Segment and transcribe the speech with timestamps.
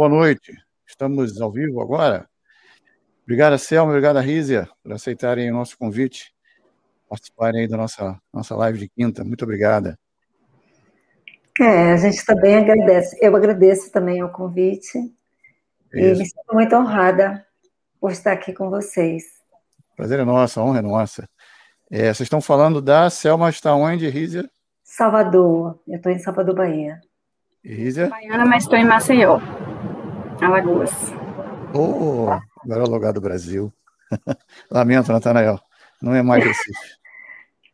[0.00, 0.56] Boa noite.
[0.86, 2.26] Estamos ao vivo agora.
[3.22, 6.32] Obrigado, Selma, obrigado, Rízia, por aceitarem o nosso convite,
[7.06, 9.22] participarem aí da nossa, nossa live de quinta.
[9.22, 9.98] Muito obrigada.
[11.60, 13.18] É, a gente também agradece.
[13.20, 15.12] Eu agradeço também o convite Isso.
[15.92, 17.46] e me sinto muito honrada
[18.00, 19.22] por estar aqui com vocês.
[19.94, 21.28] Prazer é nosso, a honra é nossa.
[21.90, 24.48] É, vocês estão falando da Selma está onde, Rízia?
[24.82, 25.78] Salvador.
[25.86, 26.98] Eu estou em Salvador, Bahia.
[27.62, 28.08] Rízia?
[28.08, 29.38] Baiana, mas estou em Maceió,
[30.40, 30.90] Alagoas.
[31.74, 32.28] Oh,
[32.64, 33.72] melhor lugar do Brasil.
[34.70, 35.60] Lamento, Natanael.
[36.00, 37.00] Não é mais Recife.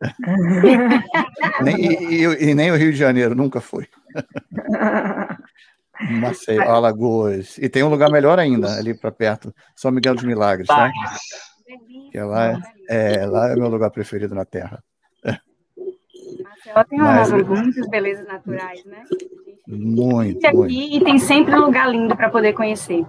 [1.62, 3.86] nem, e, e, e, nem o Rio de Janeiro, nunca foi.
[6.20, 7.56] Maceió, Alagoas.
[7.58, 10.90] E tem um lugar melhor ainda, ali para perto, São Miguel dos Milagres, tá?
[12.10, 14.82] Que é lá, é, lá é o meu lugar preferido na Terra.
[16.66, 19.02] Maceió tem Mas, muitas belezas naturais, né?
[19.68, 20.72] Muito, aqui muito.
[20.72, 23.04] E tem sempre um lugar lindo para poder conhecer.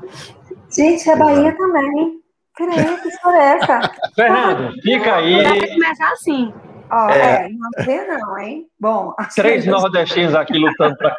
[0.69, 2.19] Gente, a Bahia também.
[2.57, 3.81] Peraí, que história é essa?
[4.15, 5.43] Fernando, fica aí.
[5.43, 6.53] Vai começar assim.
[6.89, 7.45] Ó, é.
[7.45, 8.65] é, não vê não, hein?
[8.79, 9.13] Bom.
[9.35, 9.69] Três que...
[9.69, 11.15] nordestinos aqui lutando para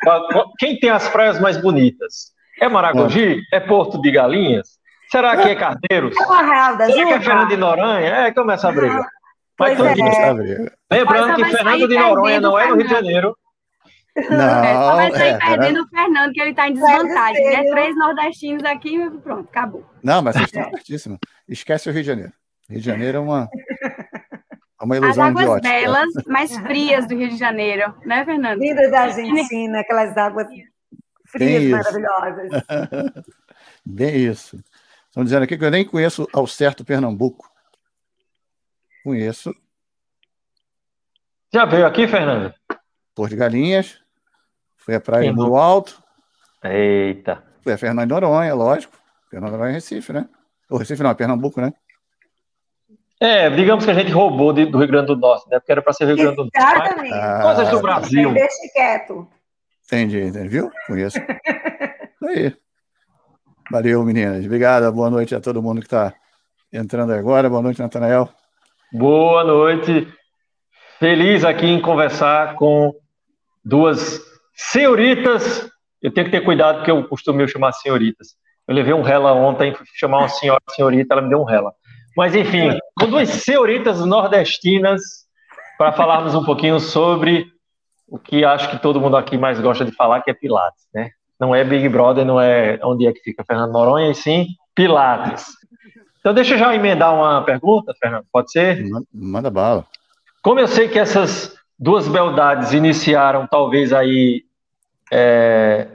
[0.59, 2.33] quem tem as praias mais bonitas.
[2.61, 3.41] É Maragogi?
[3.53, 3.59] É.
[3.59, 4.79] é Porto de Galinhas?
[5.11, 6.15] Será que é Carneiros?
[6.17, 8.07] É Será que é Fernando de Noronha?
[8.07, 9.07] É, começa a briga.
[9.57, 10.78] Pois é.
[10.91, 13.37] Lembrando que Fernando de Noronha não é no Rio de Janeiro.
[14.31, 17.71] Não, é, só vai sair é, perdendo o Fernando, que ele está em desvantagem, né?
[17.71, 19.85] Três nordestinos aqui, pronto, acabou.
[20.03, 20.71] Não, mas vocês estão é.
[20.71, 21.19] certíssimos.
[21.49, 22.33] Esquece o Rio de Janeiro.
[22.69, 23.49] Rio de Janeiro é uma,
[24.81, 25.69] é uma ilusão As águas idiota.
[25.69, 28.59] belas, mais frias do Rio de Janeiro, né, Fernando?
[28.59, 30.49] Vinda da Argentina, aquelas águas
[31.27, 32.51] frias maravilhosas.
[33.85, 34.63] Bem isso.
[35.07, 37.49] Estão dizendo aqui que eu nem conheço ao certo Pernambuco.
[39.05, 39.55] Conheço.
[41.53, 42.53] Já veio aqui, Fernando?
[43.15, 43.99] Porto de Galinhas.
[44.77, 46.03] Foi a Praia do Alto.
[46.63, 47.43] Eita.
[47.63, 48.97] Foi a Fernando de Noronha, lógico.
[49.31, 50.29] Fernando de Noronha é Recife, né?
[50.71, 51.73] O Recife não, é Pernambuco, né?
[53.21, 55.59] É, digamos que a gente roubou de, do Rio Grande do Norte, né?
[55.59, 56.57] Porque era para ser Rio Grande do Norte.
[56.57, 57.15] Exatamente.
[57.15, 58.33] Ah, Coisas do Brasil.
[58.33, 59.29] Deixe quieto.
[59.87, 60.49] Entendi, entendi.
[60.49, 60.71] Viu?
[60.87, 61.19] Conheço.
[62.25, 62.55] Aí.
[63.71, 64.45] Valeu, meninas.
[64.45, 64.93] Obrigado.
[64.93, 66.15] Boa noite a todo mundo que está
[66.73, 67.49] entrando agora.
[67.49, 68.29] Boa noite, Natanael.
[68.93, 70.07] Boa noite.
[70.99, 72.93] Feliz aqui em conversar com
[73.65, 74.21] duas
[74.53, 75.71] senhoritas.
[76.03, 78.35] Eu tenho que ter cuidado porque eu costumo chamar senhoritas.
[78.67, 81.73] Eu levei um rela ontem, fui chamar uma senhora senhorita, ela me deu um rela.
[82.17, 85.01] Mas, enfim, com duas senhoritas nordestinas,
[85.79, 87.47] para falarmos um pouquinho sobre
[88.09, 91.11] o que acho que todo mundo aqui mais gosta de falar, que é Pilates, né?
[91.39, 95.47] Não é Big Brother, não é onde é que fica Fernando Noronha, e sim Pilates.
[96.19, 98.85] Então, deixa eu já emendar uma pergunta, Fernando, pode ser?
[99.15, 99.87] Manda bala.
[100.49, 104.45] Como eu sei que essas duas beldades iniciaram, talvez aí,
[105.13, 105.87] é,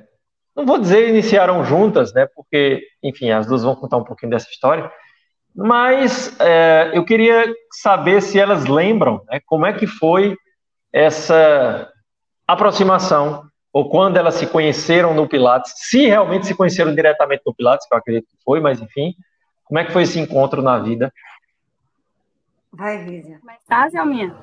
[0.56, 2.28] não vou dizer iniciaram juntas, né?
[2.36, 4.92] Porque, enfim, as duas vão contar um pouquinho dessa história.
[5.56, 10.38] Mas é, eu queria saber se elas lembram né, como é que foi
[10.94, 11.92] essa
[12.48, 17.88] aproximação, ou quando elas se conheceram no Pilates, se realmente se conheceram diretamente no Pilates,
[17.88, 19.16] que eu acredito que foi, mas enfim,
[19.64, 21.12] como é que foi esse encontro na vida?
[22.74, 23.40] Vai, Lígia.
[23.40, 24.36] Começar, Selminha?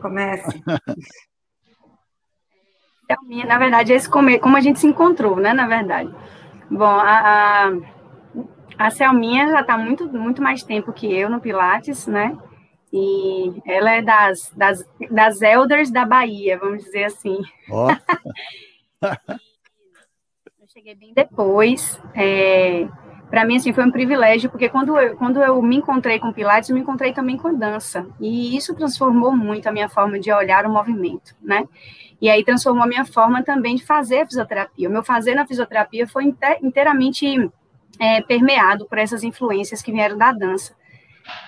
[0.00, 0.64] Comece.
[3.06, 4.38] Selminha, na verdade, esse come...
[4.38, 6.10] como a gente se encontrou, né, na verdade.
[6.70, 7.70] Bom, a, a
[8.78, 12.36] a Selminha já está muito, muito mais tempo que eu no Pilates, né?
[12.92, 17.38] E ela é das, das, das elders da Bahia, vamos dizer assim.
[17.70, 17.88] Oh.
[20.60, 22.00] eu cheguei bem depois.
[22.14, 22.88] É,
[23.34, 26.70] Para mim, assim, foi um privilégio, porque quando eu, quando eu me encontrei com Pilates,
[26.70, 28.06] eu me encontrei também com a dança.
[28.20, 31.66] E isso transformou muito a minha forma de olhar o movimento, né?
[32.20, 34.88] E aí transformou a minha forma também de fazer a fisioterapia.
[34.88, 36.32] O meu fazer na fisioterapia foi
[36.62, 37.50] inteiramente
[37.98, 40.72] é, permeado por essas influências que vieram da dança.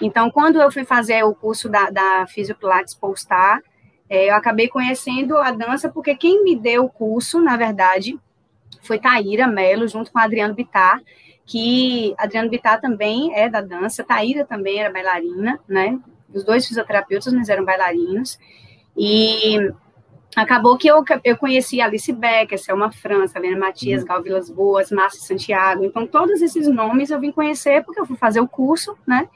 [0.03, 2.27] Então, quando eu fui fazer o curso da, da
[2.59, 3.63] Pilates Polestar,
[4.11, 8.19] é, eu acabei conhecendo a dança, porque quem me deu o curso, na verdade,
[8.83, 11.01] foi Taíra Mello, junto com Adriano Bittar,
[11.47, 15.99] que Adriano Bittar também é da dança, Taíra também era bailarina, né?
[16.35, 18.37] Os dois fisioterapeutas, mas eram bailarinos.
[18.97, 19.57] E
[20.35, 24.09] acabou que eu, eu conheci Alice Becker, Selma França, Helena Matias, uhum.
[24.09, 25.85] Gal Vilas Boas, Márcio Santiago.
[25.85, 29.29] Então, todos esses nomes eu vim conhecer porque eu fui fazer o curso, né?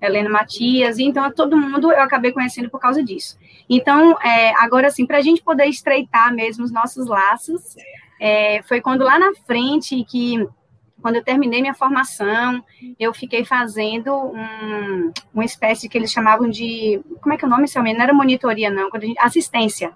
[0.00, 3.36] Helena Matias, e então todo mundo eu acabei conhecendo por causa disso.
[3.68, 7.74] Então, é, agora, assim, para a gente poder estreitar mesmo os nossos laços,
[8.20, 10.46] é, foi quando lá na frente que
[11.00, 12.62] quando eu terminei minha formação,
[12.98, 17.00] eu fiquei fazendo um, uma espécie que eles chamavam de.
[17.20, 19.92] Como é que é o nome, seu Não era monitoria, não, gente, assistência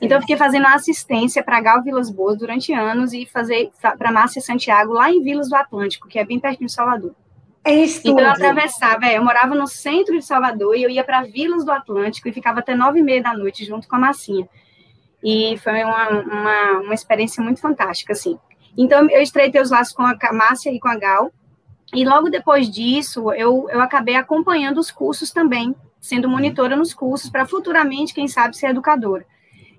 [0.00, 4.42] Então, eu fiquei fazendo assistência para Gal Vilas Boas durante anos e fazer para Márcia
[4.42, 7.14] Santiago lá em Vilas do Atlântico, que é bem perto de Salvador.
[7.64, 11.22] É então, eu atravessava, é, eu morava no centro de Salvador e eu ia para
[11.22, 14.48] Vilas do Atlântico e ficava até nove e meia da noite junto com a Massinha.
[15.22, 18.36] E foi uma, uma, uma experiência muito fantástica, assim.
[18.76, 21.32] Então, eu estreitei os laços com a Márcia e com a Gal,
[21.94, 27.28] e logo depois disso, eu, eu acabei acompanhando os cursos também, sendo monitora nos cursos,
[27.28, 29.26] para futuramente, quem sabe, ser educadora.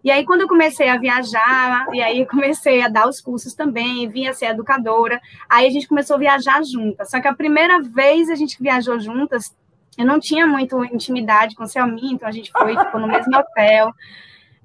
[0.04, 4.07] E aí, quando eu comecei a viajar, e aí comecei a dar os cursos também,
[4.10, 5.19] vinha ser educadora,
[5.50, 7.10] aí a gente começou a viajar juntas.
[7.10, 9.56] Só que a primeira vez a gente viajou juntas,
[9.98, 13.34] eu não tinha muito intimidade com o Selminha, então a gente foi, ficou no mesmo
[13.38, 13.94] hotel.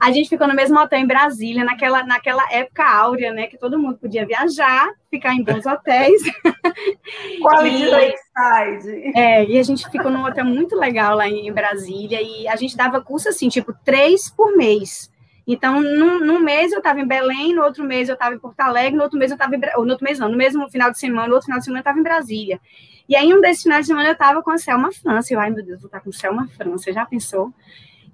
[0.00, 3.48] A gente ficou no mesmo hotel em Brasília, naquela, naquela época áurea, né?
[3.48, 6.22] Que todo mundo podia viajar, ficar em bons hotéis.
[7.42, 9.12] Quality Lakeside.
[9.18, 12.76] É, e a gente ficou num hotel muito legal lá em Brasília, e a gente
[12.76, 15.10] dava curso assim, tipo, três por mês.
[15.46, 18.60] Então, num, num mês eu estava em Belém, no outro mês eu estava em Porto
[18.60, 20.98] Alegre, no outro mês eu estava em no outro mês não, no mesmo final de
[20.98, 22.60] semana, no outro final de semana eu estava em Brasília.
[23.08, 25.32] E aí, um desses finais de semana eu estava com a Selma França.
[25.32, 27.50] Eu, ai meu Deus, vou estar com Selma França, já pensou?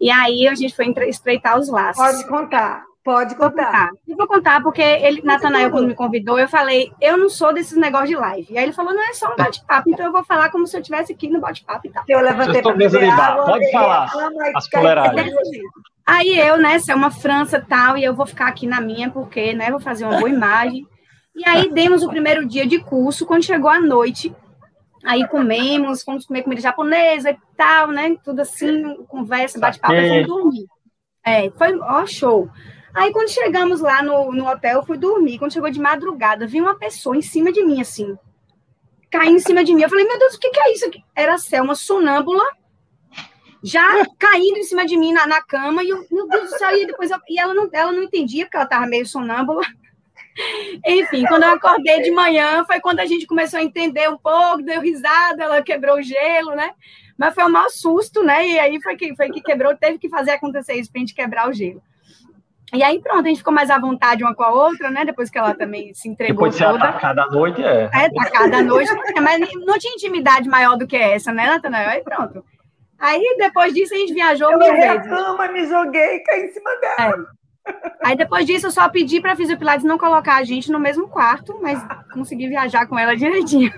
[0.01, 2.03] E aí a gente foi estreitar os laços.
[2.03, 2.85] Pode contar.
[3.05, 3.51] Pode contar.
[3.51, 3.91] Vou contar.
[4.09, 7.77] Eu vou contar, porque ele, Natanael, quando me convidou, eu falei, eu não sou desses
[7.77, 8.47] negócios de live.
[8.51, 10.75] E aí ele falou, não é só um bate-papo, então eu vou falar como se
[10.75, 12.03] eu estivesse aqui no bate-papo e tal.
[12.09, 14.11] Eu levantei para beber água, Pode falar,
[14.55, 14.69] as.
[16.07, 19.11] Aí eu, né, se é uma França tal, e eu vou ficar aqui na minha,
[19.11, 20.87] porque, né, vou fazer uma boa imagem.
[21.37, 24.35] E aí demos o primeiro dia de curso, quando chegou a noite,
[25.05, 28.17] Aí comemos, fomos comer comida japonesa e tal, né?
[28.25, 30.67] Tudo assim, conversa, bate-papo, e fomos dormir.
[31.25, 32.49] É, foi, ó, show.
[32.95, 35.39] Aí quando chegamos lá no, no hotel, eu fui dormir.
[35.39, 38.17] Quando chegou de madrugada, vi uma pessoa em cima de mim, assim,
[39.11, 39.83] caindo em cima de mim.
[39.83, 41.03] Eu falei, meu Deus, o que, que é isso aqui?
[41.15, 42.45] Era a Selma sonâmbula,
[43.63, 46.77] já caindo em cima de mim na, na cama, e eu, meu Deus do céu,
[46.77, 49.63] e depois eu, e ela não, ela não entendia, porque ela estava meio sonâmbula.
[50.87, 54.63] Enfim, quando eu acordei de manhã, foi quando a gente começou a entender um pouco,
[54.63, 56.71] deu risada, ela quebrou o gelo, né?
[57.17, 58.47] Mas foi um mau susto, né?
[58.47, 61.15] E aí foi que, foi que quebrou, teve que fazer acontecer isso para a gente
[61.15, 61.81] quebrar o gelo.
[62.73, 65.05] E aí, pronto, a gente ficou mais à vontade uma com a outra, né?
[65.05, 66.85] Depois que ela também se entregou Depois de ser toda.
[66.85, 67.89] atacada à noite, é.
[67.93, 68.91] É, atacada à noite,
[69.23, 71.91] mas não tinha intimidade maior do que essa, né, Natanael?
[71.91, 72.45] Aí pronto.
[72.99, 75.07] Aí, depois disso, a gente viajou eu mil vezes.
[75.07, 77.27] Eu cama, me joguei, caí em cima dela.
[77.31, 77.44] É.
[78.03, 81.09] Aí depois disso eu só pedi para a Fisiopilates não colocar a gente no mesmo
[81.09, 81.83] quarto, mas
[82.13, 83.73] consegui viajar com ela direitinho.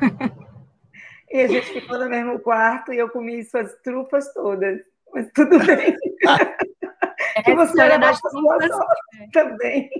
[1.30, 4.80] E a gente ficou no mesmo quarto e eu comi suas trufas todas.
[5.12, 5.96] Mas tudo bem.
[7.34, 8.70] É, a história das trufas
[9.32, 9.90] também.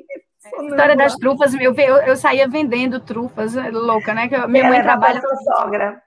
[0.45, 4.29] É, história das trufas, eu, eu, eu saía vendendo trufas, é louca, né?
[4.29, 5.21] Que minha mãe trabalha.
[5.21, 6.03] Com sogra.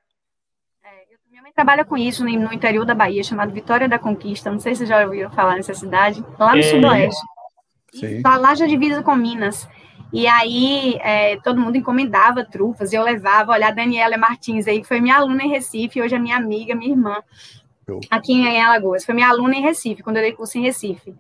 [0.84, 0.90] É,
[1.30, 4.52] minha mãe trabalha com isso no interior da Bahia, chamado Vitória da Conquista.
[4.52, 6.64] Não sei se vocês já ouviram falar nessa cidade, lá no é.
[6.64, 7.22] sudoeste.
[8.22, 9.68] Tá lá já divisa com Minas.
[10.12, 15.00] E aí é, todo mundo encomendava trufas, eu levava, olha, a Daniela Martins aí, foi
[15.00, 17.18] minha aluna em Recife, hoje é minha amiga, minha irmã,
[18.10, 21.14] aqui em Alagoas, foi minha aluna em Recife, quando eu dei curso em Recife.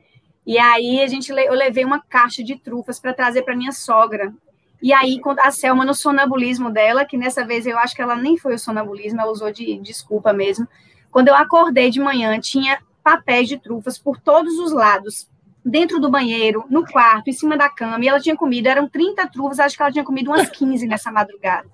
[0.45, 4.33] E aí a gente, eu levei uma caixa de trufas para trazer para minha sogra.
[4.81, 8.37] E aí, a Selma, no sonambulismo dela, que nessa vez eu acho que ela nem
[8.37, 10.67] foi o sonambulismo, ela usou de desculpa mesmo.
[11.11, 15.29] Quando eu acordei de manhã, tinha papéis de trufas por todos os lados
[15.63, 19.27] dentro do banheiro, no quarto, em cima da cama, e ela tinha comido, eram 30
[19.27, 21.67] trufas, acho que ela tinha comido umas 15 nessa madrugada.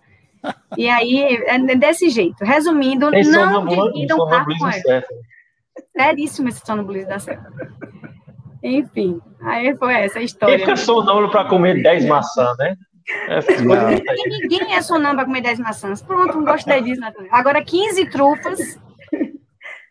[0.77, 2.43] E aí, é desse jeito.
[2.43, 5.03] Resumindo, Tem não dividam um quarto com ela.
[5.91, 7.51] Seríssimo esse sonambulismo da certo.
[8.63, 10.57] Enfim, aí foi essa a história.
[10.57, 12.75] Quem fica sonâmbulo para comer 10 maçãs, né?
[13.27, 13.39] É,
[14.27, 16.01] ninguém é sonâmbulo para comer 10 maçãs.
[16.01, 17.01] Pronto, não gostei disso.
[17.31, 18.79] Agora, 15 trufas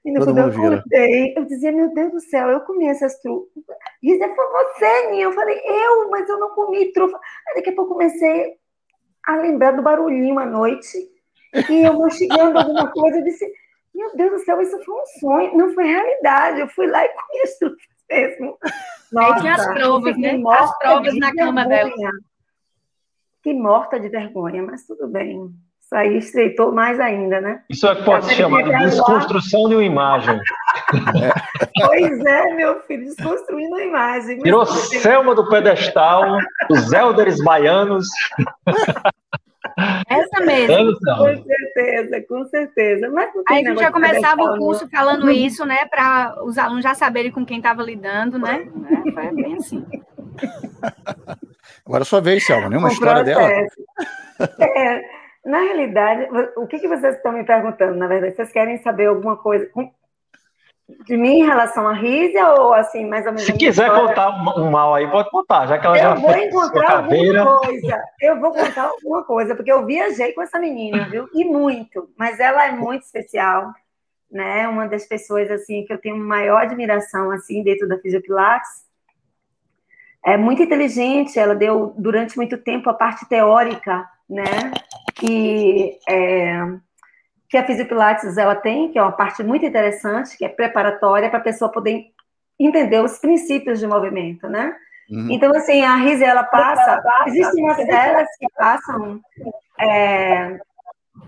[0.05, 3.64] e no quando eu acordei, eu dizia, meu Deus do céu, eu comi essas trufas.
[4.05, 5.25] Dizia, foi você, Ninha.
[5.25, 7.19] Eu falei, eu, mas eu não comi trufa.
[7.49, 8.55] Aí daqui a pouco comecei
[9.27, 10.99] a lembrar do barulhinho à noite.
[11.71, 13.51] E eu mastigando alguma coisa, eu disse,
[13.95, 16.61] meu Deus do céu, isso foi um sonho, não foi realidade.
[16.61, 17.79] Eu fui lá e comi as trufas
[18.11, 18.59] mesmo.
[19.11, 20.43] Nossa, tinha as provas, né?
[20.51, 21.91] As provas na cama dela.
[23.43, 25.51] Que morta de vergonha, mas tudo bem.
[25.85, 27.61] Isso aí estreitou mais ainda, né?
[27.69, 30.41] Isso é que pode ser chamado de desconstrução de uma imagem.
[31.87, 34.39] Pois é, meu filho, desconstruindo a imagem.
[34.39, 36.39] Tirou Selma do pedestal,
[36.71, 38.09] os Elders baianos.
[40.09, 40.95] Essa mesmo.
[41.03, 43.11] Com certeza, com certeza.
[43.11, 45.85] Mas Aí a gente já começava o curso falando isso, né?
[45.87, 48.67] Para os alunos já saberem com quem estava lidando, né?
[49.07, 49.85] É, foi bem assim.
[51.85, 53.51] Agora é sua vez, Selma, nenhuma história dela.
[54.61, 55.24] É.
[55.45, 58.35] Na realidade, o que, que vocês estão me perguntando, na verdade?
[58.35, 59.71] Vocês querem saber alguma coisa?
[61.07, 63.47] De mim em relação a Rízia ou assim, mais ou menos?
[63.47, 64.09] Se quiser história?
[64.09, 68.03] contar um mal aí, pode contar, já que ela eu já vou encontrar alguma coisa.
[68.21, 71.29] Eu vou contar alguma coisa, porque eu viajei com essa menina, viu?
[71.35, 73.71] E muito, mas ela é muito especial,
[74.31, 74.67] né?
[74.67, 78.85] Uma das pessoas assim que eu tenho maior admiração assim dentro da Fisiopilates.
[80.25, 84.73] É muito inteligente, ela deu durante muito tempo a parte teórica, né?
[85.23, 86.61] E é,
[87.49, 91.39] que a Fisiopilates ela tem, que é uma parte muito interessante, que é preparatória para
[91.39, 92.07] a pessoa poder
[92.59, 94.75] entender os princípios de movimento, né?
[95.11, 95.29] Uhum.
[95.31, 99.21] Então, assim, a Rise, ela passa, existem umas delas que passam
[99.79, 100.59] é,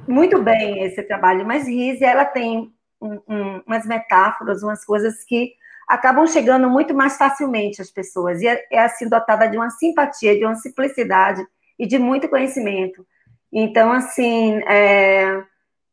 [0.08, 5.52] muito bem esse trabalho, mas Rise, ela tem um, um, umas metáforas, umas coisas que
[5.86, 10.36] acabam chegando muito mais facilmente às pessoas, e é, é assim dotada de uma simpatia,
[10.36, 11.46] de uma simplicidade
[11.78, 13.06] e de muito conhecimento.
[13.52, 15.42] Então, assim, é,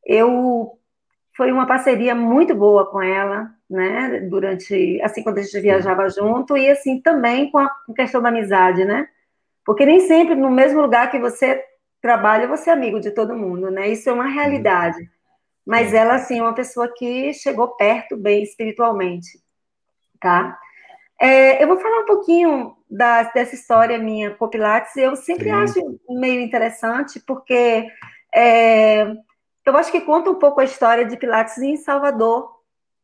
[0.05, 0.77] eu
[1.35, 4.19] foi uma parceria muito boa com ela, né?
[4.29, 8.85] Durante, assim, quando a gente viajava junto, e assim, também com a questão da amizade,
[8.85, 9.07] né?
[9.65, 11.63] Porque nem sempre no mesmo lugar que você
[12.01, 13.87] trabalha, você é amigo de todo mundo, né?
[13.89, 15.09] Isso é uma realidade.
[15.65, 19.39] Mas ela, assim, é uma pessoa que chegou perto bem espiritualmente,
[20.19, 20.59] tá?
[21.23, 24.93] É, eu vou falar um pouquinho da, dessa história minha com Pilates.
[24.97, 25.51] Eu sempre Sim.
[25.51, 27.87] acho meio interessante, porque
[28.35, 29.03] é,
[29.65, 32.53] eu acho que conta um pouco a história de Pilates em Salvador.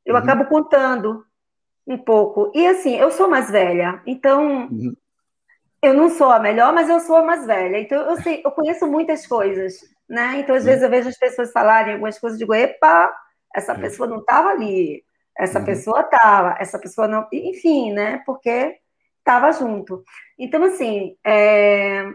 [0.06, 0.20] Eu uhum.
[0.20, 1.24] acabo contando
[1.88, 2.52] um pouco.
[2.54, 4.94] E assim, eu sou mais velha, então uhum.
[5.82, 7.80] eu não sou a melhor, mas eu sou a mais velha.
[7.80, 10.40] Então eu sei, eu conheço muitas coisas, né?
[10.40, 10.68] Então às uhum.
[10.68, 13.16] vezes eu vejo as pessoas falarem algumas coisas e digo, epa,
[13.56, 15.06] essa pessoa não estava ali,
[15.40, 15.66] essa uhum.
[15.66, 18.22] pessoa estava, essa pessoa não, enfim, né?
[18.26, 18.78] Porque
[19.20, 20.04] estava junto.
[20.38, 22.06] Então assim, é...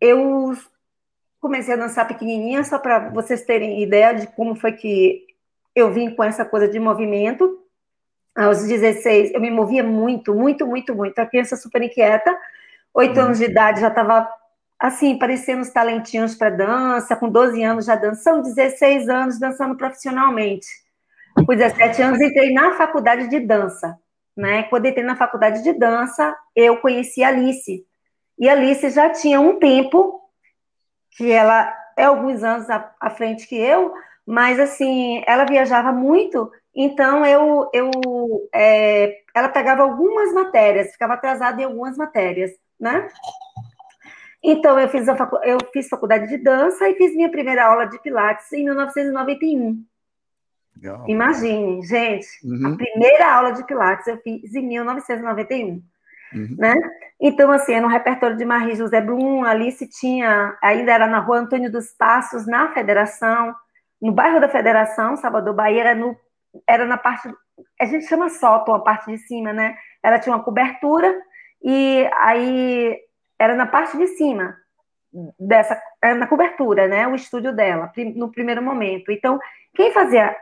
[0.00, 0.56] eu
[1.38, 5.26] comecei a dançar pequenininha, só para vocês terem ideia de como foi que
[5.74, 7.62] eu vim com essa coisa de movimento.
[8.34, 11.18] Aos 16, eu me movia muito, muito, muito, muito.
[11.18, 12.34] A criança super inquieta,
[12.94, 13.50] oito anos de uhum.
[13.50, 14.26] idade, já estava
[14.78, 20.85] assim, parecendo os talentinhos para dança, com 12 anos já dançando, 16 anos dançando profissionalmente.
[21.44, 23.98] Com 17 anos entrei na faculdade de dança,
[24.36, 24.64] né?
[24.64, 27.84] Quando entrei na faculdade de dança, eu conheci a Alice.
[28.38, 30.20] E a Alice já tinha um tempo
[31.16, 33.92] que ela é alguns anos à, à frente que eu,
[34.26, 37.90] mas assim, ela viajava muito, então eu, eu
[38.54, 43.08] é, ela pegava algumas matérias, ficava atrasada em algumas matérias, né?
[44.42, 47.98] Então eu fiz, a eu fiz faculdade de dança e fiz minha primeira aula de
[48.00, 49.82] Pilates em 1991.
[50.76, 51.04] Legal.
[51.08, 52.74] Imagine, gente, uhum.
[52.74, 55.82] a primeira aula de Pilates eu fiz em 1991.
[56.34, 56.56] Uhum.
[56.58, 56.74] Né?
[57.20, 61.70] Então, assim, no repertório de Marie José Blum, Alice tinha, ainda era na rua Antônio
[61.70, 63.54] dos Passos, na Federação,
[64.00, 66.16] no bairro da Federação, Salvador Bahia, era, no,
[66.68, 67.32] era na parte,
[67.80, 69.76] a gente chama sótão, a parte de cima, né?
[70.02, 71.14] Ela tinha uma cobertura
[71.62, 72.98] e aí
[73.38, 74.56] era na parte de cima
[75.38, 77.08] dessa, era na cobertura, né?
[77.08, 79.10] O estúdio dela, no primeiro momento.
[79.10, 79.38] Então,
[79.76, 80.34] quem fazia,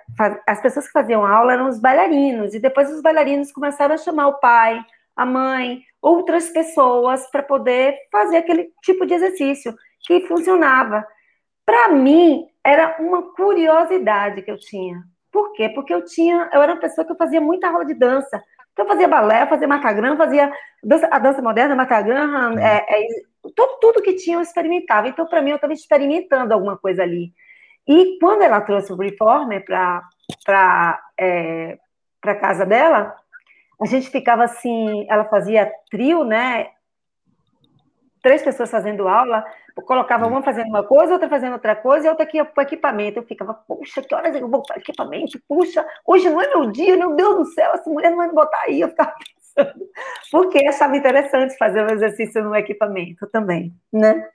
[0.47, 4.29] as pessoas que faziam aula eram os bailarinos, e depois os bailarinos começaram a chamar
[4.29, 4.81] o pai,
[5.17, 9.75] a mãe, outras pessoas para poder fazer aquele tipo de exercício
[10.07, 11.05] que funcionava.
[11.67, 15.03] Para mim, era uma curiosidade que eu tinha.
[15.33, 15.69] Por quê?
[15.69, 18.41] Porque eu tinha, eu era uma pessoa que eu fazia muita aula de dança.
[18.73, 22.59] Então, eu fazia balé, eu fazia macagrã, fazia dança, a dança moderna, macagrã, uhum.
[22.59, 23.07] é, é,
[23.55, 25.09] tudo, tudo que tinha eu experimentava.
[25.09, 27.33] Então, para mim, eu estava experimentando alguma coisa ali.
[27.87, 31.79] E quando ela trouxe o reformer para é,
[32.23, 33.15] a casa dela,
[33.81, 36.69] a gente ficava assim, ela fazia trio, né?
[38.23, 39.45] Três pessoas fazendo aula,
[39.83, 43.19] colocava uma fazendo uma coisa, outra fazendo outra coisa, e outra aqui para o equipamento.
[43.19, 45.39] Eu ficava, puxa, que horas eu vou para equipamento?
[45.47, 48.35] Puxa, hoje não é meu dia, meu Deus do céu, essa mulher não vai me
[48.35, 48.81] botar aí.
[48.81, 49.15] Eu ficava
[49.55, 49.87] pensando,
[50.33, 54.27] porque achava interessante fazer o um exercício no equipamento também, né?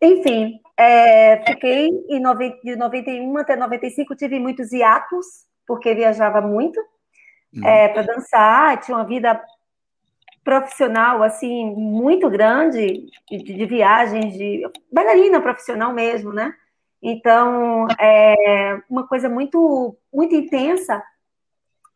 [0.00, 5.26] Enfim, é, fiquei em 90, de 91 até 95, tive muitos hiatos,
[5.66, 6.80] porque viajava muito,
[7.64, 9.40] é, para dançar, tinha uma vida
[10.44, 14.62] profissional assim muito grande de, de, viagens de
[14.92, 16.54] bailarina profissional mesmo, né?
[17.02, 21.02] Então é uma coisa muito muito intensa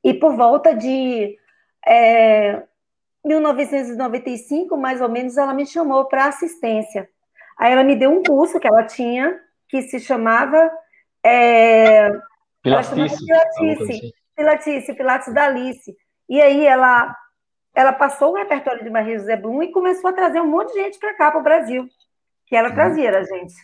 [0.03, 1.37] e por volta de
[1.87, 2.63] é,
[3.25, 7.09] 1995 mais ou menos ela me chamou para assistência.
[7.61, 9.39] Aí ela me deu um curso que ela tinha
[9.69, 10.71] que se chamava
[11.25, 12.11] é,
[12.63, 12.91] Pilates.
[14.35, 15.95] Pilates, Pilates da Alice.
[16.29, 17.15] E aí ela,
[17.75, 20.83] ela passou o repertório de Maria José Blum e começou a trazer um monte de
[20.83, 21.87] gente para cá, para o Brasil,
[22.47, 22.75] que ela uhum.
[22.75, 23.55] trazia a gente,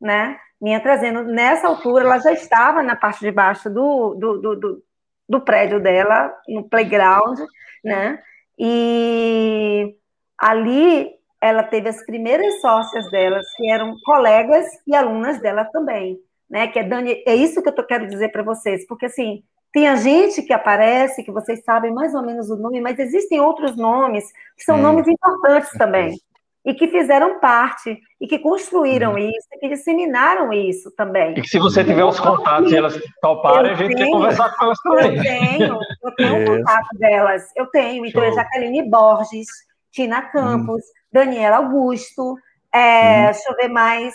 [0.00, 0.38] né?
[0.60, 4.82] Vinha trazendo, nessa altura, ela já estava na parte de baixo do, do, do, do
[5.28, 7.38] do prédio dela, no playground,
[7.84, 8.18] né?
[8.58, 9.94] E
[10.38, 11.10] ali
[11.40, 16.18] ela teve as primeiras sócias delas, que eram colegas e alunas dela também,
[16.48, 16.68] né?
[16.68, 19.42] Que é Dani, é isso que eu tô, quero dizer para vocês, porque assim,
[19.72, 23.40] tem a gente que aparece, que vocês sabem mais ou menos o nome, mas existem
[23.40, 24.24] outros nomes
[24.56, 26.16] que são nomes importantes também
[26.64, 29.18] e que fizeram parte e que construíram uhum.
[29.18, 31.32] isso, e que disseminaram isso também.
[31.38, 34.54] E que se você tiver os contatos e elas toparem, a gente tenho, quer conversar
[34.54, 35.16] com elas também.
[35.16, 38.04] Eu tenho, eu tenho o contato delas, eu tenho.
[38.04, 39.46] Então, é Jaqueline Borges,
[39.92, 40.92] Tina Campos, uhum.
[41.12, 42.36] Daniela Augusto,
[42.72, 43.24] é, uhum.
[43.24, 44.14] deixa eu ver mais.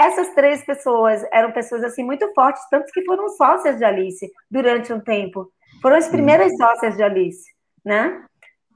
[0.00, 4.92] Essas três pessoas eram pessoas assim muito fortes, tanto que foram sócias de Alice durante
[4.92, 5.50] um tempo.
[5.82, 6.58] Foram as primeiras uhum.
[6.58, 7.44] sócias de Alice,
[7.84, 8.24] né?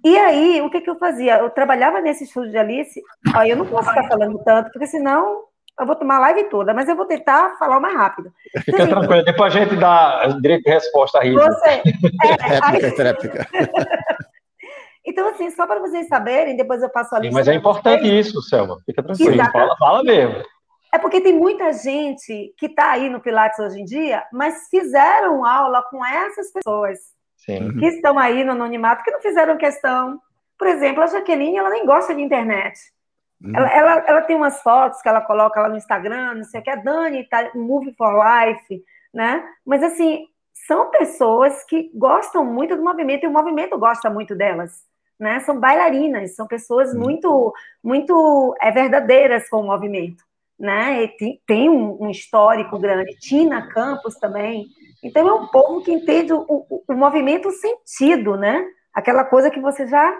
[0.05, 1.39] E aí, o que, que eu fazia?
[1.39, 3.01] Eu trabalhava nesse estúdio de Alice.
[3.37, 5.45] Ó, eu não posso ficar falando tanto, porque senão
[5.81, 8.33] eu vou tomar a live toda, mas eu vou tentar falar o mais rápido.
[8.65, 11.45] Fica então, tranquilo, depois a gente dá direito de resposta a Rita.
[11.45, 13.49] Você, é, réplica,
[15.13, 17.35] Então, assim, só para vocês saberem, depois eu passo a lista.
[17.35, 18.27] Mas é importante vocês.
[18.27, 18.79] isso, Selma.
[18.87, 20.43] Fica tranquilo, fala, fala mesmo.
[20.93, 25.45] É porque tem muita gente que está aí no Pilates hoje em dia, mas fizeram
[25.45, 26.99] aula com essas pessoas.
[27.45, 27.77] Sim.
[27.77, 30.21] que estão aí no anonimato, que não fizeram questão.
[30.57, 32.79] Por exemplo, a Jaqueline, ela nem gosta de internet.
[33.43, 33.53] Uhum.
[33.55, 36.63] Ela, ela, ela, tem umas fotos que ela coloca lá no Instagram, não sei o
[36.63, 39.45] que, a Dani tá Move for Life, né?
[39.67, 40.27] Mas, assim,
[40.67, 44.85] são pessoas que gostam muito do movimento e o movimento gosta muito delas,
[45.19, 45.41] né?
[45.41, 50.23] São bailarinas, são pessoas muito, muito é, verdadeiras com o movimento,
[50.59, 51.05] né?
[51.05, 53.17] E tem, tem um, um histórico grande.
[53.19, 54.67] Tina Campos também,
[55.03, 58.65] então, é um povo que entende o, o, o movimento sentido, né?
[58.95, 60.17] Aquela coisa que você já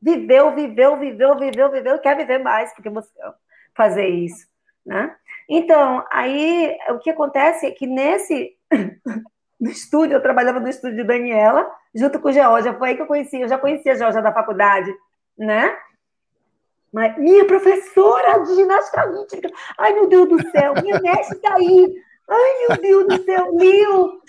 [0.00, 3.08] viveu, viveu, viveu, viveu, viveu, quer viver mais, porque você
[3.76, 4.46] fazer isso,
[4.84, 5.14] né?
[5.48, 8.56] Então, aí, o que acontece é que nesse...
[9.62, 13.02] no estúdio, eu trabalhava no estúdio de Daniela, junto com o Georgia, foi aí que
[13.02, 14.92] eu conheci, eu já conhecia a Georgia da faculdade,
[15.38, 15.74] né?
[16.92, 19.48] Mas, minha professora de ginástica rítmica,
[19.78, 21.94] ai meu Deus do céu, minha mestre tá aí,
[22.28, 24.20] Ai, meu Deus do céu, mil,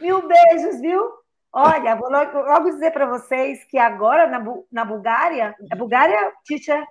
[0.00, 1.10] mil beijos, viu?
[1.52, 6.84] Olha, vou logo, logo dizer para vocês que agora na, na Bulgária, a Bulgária, teacher,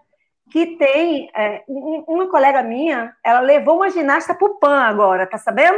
[0.51, 5.37] que tem é, uma colega minha, ela levou uma ginasta para o PAN agora, tá
[5.37, 5.77] sabendo?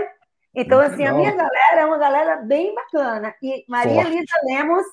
[0.55, 3.33] Então, assim, a minha galera é uma galera bem bacana.
[3.41, 4.11] E Maria Forte.
[4.11, 4.85] Lisa Lemos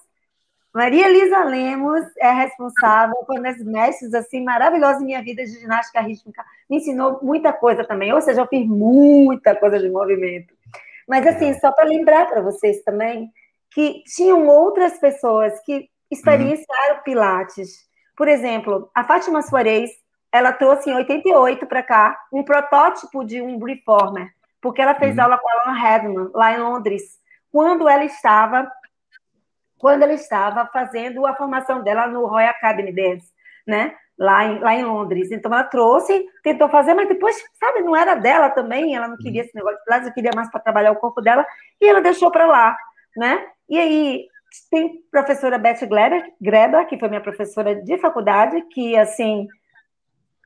[0.73, 6.01] Maria Elisa Lemos é responsável por as mestres assim maravilhosas em minha vida de ginástica
[6.01, 6.45] rítmica.
[6.69, 10.55] Me ensinou muita coisa também, ou seja, eu fiz muita coisa de movimento.
[11.09, 13.33] Mas assim, só para lembrar para vocês também
[13.73, 17.03] que tinham outras pessoas que experienciaram uhum.
[17.03, 17.89] pilates.
[18.17, 19.91] Por exemplo, a Fátima Soares,
[20.31, 25.25] ela trouxe em 88 para cá um protótipo de um reformer, porque ela fez uhum.
[25.25, 27.03] aula com a Alan Redman lá em Londres,
[27.51, 28.71] quando ela estava
[29.81, 33.27] quando ela estava fazendo a formação dela no Royal Academy Dance,
[33.67, 33.95] né?
[34.19, 35.33] Lá em, lá em Londres.
[35.33, 39.41] Então ela trouxe, tentou fazer, mas depois, sabe, não era dela também, ela não queria
[39.41, 41.47] esse negócio de ela queria mais para trabalhar o corpo dela,
[41.81, 42.77] e ela deixou para lá,
[43.17, 43.43] né?
[43.71, 44.27] E aí
[44.71, 49.49] tem professora Beth Greber, Greber, que foi minha professora de faculdade, que, assim,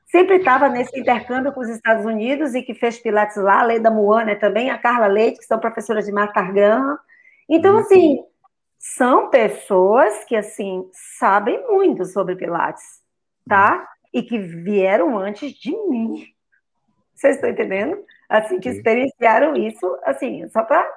[0.05, 3.89] sempre estava nesse intercâmbio com os Estados Unidos e que fez Pilates lá, a Leda
[3.89, 6.97] Moana também, a Carla Leite, que são professoras de Marta Graham.
[7.49, 7.79] Então, uhum.
[7.79, 8.23] assim,
[8.79, 10.89] são pessoas que, assim,
[11.19, 13.01] sabem muito sobre Pilates,
[13.47, 13.87] tá?
[14.13, 16.25] E que vieram antes de mim.
[17.13, 18.03] Vocês estão entendendo?
[18.29, 20.87] Assim, que experienciaram isso, assim, só para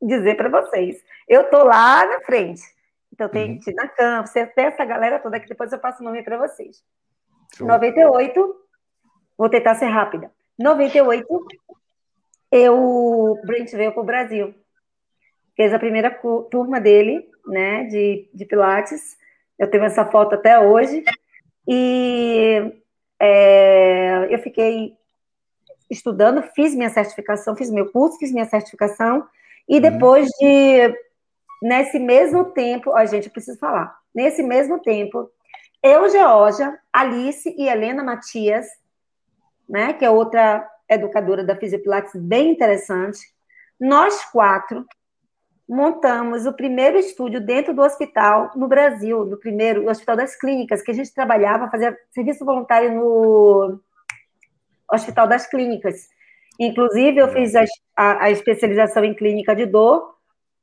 [0.00, 1.02] dizer para vocês.
[1.28, 2.62] Eu tô lá na frente.
[3.12, 3.58] Então, tem uhum.
[3.60, 6.82] Tina Campos, tem essa galera toda que depois eu passo o nome para vocês.
[7.54, 7.66] Show.
[7.66, 8.56] 98,
[9.36, 10.30] vou tentar ser rápida.
[10.58, 11.26] 98,
[12.50, 14.54] eu, o Brent veio para o Brasil.
[15.54, 16.10] Fez a primeira
[16.50, 19.16] turma dele né, de, de Pilates.
[19.58, 21.02] Eu tenho essa foto até hoje.
[21.66, 22.72] E
[23.18, 24.96] é, eu fiquei
[25.90, 29.26] estudando, fiz minha certificação, fiz meu curso, fiz minha certificação.
[29.68, 29.80] E uhum.
[29.80, 30.94] depois de,
[31.62, 35.30] nesse mesmo tempo, ó, gente, eu preciso falar, nesse mesmo tempo,
[35.86, 38.66] eu, Georgia, Alice e Helena Matias,
[39.68, 43.20] né, que é outra educadora da Fisiopilates bem interessante,
[43.78, 44.86] nós quatro
[45.68, 50.82] montamos o primeiro estúdio dentro do hospital no Brasil, no primeiro o Hospital das Clínicas,
[50.82, 53.80] que a gente trabalhava, fazia serviço voluntário no
[54.90, 56.08] Hospital das Clínicas.
[56.58, 57.64] Inclusive, eu fiz a,
[57.96, 60.14] a, a especialização em clínica de dor,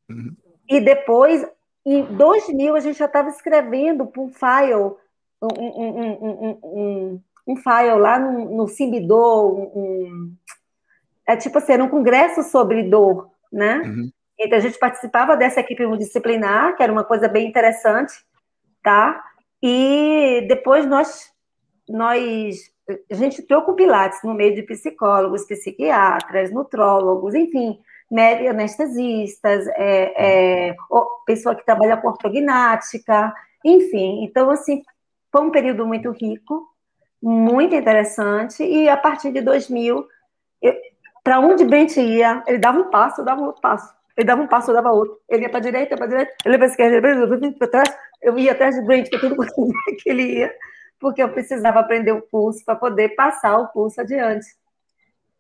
[0.10, 0.34] uhum.
[0.70, 1.46] e depois,
[1.86, 4.96] em 2000, a gente já estava escrevendo para um file,
[5.46, 9.70] um, um, um, um, file lá no, no Simbidor,
[11.28, 13.82] é tipo assim, era um congresso sobre dor, né?
[13.86, 14.12] Uhum.
[14.40, 18.14] Então, a gente participava dessa equipe multidisciplinar, que era uma coisa bem interessante,
[18.82, 19.24] tá?
[19.62, 21.32] E depois nós,
[21.88, 22.74] nós
[23.10, 27.80] a gente entrou com Pilates no meio de psicólogos, psiquiatras, nutrólogos, enfim,
[28.50, 30.76] anestesistas, é, é,
[31.26, 34.24] pessoa que trabalha com ortognática, enfim.
[34.24, 34.84] Então, assim,
[35.34, 36.70] foi um período muito rico,
[37.20, 40.08] muito interessante, e a partir de 2000,
[41.24, 43.92] para onde Brent ia, ele dava um passo, eu dava outro passo.
[44.16, 45.20] Ele dava um passo, eu dava outro.
[45.28, 47.52] Ele ia para a direita, para a direita, ele ia para a esquerda, ele ia
[47.54, 47.98] para trás.
[48.22, 49.36] Eu ia atrás de Brent, para tudo
[50.04, 50.54] que ele ia,
[51.00, 54.46] porque eu precisava aprender o curso para poder passar o curso adiante.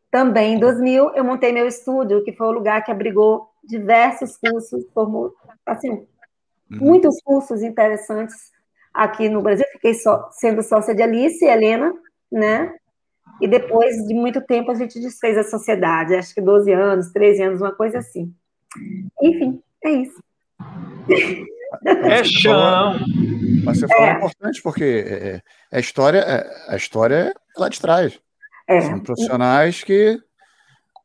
[0.09, 4.85] Também em 2000, eu montei meu estúdio, que foi o lugar que abrigou diversos cursos,
[4.91, 6.07] formou, assim, uhum.
[6.71, 8.52] muitos cursos interessantes
[8.93, 9.65] aqui no Brasil.
[9.73, 11.93] Fiquei só, sendo sócia de Alice e Helena,
[12.31, 12.73] né?
[13.41, 17.43] E depois de muito tempo a gente desfez a sociedade, acho que 12 anos, 13
[17.43, 18.33] anos, uma coisa assim.
[19.21, 20.23] Enfim, é isso.
[21.85, 22.99] É chão.
[23.63, 24.11] Mas você falou é.
[24.13, 28.19] importante, porque é, é, a história, é, a história ela te traz.
[28.67, 28.81] É.
[28.81, 30.19] São profissionais que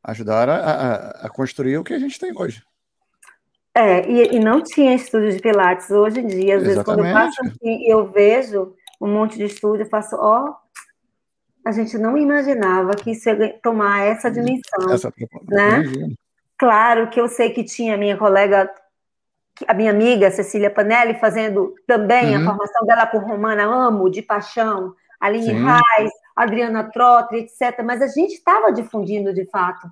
[0.03, 2.61] ajudaram a, a, a, construir o que a gente tem hoje.
[3.75, 5.89] É, e, e, não tinha estúdio de Pilates.
[5.91, 6.65] Hoje em dia, às Exatamente.
[6.65, 10.55] vezes, quando eu passo aqui e eu vejo um monte de estúdio, eu faço, ó,
[11.65, 14.91] a gente não imaginava que isso ia tomar essa dimensão.
[14.91, 15.13] Essa,
[15.47, 15.83] né?
[16.57, 18.69] Claro que eu sei que tinha minha colega,
[19.67, 22.41] a minha amiga Cecília Panelli, fazendo também uhum.
[22.41, 25.65] a formação dela com Romana Amo, de paixão, Aline Sim.
[25.65, 27.81] Reis, Adriana Trotter, etc.
[27.85, 29.87] Mas a gente estava difundindo, de fato,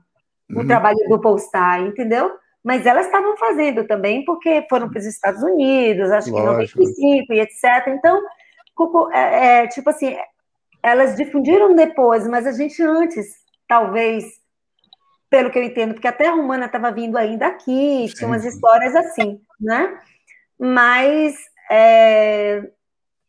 [0.50, 0.62] uhum.
[0.62, 2.32] o trabalho do Polestar, entendeu?
[2.68, 6.80] Mas elas estavam fazendo também, porque foram para os Estados Unidos, acho Lógico.
[6.80, 7.88] que em 95 e etc.
[7.88, 8.22] Então,
[9.14, 10.18] é, é, tipo assim,
[10.84, 13.26] elas difundiram depois, mas a gente antes,
[13.70, 14.26] talvez,
[15.30, 18.94] pelo que eu entendo, porque até a Romana estava vindo ainda aqui, tinha umas histórias
[18.98, 19.98] assim, né?
[20.60, 21.38] Mas
[21.72, 22.70] é,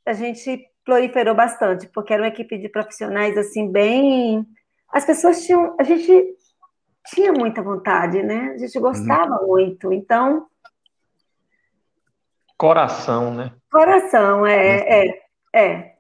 [0.05, 4.45] a gente proliferou bastante, porque era uma equipe de profissionais assim, bem.
[4.93, 5.77] As pessoas tinham.
[5.79, 6.37] A gente
[7.11, 8.53] tinha muita vontade, né?
[8.55, 9.47] A gente gostava uhum.
[9.47, 10.47] muito, então.
[12.57, 13.53] Coração, né?
[13.71, 15.23] Coração, é, é,
[15.55, 15.95] é.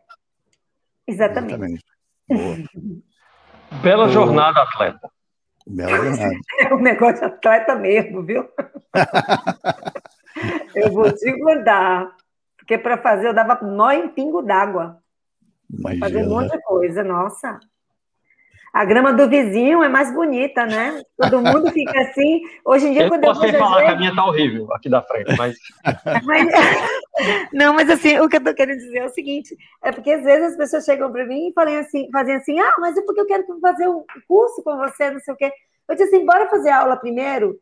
[1.06, 1.82] Exatamente.
[2.28, 3.04] Exatamente.
[3.82, 4.08] Bela Boa.
[4.08, 5.10] jornada, atleta.
[5.66, 6.34] Bela jornada.
[6.60, 8.48] É um negócio de atleta mesmo, viu?
[10.74, 12.14] eu vou te contar.
[12.56, 14.98] Porque para fazer eu dava nó em pingo d'água.
[16.00, 17.60] Fazer um monte de coisa, nossa.
[18.72, 21.02] A grama do vizinho é mais bonita, né?
[21.16, 22.42] Todo mundo fica assim.
[22.64, 24.88] Hoje em dia, eu quando posso eu vou falar que a minha tá horrível aqui
[24.88, 25.56] da frente, mas...
[26.24, 26.48] mas...
[27.52, 30.22] Não, mas assim, o que eu tô querendo dizer é o seguinte: é porque às
[30.22, 33.20] vezes as pessoas chegam para mim e falam assim, fazem assim, ah, mas é porque
[33.20, 35.52] eu quero fazer um curso com você, não sei o quê.
[35.88, 37.58] Eu disse assim, bora fazer aula primeiro.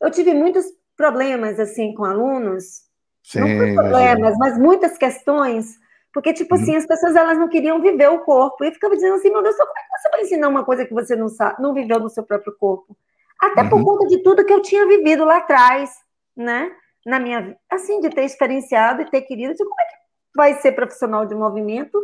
[0.00, 0.64] Eu tive muitos
[0.96, 2.82] problemas assim com alunos,
[3.22, 5.78] Sim, não problemas, mas muitas questões
[6.12, 6.78] porque, tipo assim, uhum.
[6.78, 8.62] as pessoas elas não queriam viver o corpo.
[8.62, 10.84] E eu ficava dizendo assim, meu Deus, como é que você vai ensinar uma coisa
[10.84, 12.96] que você não sabe, não viveu no seu próprio corpo?
[13.40, 13.68] Até uhum.
[13.70, 15.90] por conta de tudo que eu tinha vivido lá atrás,
[16.36, 16.70] né?
[17.04, 19.54] Na minha assim, de ter experienciado e ter querido.
[19.56, 19.94] como é que
[20.36, 21.98] vai ser profissional de movimento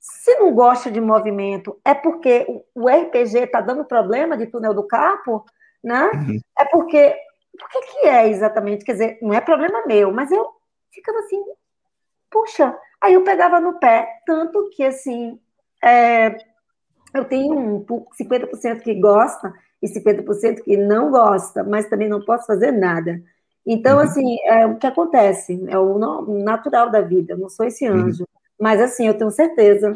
[0.00, 1.78] se não gosta de movimento?
[1.84, 5.44] É porque o RPG está dando problema de túnel do capo,
[5.82, 6.10] né?
[6.14, 6.40] Uhum.
[6.58, 7.14] É porque.
[7.56, 8.84] Por que, que é exatamente?
[8.84, 10.44] Quer dizer, não é problema meu, mas eu
[10.90, 11.40] ficava assim,
[12.28, 15.38] puxa, Aí eu pegava no pé, tanto que assim,
[15.84, 16.38] é,
[17.12, 22.46] eu tenho um 50% que gosta e 50% que não gosta, mas também não posso
[22.46, 23.20] fazer nada.
[23.66, 24.04] Então, uhum.
[24.04, 25.98] assim, é o que acontece, é o
[26.42, 28.06] natural da vida, eu não sou esse uhum.
[28.06, 28.22] anjo.
[28.22, 28.40] Uhum.
[28.58, 29.92] Mas, assim, eu tenho certeza,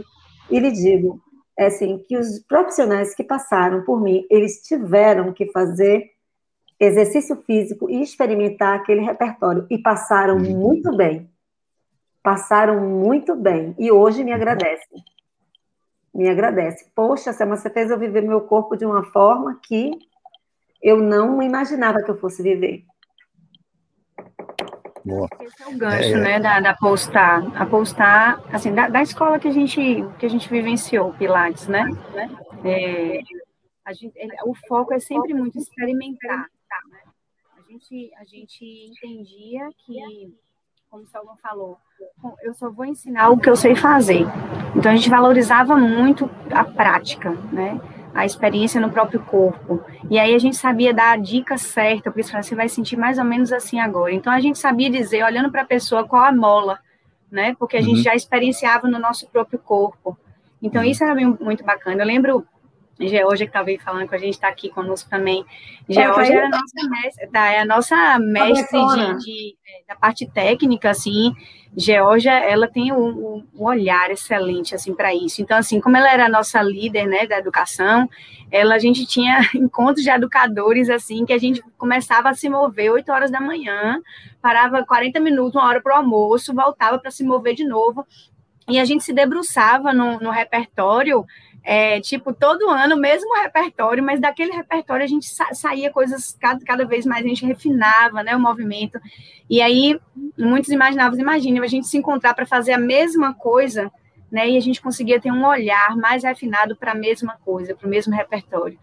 [0.51, 1.19] e lhe digo,
[1.59, 6.11] é assim, que os profissionais que passaram por mim, eles tiveram que fazer
[6.79, 10.59] exercício físico e experimentar aquele repertório, e passaram uhum.
[10.59, 11.27] muito bem
[12.29, 15.03] passaram muito bem e hoje me agradecem.
[16.15, 16.93] Me agradece.
[16.95, 19.93] Poxa, Selma, você fez eu viver meu corpo de uma forma que
[20.83, 22.85] eu não imaginava que eu fosse viver.
[25.03, 25.27] Boa.
[25.41, 27.43] Esse é o gancho, é, né, da, da Polestar.
[27.59, 29.81] A Polestar, assim, da, da, escola que a gente
[30.19, 31.89] que a gente vivenciou, Pilates, né?
[32.63, 33.21] É,
[33.95, 34.13] gente,
[34.45, 36.47] o foco é sempre muito experimentar.
[36.69, 36.81] Tá?
[37.57, 39.99] A gente a gente entendia que
[40.91, 41.79] como o Salomão falou,
[42.43, 44.25] eu só vou ensinar o que eu sei fazer.
[44.75, 47.79] Então a gente valorizava muito a prática, né?
[48.15, 49.85] A experiência no próprio corpo.
[50.11, 53.25] E aí a gente sabia dar a dica certa, porque você vai sentir mais ou
[53.25, 54.13] menos assim agora.
[54.13, 56.79] Então a gente sabia dizer, olhando para a pessoa, qual a mola,
[57.31, 57.55] né?
[57.59, 58.05] Porque a gente uhum.
[58.05, 60.17] já experienciava no nosso próprio corpo.
[60.63, 60.89] Então uhum.
[60.89, 62.03] isso era muito bacana.
[62.03, 62.47] Eu lembro
[63.01, 65.45] Georgia, que estava falando com a gente, está aqui conosco também.
[65.89, 70.27] Georgia é a nossa mestre, tá, é a nossa mestre de, de, é, da parte
[70.27, 71.33] técnica, assim.
[71.77, 75.41] Georgia, ela tem um, um olhar excelente, assim, para isso.
[75.41, 78.09] Então, assim, como ela era a nossa líder, né, da educação,
[78.51, 82.91] ela, a gente tinha encontros de educadores, assim, que a gente começava a se mover
[82.91, 84.01] 8 horas da manhã,
[84.41, 88.05] parava 40 minutos, uma hora para o almoço, voltava para se mover de novo,
[88.69, 91.25] e a gente se debruçava no, no repertório
[91.63, 96.65] é, tipo, todo ano, mesmo repertório, mas daquele repertório a gente sa saía coisas cada,
[96.65, 98.99] cada vez mais, a gente refinava né, o movimento.
[99.51, 100.01] E aí,
[100.39, 103.91] muitos imaginavam, imagina, a gente se encontrar para fazer a mesma coisa,
[104.31, 107.87] né, e a gente conseguia ter um olhar mais refinado para a mesma coisa, para
[107.87, 108.79] o mesmo repertório.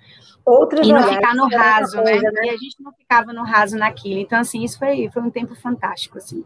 [0.46, 2.04] Outros e não ficar no raso, né?
[2.04, 2.42] coisa, né?
[2.42, 2.46] né?
[2.46, 4.20] E a gente não ficava no raso naquilo.
[4.20, 6.46] Então, assim, isso foi, foi um tempo fantástico, assim.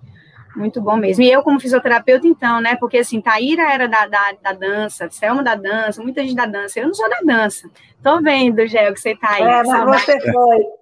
[0.56, 1.24] Muito bom mesmo.
[1.24, 2.76] E eu, como fisioterapeuta, então, né?
[2.76, 6.80] Porque assim, Taíra era da, da, da dança, Selma da dança, muita gente da dança.
[6.80, 7.70] Eu não sou da dança.
[8.02, 9.44] Tô vendo, Gel, que você tá aí.
[9.44, 10.80] É, mas você foi.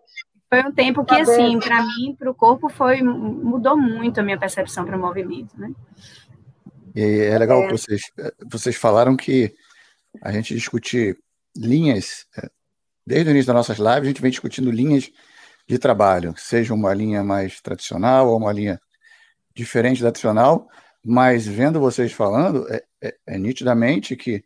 [0.49, 4.39] Foi um tempo que, assim, para mim, para o corpo, foi mudou muito a minha
[4.39, 5.71] percepção para o movimento, né?
[6.95, 7.65] E é legal é.
[7.65, 8.01] que vocês,
[8.49, 9.53] vocês falaram que
[10.23, 11.17] a gente discute
[11.56, 12.49] linhas, é,
[13.06, 15.12] desde o início das nossas lives, a gente vem discutindo linhas
[15.67, 18.80] de trabalho, seja uma linha mais tradicional ou uma linha
[19.58, 20.70] diferente da tradicional,
[21.04, 24.43] mas vendo vocês falando, é, é, é nitidamente que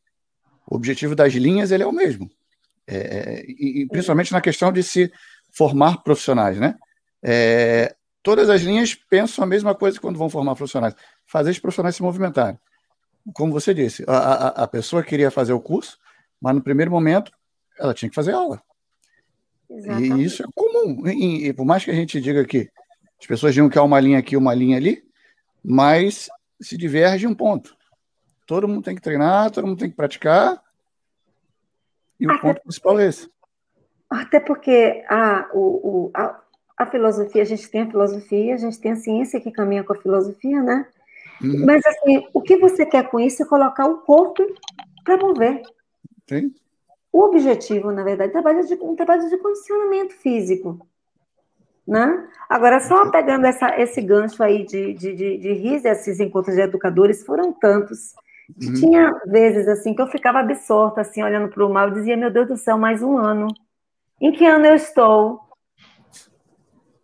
[0.70, 2.32] o objetivo das linhas ele é o mesmo.
[2.88, 5.12] É, é e, e, principalmente na questão de se
[5.52, 6.78] formar profissionais, né?
[7.22, 7.94] É,
[8.24, 10.96] todas as linhas pensam a mesma coisa quando vão formar profissionais,
[11.26, 12.58] fazer os profissionais se movimentarem.
[13.34, 16.00] Como você disse, a, a, a pessoa queria fazer o curso,
[16.40, 17.32] mas no primeiro momento
[17.78, 18.62] ela tinha que fazer aula.
[19.70, 20.22] Exatamente.
[20.22, 21.08] E isso é comum.
[21.08, 22.70] E, e, por mais que a gente diga que
[23.22, 25.04] as pessoas digam que há uma linha aqui, uma linha ali,
[25.64, 26.28] mas
[26.60, 27.78] se diverge um ponto.
[28.48, 30.60] Todo mundo tem que treinar, todo mundo tem que praticar,
[32.20, 33.30] e o até ponto principal é esse.
[34.10, 36.42] Até porque a, o, o, a,
[36.78, 39.94] a, filosofia, a gente tem a filosofia, a gente tem a ciência que caminha com
[39.94, 40.88] a filosofia, né?
[41.42, 41.66] Uhum.
[41.66, 44.44] Mas, assim, o que você quer com isso é colocar o corpo
[45.04, 45.62] para mover.
[46.28, 46.54] Sim.
[47.12, 48.38] O objetivo, na verdade, é
[48.82, 50.88] um trabalho de condicionamento físico.
[51.92, 52.26] Né?
[52.48, 56.62] Agora, só pegando essa, esse gancho aí de, de, de, de RIS, esses encontros de
[56.62, 58.14] educadores foram tantos.
[58.50, 58.74] Uhum.
[58.76, 62.32] Tinha vezes assim que eu ficava absorta, assim, olhando para o mar, eu dizia, meu
[62.32, 63.48] Deus do céu, mais um ano.
[64.22, 65.42] Em que ano eu estou?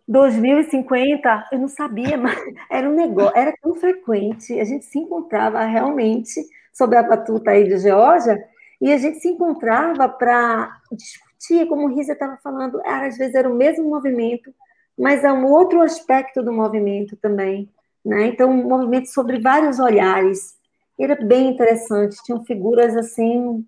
[0.08, 2.34] 2050, eu não sabia, mas
[2.72, 6.40] era um negócio, era tão frequente, a gente se encontrava realmente
[6.72, 8.42] sob a batuta aí de Geórgia,
[8.80, 13.34] e a gente se encontrava para discutir, como o Risa estava falando, era, às vezes
[13.34, 14.50] era o mesmo movimento,
[14.98, 17.70] mas é um outro aspecto do movimento também,
[18.04, 18.26] né?
[18.26, 20.56] Então, um movimento sobre vários olhares.
[20.98, 23.64] Era bem interessante, tinham figuras assim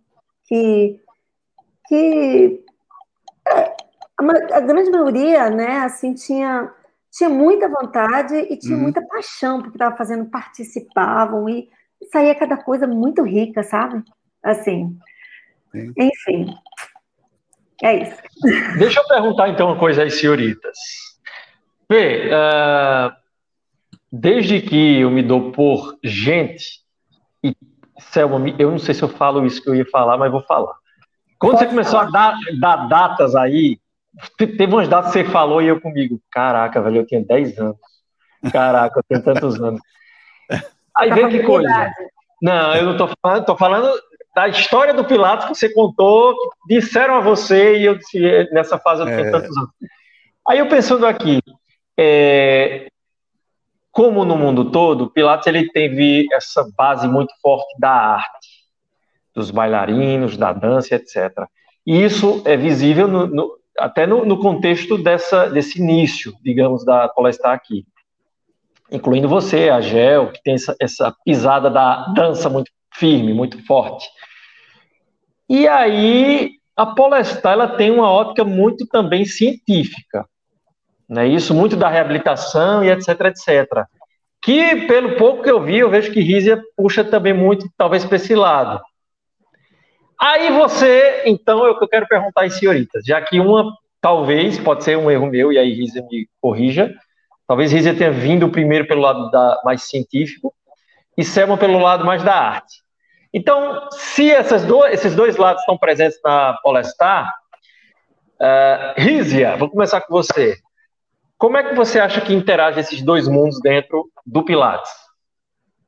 [0.46, 1.00] que
[1.86, 2.64] que
[3.46, 3.76] é,
[4.18, 6.72] a, a grande maioria, né, assim tinha
[7.10, 8.82] tinha muita vontade e tinha uhum.
[8.82, 11.68] muita paixão porque estava fazendo, participavam e
[12.12, 14.02] saía cada coisa muito rica, sabe?
[14.42, 14.96] Assim.
[15.72, 15.92] Sim.
[15.96, 16.54] Enfim.
[17.82, 18.22] É isso.
[18.78, 20.76] Deixa eu perguntar então uma coisa às senhoritas.
[21.90, 23.12] Vê, uh,
[24.12, 26.82] desde que eu me dou por gente,
[27.42, 27.52] e
[27.98, 30.74] Selma, eu não sei se eu falo isso que eu ia falar, mas vou falar.
[31.36, 32.08] Quando Pode você começou falar.
[32.08, 33.80] a dar, dar, datas aí,
[34.38, 37.76] teve umas datas que você falou e eu comigo, caraca, velho, eu tinha 10 anos.
[38.52, 39.80] Caraca, eu tenho tantos anos.
[40.96, 41.92] Aí vê que coisa.
[42.40, 44.00] Não, eu não tô falando, tô falando
[44.34, 48.78] da história do Pilatos que você contou, que disseram a você e eu disse, nessa
[48.78, 49.30] fase eu tenho é...
[49.30, 49.70] tantos anos.
[50.48, 51.40] Aí eu pensando aqui,
[52.02, 52.88] é,
[53.92, 58.48] como no mundo todo, Pilates ele teve essa base muito forte da arte,
[59.34, 61.44] dos bailarinos, da dança, etc.
[61.86, 67.06] E isso é visível no, no, até no, no, contexto dessa, desse início, digamos, da
[67.10, 67.84] Polestar aqui.
[68.90, 74.08] Incluindo você, a Gel, que tem essa, essa pisada da dança muito firme, muito forte.
[75.46, 80.26] E aí, a Polestar ela tem uma ótica muito também científica.
[81.10, 81.26] Né?
[81.26, 83.84] Isso muito da reabilitação e etc, etc.
[84.40, 88.16] Que, pelo pouco que eu vi, eu vejo que Rízia puxa também muito, talvez, para
[88.16, 88.80] esse lado.
[90.18, 94.58] Aí você, então, é o que eu quero perguntar às senhoritas, já que uma, talvez,
[94.58, 96.94] pode ser um erro meu, e aí Rízia me corrija,
[97.46, 100.54] talvez Rízia tenha vindo primeiro pelo lado da, mais científico
[101.16, 102.82] e Selma pelo lado mais da arte.
[103.32, 104.30] Então, se
[104.66, 107.32] do, esses dois lados estão presentes na Polestar,
[108.40, 110.56] uh, Rízia, vou começar com você.
[111.40, 114.92] Como é que você acha que interage esses dois mundos dentro do Pilates?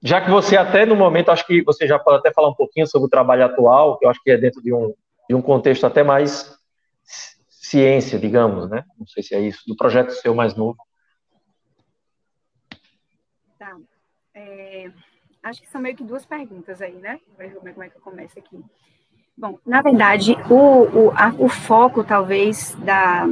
[0.02, 2.86] Já que você até no momento, acho que você já pode até falar um pouquinho
[2.86, 4.94] sobre o trabalho atual, que eu acho que é dentro de um,
[5.28, 6.58] de um contexto até mais
[7.50, 8.82] ciência, digamos, né?
[8.98, 10.78] Não sei se é isso, do projeto seu mais novo.
[13.58, 13.76] Tá.
[14.34, 14.90] É,
[15.42, 17.20] acho que são meio que duas perguntas aí, né?
[17.36, 18.58] Vamos ver como é que eu começo aqui.
[19.36, 23.26] Bom, na verdade, o, o, a, o foco, talvez, da,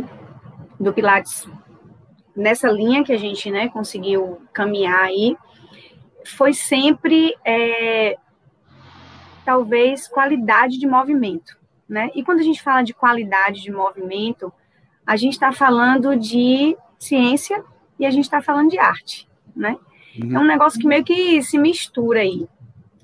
[0.78, 1.48] do Pilates
[2.34, 5.36] nessa linha que a gente né, conseguiu caminhar aí,
[6.24, 8.16] foi sempre, é,
[9.44, 11.58] talvez, qualidade de movimento.
[11.88, 12.10] Né?
[12.14, 14.52] E quando a gente fala de qualidade de movimento,
[15.06, 17.64] a gente está falando de ciência
[17.98, 19.28] e a gente está falando de arte.
[19.56, 19.76] Né?
[20.22, 20.36] Uhum.
[20.36, 22.46] É um negócio que meio que se mistura aí.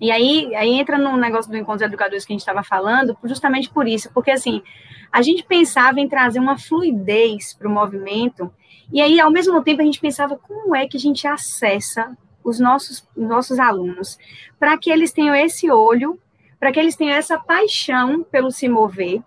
[0.00, 3.16] E aí, aí entra no negócio do encontro de educadores que a gente estava falando,
[3.24, 4.62] justamente por isso, porque assim,
[5.10, 8.52] a gente pensava em trazer uma fluidez para o movimento,
[8.92, 12.60] e aí, ao mesmo tempo, a gente pensava como é que a gente acessa os
[12.60, 14.18] nossos, nossos alunos,
[14.58, 16.18] para que eles tenham esse olho,
[16.60, 19.20] para que eles tenham essa paixão pelo se mover,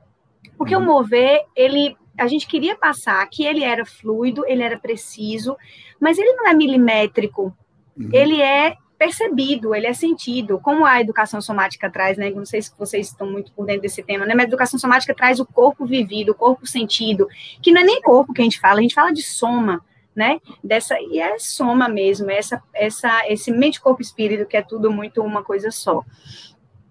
[0.57, 0.83] porque uhum.
[0.83, 5.57] o mover, ele, a gente queria passar que ele era fluido, ele era preciso,
[5.99, 7.53] mas ele não é milimétrico,
[7.97, 8.09] uhum.
[8.13, 12.29] ele é percebido, ele é sentido, como a educação somática traz, né?
[12.31, 14.35] Não sei se vocês estão muito por dentro desse tema, né?
[14.35, 17.25] Mas a educação somática traz o corpo vivido, o corpo sentido,
[17.61, 19.81] que não é nem corpo que a gente fala, a gente fala de soma,
[20.13, 20.41] né?
[20.61, 25.23] Dessa e é soma mesmo, essa essa esse mente, corpo, espírito que é tudo muito
[25.23, 26.03] uma coisa só.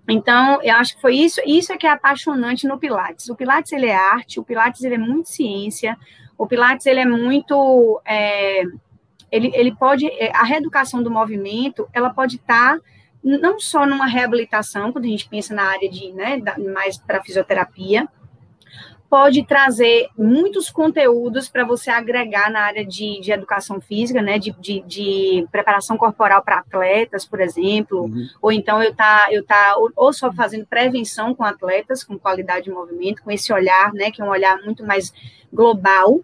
[0.08, 3.28] Então, eu acho que foi isso, isso é que é apaixonante no Pilates.
[3.28, 5.94] O Pilates ele é arte, o Pilates ele é muito ciência,
[6.38, 8.62] o Pilates ele é muito é,
[9.30, 12.82] ele, ele pode, é, a reeducação do movimento, ela pode estar tá
[13.22, 16.40] não só numa reabilitação, quando a gente pensa na área de, né,
[16.72, 18.08] mais para fisioterapia,
[19.10, 24.52] pode trazer muitos conteúdos para você agregar na área de, de educação física, né, de,
[24.60, 28.26] de, de preparação corporal para atletas, por exemplo, uhum.
[28.40, 32.66] ou então eu tá, eu tá ou, ou, só fazendo prevenção com atletas, com qualidade
[32.66, 35.12] de movimento, com esse olhar, né, que é um olhar muito mais
[35.52, 36.20] global,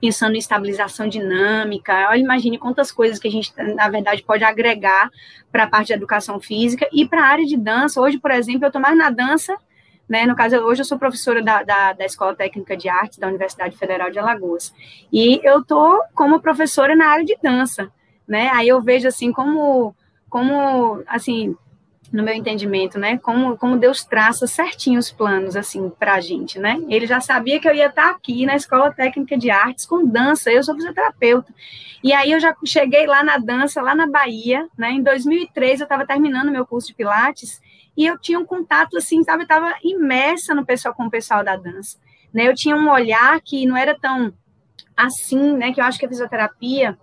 [0.00, 2.08] pensando em estabilização dinâmica.
[2.10, 5.10] Olha, imagine quantas coisas que a gente, na verdade, pode agregar
[5.50, 8.00] para a parte de educação física e para a área de dança.
[8.00, 9.56] Hoje, por exemplo, eu estou mais na dança,
[10.08, 10.26] né?
[10.26, 13.76] No caso, hoje eu sou professora da, da, da Escola Técnica de Artes da Universidade
[13.76, 14.74] Federal de Alagoas.
[15.12, 17.90] E eu estou como professora na área de dança,
[18.26, 18.48] né?
[18.50, 19.94] Aí eu vejo assim como,
[20.28, 21.56] como assim,
[22.12, 23.18] no meu entendimento, né?
[23.18, 26.82] Como, como Deus traça certinho os planos, assim, para a gente, né?
[26.88, 30.50] Ele já sabia que eu ia estar aqui na Escola Técnica de Artes com dança,
[30.50, 31.52] eu sou fisioterapeuta.
[32.02, 34.90] E aí eu já cheguei lá na dança, lá na Bahia, né?
[34.90, 37.60] Em 2003 eu estava terminando meu curso de Pilates
[37.96, 39.42] e eu tinha um contato, assim, sabe?
[39.42, 41.96] Eu estava imersa no pessoal, com o pessoal da dança,
[42.34, 42.48] né?
[42.48, 44.32] Eu tinha um olhar que não era tão
[44.96, 45.72] assim, né?
[45.72, 46.98] Que eu acho que a fisioterapia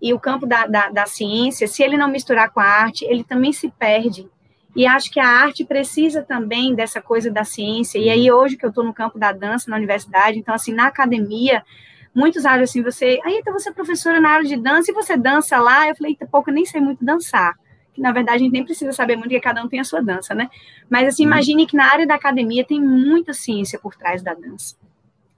[0.00, 3.24] e o campo da, da, da ciência, se ele não misturar com a arte, ele
[3.24, 4.28] também se perde,
[4.74, 7.98] e acho que a arte precisa também dessa coisa da ciência.
[7.98, 10.86] E aí, hoje que eu estou no campo da dança na universidade, então, assim, na
[10.86, 11.64] academia,
[12.12, 15.16] muitos acham assim, você, aí, então você é professora na área de dança e você
[15.16, 15.88] dança lá.
[15.88, 17.56] Eu falei, eita, pouco, eu nem sei muito dançar.
[17.92, 20.02] Que, na verdade, a gente nem precisa saber muito, porque cada um tem a sua
[20.02, 20.50] dança, né?
[20.90, 21.30] Mas, assim, uhum.
[21.30, 24.74] imagine que na área da academia tem muita ciência por trás da dança.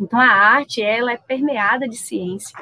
[0.00, 2.58] Então, a arte, ela é permeada de ciência.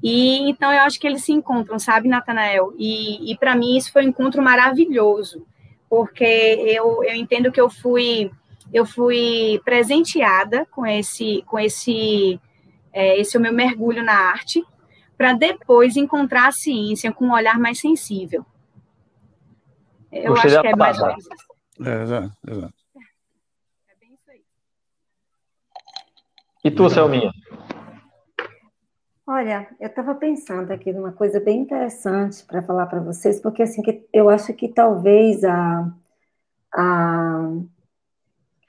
[0.00, 2.72] E, então, eu acho que eles se encontram, sabe, Natanael?
[2.78, 5.44] E, e para mim, isso foi um encontro maravilhoso
[5.94, 8.28] porque eu, eu entendo que eu fui
[8.72, 12.40] eu fui presenteada com esse com esse
[12.92, 14.60] é, esse é o meu mergulho na arte
[15.16, 18.44] para depois encontrar a ciência com um olhar mais sensível.
[20.10, 21.88] Eu acho que é mais ou menos isso.
[21.88, 22.74] É, exato, exato.
[23.88, 24.42] É bem isso aí.
[26.64, 27.30] E tu, Selminha?
[29.26, 33.80] Olha, eu estava pensando aqui numa coisa bem interessante para falar para vocês, porque assim
[33.80, 35.90] que eu acho que talvez a,
[36.74, 37.50] a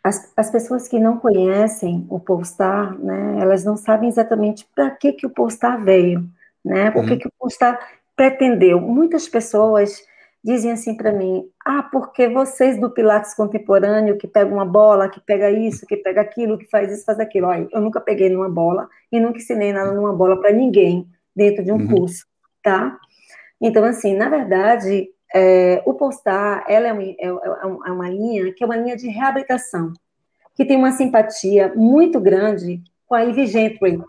[0.02, 5.12] as, as, pessoas que não conhecem o Polestar, né, elas não sabem exatamente para que
[5.12, 6.30] que o Polestar veio,
[6.64, 6.92] né?
[6.92, 7.06] O uhum.
[7.08, 7.78] que que o Polestar
[8.16, 8.80] pretendeu.
[8.80, 10.02] Muitas pessoas
[10.46, 15.20] dizem assim para mim: ah, porque vocês do Pilates contemporâneo, que pega uma bola, que
[15.20, 17.48] pega isso, que pega aquilo, que faz isso, faz aquilo.
[17.48, 21.64] Olha, eu nunca peguei numa bola e nunca ensinei nada numa bola para ninguém dentro
[21.64, 21.88] de um uhum.
[21.88, 22.26] curso,
[22.62, 22.98] tá?
[23.60, 27.18] Então, assim, na verdade, é, o Postar, ela é uma, é,
[27.88, 29.92] é uma linha que é uma linha de reabilitação,
[30.54, 34.00] que tem uma simpatia muito grande com a Ivy Gentry,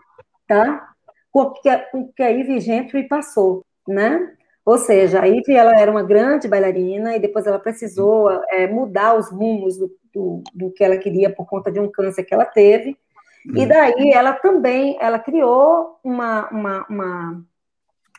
[0.47, 0.87] tá?
[1.31, 4.36] Com o que a Ivy Gentry passou, né?
[4.67, 9.17] Ou seja, a Ivy ela era uma grande bailarina e depois ela precisou é, mudar
[9.17, 12.43] os rumos do, do, do, que ela queria por conta de um câncer que ela
[12.43, 12.97] teve.
[13.45, 13.65] E hum.
[13.65, 17.43] daí ela também ela criou uma, uma, uma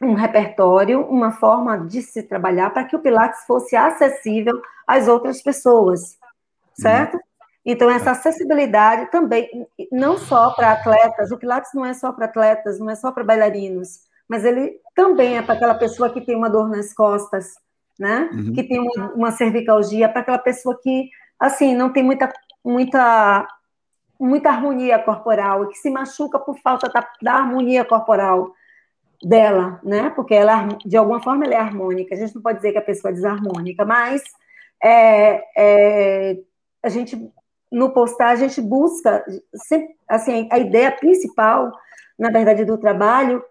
[0.01, 5.42] um repertório, uma forma de se trabalhar para que o Pilates fosse acessível às outras
[5.42, 6.16] pessoas,
[6.72, 7.12] certo?
[7.12, 7.20] Uhum.
[7.66, 9.51] Então, essa acessibilidade também,
[9.92, 13.22] não só para atletas, o Pilates não é só para atletas, não é só para
[13.22, 17.54] bailarinos, mas ele também é para aquela pessoa que tem uma dor nas costas,
[17.98, 18.28] né?
[18.32, 18.52] Uhum.
[18.52, 21.08] Que tem uma, uma cervicalgia, para aquela pessoa que,
[21.38, 22.32] assim, não tem muita,
[22.64, 23.48] muita,
[24.20, 28.52] muita harmonia corporal que se machuca por falta da, da harmonia corporal
[29.22, 30.10] dela, né?
[30.10, 32.14] Porque ela, de alguma forma, ela é harmônica.
[32.14, 34.22] A gente não pode dizer que a pessoa é desarmônica, mas
[34.82, 36.38] é, é,
[36.82, 37.32] a gente
[37.70, 39.22] no postar a gente busca
[39.54, 41.70] sempre, assim a ideia principal,
[42.18, 43.42] na verdade, do trabalho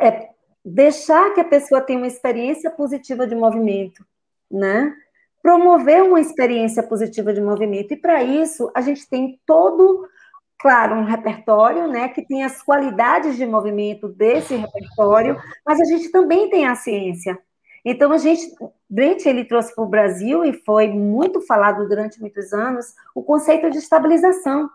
[0.00, 0.28] é
[0.64, 4.04] deixar que a pessoa tenha uma experiência positiva de movimento,
[4.50, 4.94] né?
[5.42, 7.92] Promover uma experiência positiva de movimento.
[7.92, 10.06] E para isso, a gente tem todo,
[10.58, 16.10] claro, um repertório, né, que tem as qualidades de movimento desse repertório, mas a gente
[16.10, 17.38] também tem a ciência.
[17.84, 18.52] Então, a gente,
[18.90, 23.70] Brent, ele trouxe para o Brasil, e foi muito falado durante muitos anos, o conceito
[23.70, 24.68] de estabilização,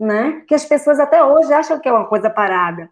[0.00, 0.42] né?
[0.48, 2.90] Que as pessoas até hoje acham que é uma coisa parada,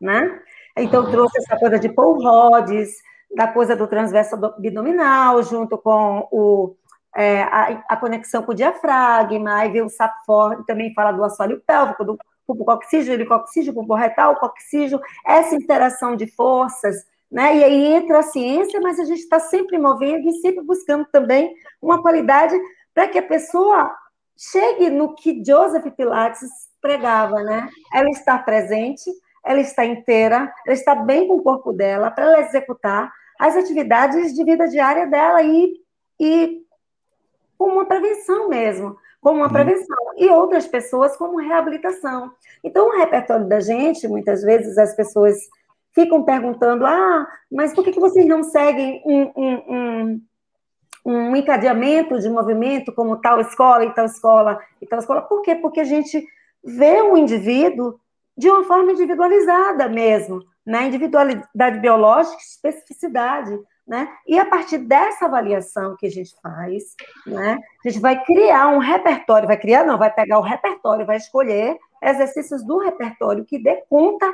[0.00, 0.40] né?
[0.80, 2.96] Então, trouxe essa coisa de Paul Rhodes,
[3.36, 6.74] da coisa do transverso abdominal, junto com o,
[7.14, 11.62] é, a, a, conexão com o diafragma, aí vem o Sapfor, também fala do assoalho
[11.66, 16.96] pélvico, do pulpo-coccígio, helicoccígio, pulpo-retal, coccígio, essa interação de forças,
[17.30, 17.56] né?
[17.56, 21.54] E aí entra a ciência, mas a gente está sempre movendo e sempre buscando também
[21.80, 22.58] uma qualidade
[22.92, 23.94] para que a pessoa
[24.36, 26.48] chegue no que Joseph Pilates
[26.80, 27.68] pregava, né?
[27.92, 29.10] Ela está presente,
[29.50, 34.34] ela está inteira, ela está bem com o corpo dela para ela executar as atividades
[34.34, 35.74] de vida diária dela e,
[36.20, 36.62] e
[37.58, 39.52] como uma prevenção mesmo, como uma uhum.
[39.52, 39.96] prevenção.
[40.16, 42.30] E outras pessoas como reabilitação.
[42.62, 45.36] Então, o repertório da gente, muitas vezes as pessoas
[45.94, 50.22] ficam perguntando: ah, mas por que, que vocês não seguem um, um, um,
[51.04, 55.22] um encadeamento de movimento como tal escola e tal escola e tal escola?
[55.22, 55.54] Por quê?
[55.54, 56.26] Porque a gente
[56.62, 57.98] vê o indivíduo
[58.36, 60.86] de uma forma individualizada mesmo, né?
[60.86, 63.58] Individualidade biológica, especificidade.
[63.86, 64.08] Né?
[64.24, 66.94] E a partir dessa avaliação que a gente faz,
[67.26, 71.16] né, a gente vai criar um repertório, vai criar, não, vai pegar o repertório, vai
[71.16, 74.32] escolher exercícios do repertório que dê conta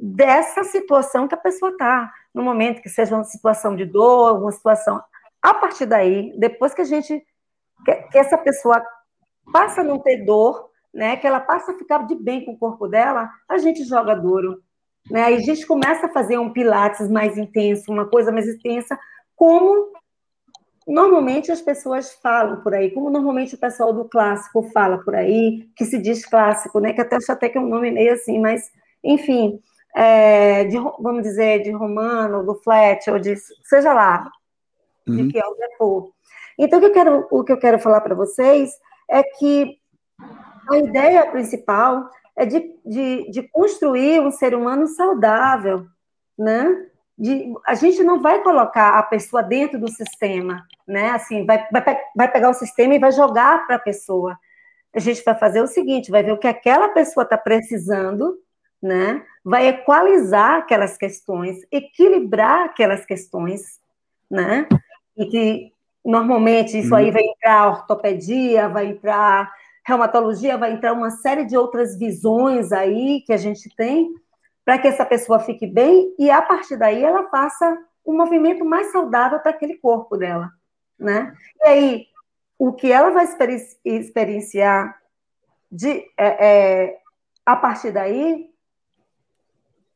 [0.00, 4.52] dessa situação que a pessoa está, no momento que seja uma situação de dor, uma
[4.52, 5.02] situação.
[5.42, 7.24] A partir daí, depois que a gente.
[7.84, 8.82] que, essa pessoa
[9.52, 12.58] passa a não ter dor, né, que ela passa a ficar de bem com o
[12.58, 14.62] corpo dela, a gente joga duro.
[15.10, 15.22] Né?
[15.24, 18.98] Aí a gente começa a fazer um pilates mais intenso, uma coisa mais intensa,
[19.36, 19.92] como
[20.86, 25.68] normalmente as pessoas falam por aí, como normalmente o pessoal do clássico fala por aí,
[25.76, 26.92] que se diz clássico, né?
[26.92, 28.70] Que até acho até que é um nome meio assim, mas
[29.02, 29.60] enfim,
[29.94, 34.30] é, de, vamos dizer, de Romano, do Fletcher, de seja lá,
[35.08, 35.16] uhum.
[35.16, 36.10] de que é o for.
[36.58, 38.70] Então, o que eu quero, o que eu quero falar para vocês
[39.10, 39.78] é que
[40.70, 45.86] a ideia principal é de, de, de construir um ser humano saudável,
[46.38, 46.86] né?
[47.18, 51.10] De, a gente não vai colocar a pessoa dentro do sistema, né?
[51.10, 54.38] Assim, vai, vai, vai pegar o sistema e vai jogar para a pessoa.
[54.94, 58.38] A gente vai fazer o seguinte: vai ver o que aquela pessoa está precisando
[58.82, 59.22] né?
[59.44, 63.78] Vai equalizar aquelas questões, equilibrar aquelas questões,
[64.30, 64.66] né?
[65.16, 65.72] E que
[66.04, 67.12] normalmente isso aí uhum.
[67.12, 69.52] vai entrar ortopedia, vai entrar
[69.90, 74.14] reumatologia, vai entrar uma série de outras visões aí que a gente tem
[74.64, 77.76] para que essa pessoa fique bem e a partir daí ela faça
[78.06, 80.50] um movimento mais saudável para aquele corpo dela,
[80.98, 81.34] né?
[81.60, 82.06] E aí
[82.58, 83.26] o que ela vai
[83.84, 85.00] experienciar
[85.70, 86.98] de é, é,
[87.44, 88.50] a partir daí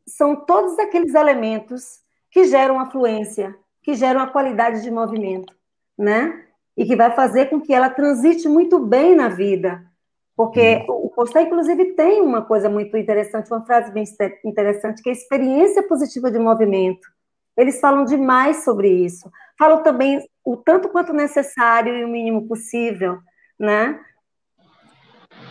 [0.07, 5.55] são todos aqueles elementos que geram afluência, que geram a qualidade de movimento,
[5.97, 6.44] né?
[6.77, 9.85] E que vai fazer com que ela transite muito bem na vida.
[10.37, 11.07] Porque uhum.
[11.07, 14.05] o Postar, inclusive, tem uma coisa muito interessante, uma frase bem
[14.45, 17.07] interessante, que é a experiência positiva de movimento.
[17.57, 19.31] Eles falam demais sobre isso.
[19.57, 23.19] Falam também o tanto quanto necessário e o mínimo possível,
[23.59, 24.01] né?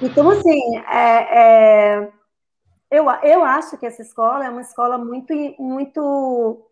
[0.02, 2.12] Então, assim, é, é
[2.94, 6.70] eu, eu acho que essa escola é uma escola muito, muito,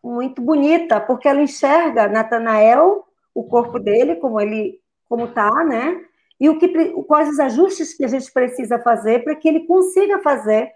[0.00, 3.07] muito bonita, porque ela enxerga Natanael,
[3.40, 6.04] o corpo dele, como ele como está, né?
[6.40, 6.68] E o que,
[7.04, 10.70] quais os ajustes que a gente precisa fazer para que ele consiga fazer,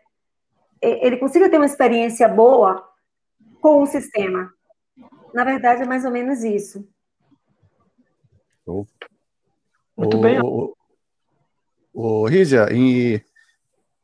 [0.80, 2.82] ele consiga ter uma experiência boa
[3.60, 4.52] com o sistema.
[5.32, 6.86] Na verdade, é mais ou menos isso.
[9.96, 10.40] Muito bem.
[10.40, 10.74] O,
[11.92, 13.22] o, Rízia, em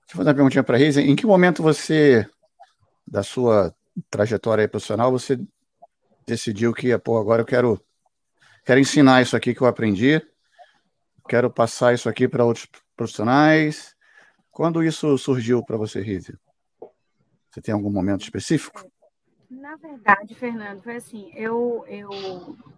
[0.08, 1.02] Deixa eu fazer uma perguntinha para a.
[1.02, 2.26] Em que momento você,
[3.06, 3.74] da sua
[4.08, 5.38] trajetória profissional, você
[6.26, 7.78] decidiu que, pô, agora eu quero,
[8.68, 10.20] quero ensinar isso aqui que eu aprendi?
[11.26, 13.96] quero passar isso aqui para outros profissionais.
[14.50, 16.38] Quando isso surgiu para você, Rizia?
[17.50, 18.86] Você tem algum momento específico?
[19.50, 22.10] Na verdade, Fernando, foi assim, eu, eu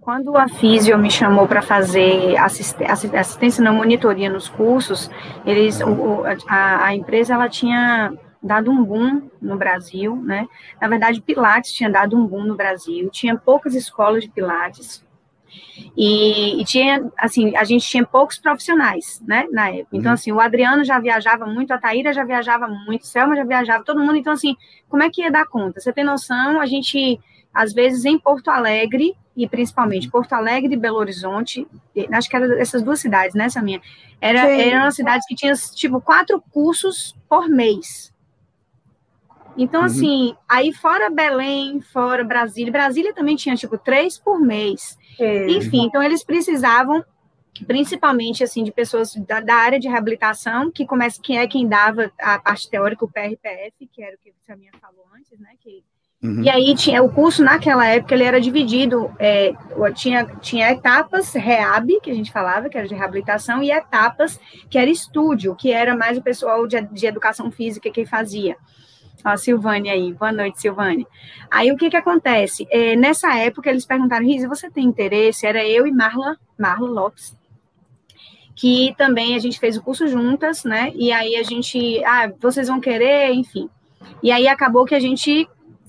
[0.00, 5.10] quando a Físio me chamou para fazer assistência, assistência na monitoria nos cursos,
[5.44, 10.46] eles, o, a, a empresa ela tinha dado um boom no Brasil, né?
[10.80, 15.04] Na verdade, Pilates tinha dado um boom no Brasil, tinha poucas escolas de Pilates,
[15.96, 19.96] e, e, tinha, assim, a gente tinha poucos profissionais, né, na época.
[19.96, 20.14] Então, uhum.
[20.14, 24.00] assim, o Adriano já viajava muito, a Taíra já viajava muito, Selma já viajava, todo
[24.00, 24.16] mundo.
[24.16, 24.56] Então, assim,
[24.88, 25.80] como é que ia dar conta?
[25.80, 26.60] Você tem noção?
[26.60, 27.18] A gente,
[27.52, 30.10] às vezes, em Porto Alegre, e principalmente uhum.
[30.10, 31.66] Porto Alegre e Belo Horizonte,
[32.12, 33.80] acho que era essas duas cidades, né, essa minha,
[34.20, 38.12] era, eram as cidades que tinham, tipo, quatro cursos por mês.
[39.56, 39.86] Então, uhum.
[39.86, 44.98] assim, aí fora Belém, fora Brasília, Brasília também tinha, tipo, três por mês.
[45.18, 45.50] É.
[45.50, 47.04] Enfim, então eles precisavam
[47.66, 52.10] principalmente assim de pessoas da, da, área de reabilitação, que começa que é quem dava
[52.18, 55.50] a parte teórica, o PRPF, que era o que a minha falou antes, né?
[55.60, 55.82] Que,
[56.22, 56.42] uhum.
[56.42, 59.52] E aí tinha o curso naquela época ele era dividido, é,
[59.94, 64.78] tinha, tinha etapas REAB, que a gente falava, que era de reabilitação, e etapas que
[64.78, 68.56] era estúdio, que era mais o pessoal de, de educação física que fazia.
[69.22, 70.12] A Silvane aí.
[70.12, 71.06] Boa noite, Silvane.
[71.50, 72.66] Aí o que que acontece?
[72.70, 75.46] É, nessa época eles perguntaram, Risa, você tem interesse?
[75.46, 77.36] Era eu e Marla, Marla Lopes,
[78.56, 80.92] que também a gente fez o curso juntas, né?
[80.94, 83.68] E aí a gente, ah, vocês vão querer, enfim.
[84.22, 85.48] E aí acabou que a gente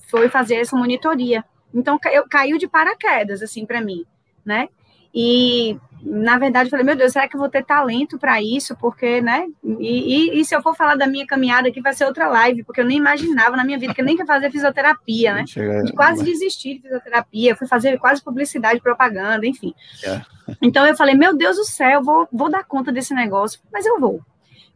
[0.09, 1.43] foi fazer essa monitoria.
[1.73, 1.97] Então
[2.29, 4.05] caiu de paraquedas assim para mim,
[4.43, 4.67] né?
[5.13, 8.75] E na verdade, eu falei, meu Deus, será que eu vou ter talento para isso?
[8.75, 9.47] Porque, né?
[9.63, 12.63] E, e, e, se eu for falar da minha caminhada aqui, vai ser outra live,
[12.63, 15.43] porque eu nem imaginava na minha vida que eu nem queria fazer fisioterapia, né?
[15.83, 19.73] De quase desistir de fisioterapia, fui fazer quase publicidade, propaganda, enfim.
[20.03, 20.21] É.
[20.61, 23.99] Então eu falei, meu Deus do céu, vou, vou dar conta desse negócio, mas eu
[23.99, 24.21] vou.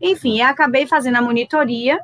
[0.01, 1.99] Enfim, acabei fazendo a monitoria,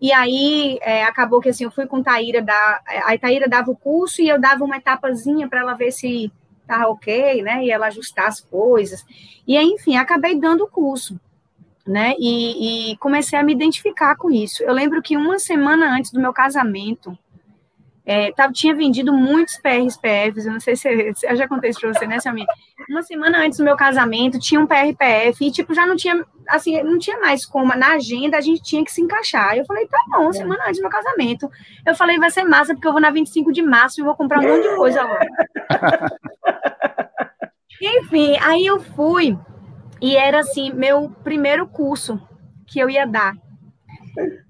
[0.00, 3.76] e aí é, acabou que assim, eu fui com Taíra, da, a Taíra dava o
[3.76, 6.30] curso e eu dava uma etapazinha para ela ver se
[6.66, 7.64] tá ok, né?
[7.64, 9.04] E ela ajustar as coisas.
[9.46, 11.18] E enfim, acabei dando o curso,
[11.86, 12.14] né?
[12.18, 14.62] E, e, comecei a me identificar com isso.
[14.62, 17.16] Eu lembro que uma semana antes do meu casamento,
[18.06, 21.70] é, tava, tinha vendido muitos PRs, PFs, eu não sei se, se eu já contei
[21.70, 22.46] isso para você, né, Samir?
[22.90, 26.82] Uma semana antes do meu casamento, tinha um PRPF e, tipo, já não tinha, assim,
[26.82, 29.56] não tinha mais como, na agenda a gente tinha que se encaixar.
[29.56, 30.32] Eu falei, tá bom, é.
[30.34, 31.50] semana antes do meu casamento.
[31.86, 34.40] Eu falei, vai ser massa, porque eu vou na 25 de março e vou comprar
[34.40, 35.20] um monte de coisa lá.
[37.80, 39.36] Enfim, aí eu fui
[40.00, 42.20] e era, assim, meu primeiro curso
[42.66, 43.34] que eu ia dar.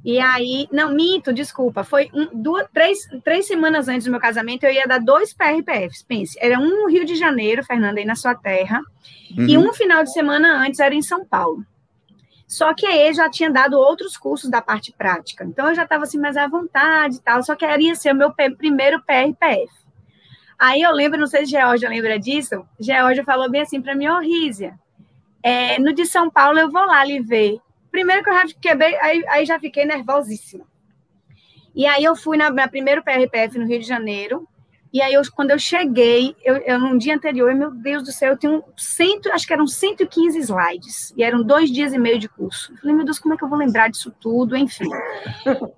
[0.04, 4.64] E aí, não, minto, desculpa, foi um, duas, três, três semanas antes do meu casamento,
[4.64, 8.14] eu ia dar dois PRPFs, pense, era um no Rio de Janeiro, Fernanda, aí na
[8.14, 8.82] sua terra,
[9.34, 9.46] uhum.
[9.48, 11.64] e um final de semana antes era em São Paulo.
[12.46, 16.04] Só que aí já tinha dado outros cursos da parte prática, então eu já estava
[16.04, 19.72] assim mais à vontade e tal, só que ia ser o meu primeiro PRPF.
[20.58, 24.08] Aí eu lembro, não sei se Georgia lembra disso, Georgia falou bem assim para mim,
[24.08, 24.78] ô oh, Rízia,
[25.42, 27.58] é, no de São Paulo eu vou lá lhe ver,
[27.94, 30.66] Primeiro que eu já quebrei, aí, aí já fiquei nervosíssima.
[31.72, 34.48] E aí eu fui na, na primeiro PRPF no Rio de Janeiro,
[34.92, 38.36] e aí, eu, quando eu cheguei, eu, eu, dia anterior, meu Deus do céu, eu
[38.36, 42.28] tinha um cento, acho que eram 115 slides, e eram dois dias e meio de
[42.28, 42.72] curso.
[42.72, 44.56] Eu falei, meu Deus, como é que eu vou lembrar disso tudo?
[44.56, 44.88] Enfim.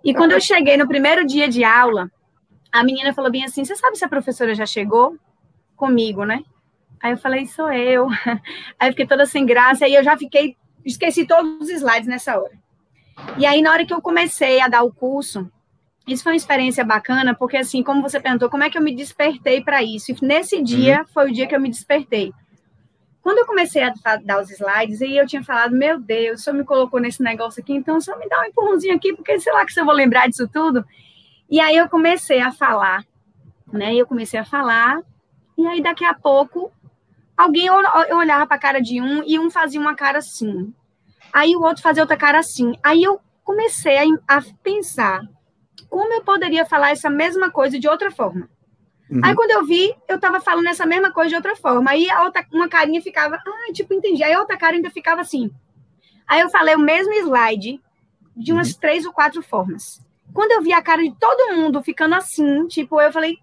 [0.03, 2.11] E quando eu cheguei no primeiro dia de aula,
[2.73, 5.17] a menina falou bem assim: Você sabe se a professora já chegou?
[5.77, 6.43] Comigo, né?
[7.03, 8.09] Aí eu falei, sou eu.
[8.81, 10.57] Aí eu fiquei toda sem graça, e eu já fiquei
[10.87, 12.53] esqueci todos os slides nessa hora.
[13.39, 15.51] E aí, na hora que eu comecei a dar o curso,
[16.07, 18.95] isso foi uma experiência bacana, porque assim, como você perguntou, como é que eu me
[18.95, 20.13] despertei para isso?
[20.13, 21.07] E nesse dia uhum.
[21.09, 22.33] foi o dia que eu me despertei.
[23.21, 26.57] Quando eu comecei a dar os slides, aí eu tinha falado, meu Deus, o senhor
[26.57, 29.67] me colocou nesse negócio aqui, então só me dá um empurrãozinho aqui, porque sei lá
[29.67, 30.85] que se eu vou lembrar disso tudo.
[31.51, 33.05] E aí eu comecei a falar,
[33.73, 33.97] né?
[33.97, 35.01] Eu comecei a falar,
[35.59, 36.71] e aí daqui a pouco
[37.37, 40.73] alguém eu olhava para a cara de um e um fazia uma cara assim.
[41.33, 42.75] Aí o outro fazia outra cara assim.
[42.83, 45.23] Aí eu comecei a, a pensar
[45.89, 48.49] como eu poderia falar essa mesma coisa de outra forma.
[49.11, 49.21] Uhum.
[49.23, 51.91] Aí quando eu vi, eu estava falando essa mesma coisa de outra forma.
[51.91, 54.23] Aí a outra, uma carinha ficava, ah, tipo, entendi.
[54.23, 55.51] Aí a outra cara ainda ficava assim.
[56.27, 57.81] Aí eu falei o mesmo slide
[58.37, 58.81] de umas uhum.
[58.81, 60.05] três ou quatro formas.
[60.35, 63.39] Quando eu vi a cara de todo mundo ficando assim, tipo, eu falei,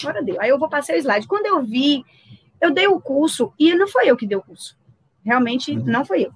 [0.00, 0.40] agora deu.
[0.40, 1.26] Aí eu vou passar o slide.
[1.26, 2.04] Quando eu vi
[2.60, 4.76] eu dei o curso e não foi eu que dei o curso.
[5.24, 5.84] Realmente uhum.
[5.84, 6.32] não foi eu.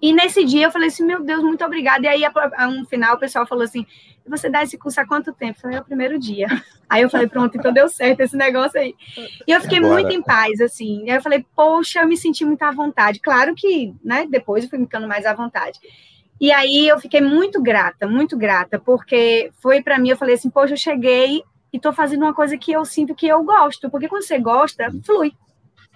[0.00, 2.04] E nesse dia eu falei assim, meu Deus, muito obrigada.
[2.04, 3.86] E aí, a, um final, o pessoal falou assim,
[4.26, 5.58] você dá esse curso há quanto tempo?
[5.58, 6.48] Eu falei, é o primeiro dia.
[6.90, 8.94] Aí eu falei, pronto, então deu certo esse negócio aí.
[9.46, 9.94] E eu fiquei Agora...
[9.94, 11.08] muito em paz, assim.
[11.08, 13.18] Aí eu falei, poxa, eu me senti muito à vontade.
[13.18, 15.80] Claro que, né, depois eu fui ficando mais à vontade.
[16.38, 20.50] E aí eu fiquei muito grata, muito grata, porque foi para mim, eu falei assim,
[20.50, 21.42] poxa, eu cheguei
[21.72, 24.92] e estou fazendo uma coisa que eu sinto que eu gosto, porque quando você gosta,
[25.04, 25.32] flui.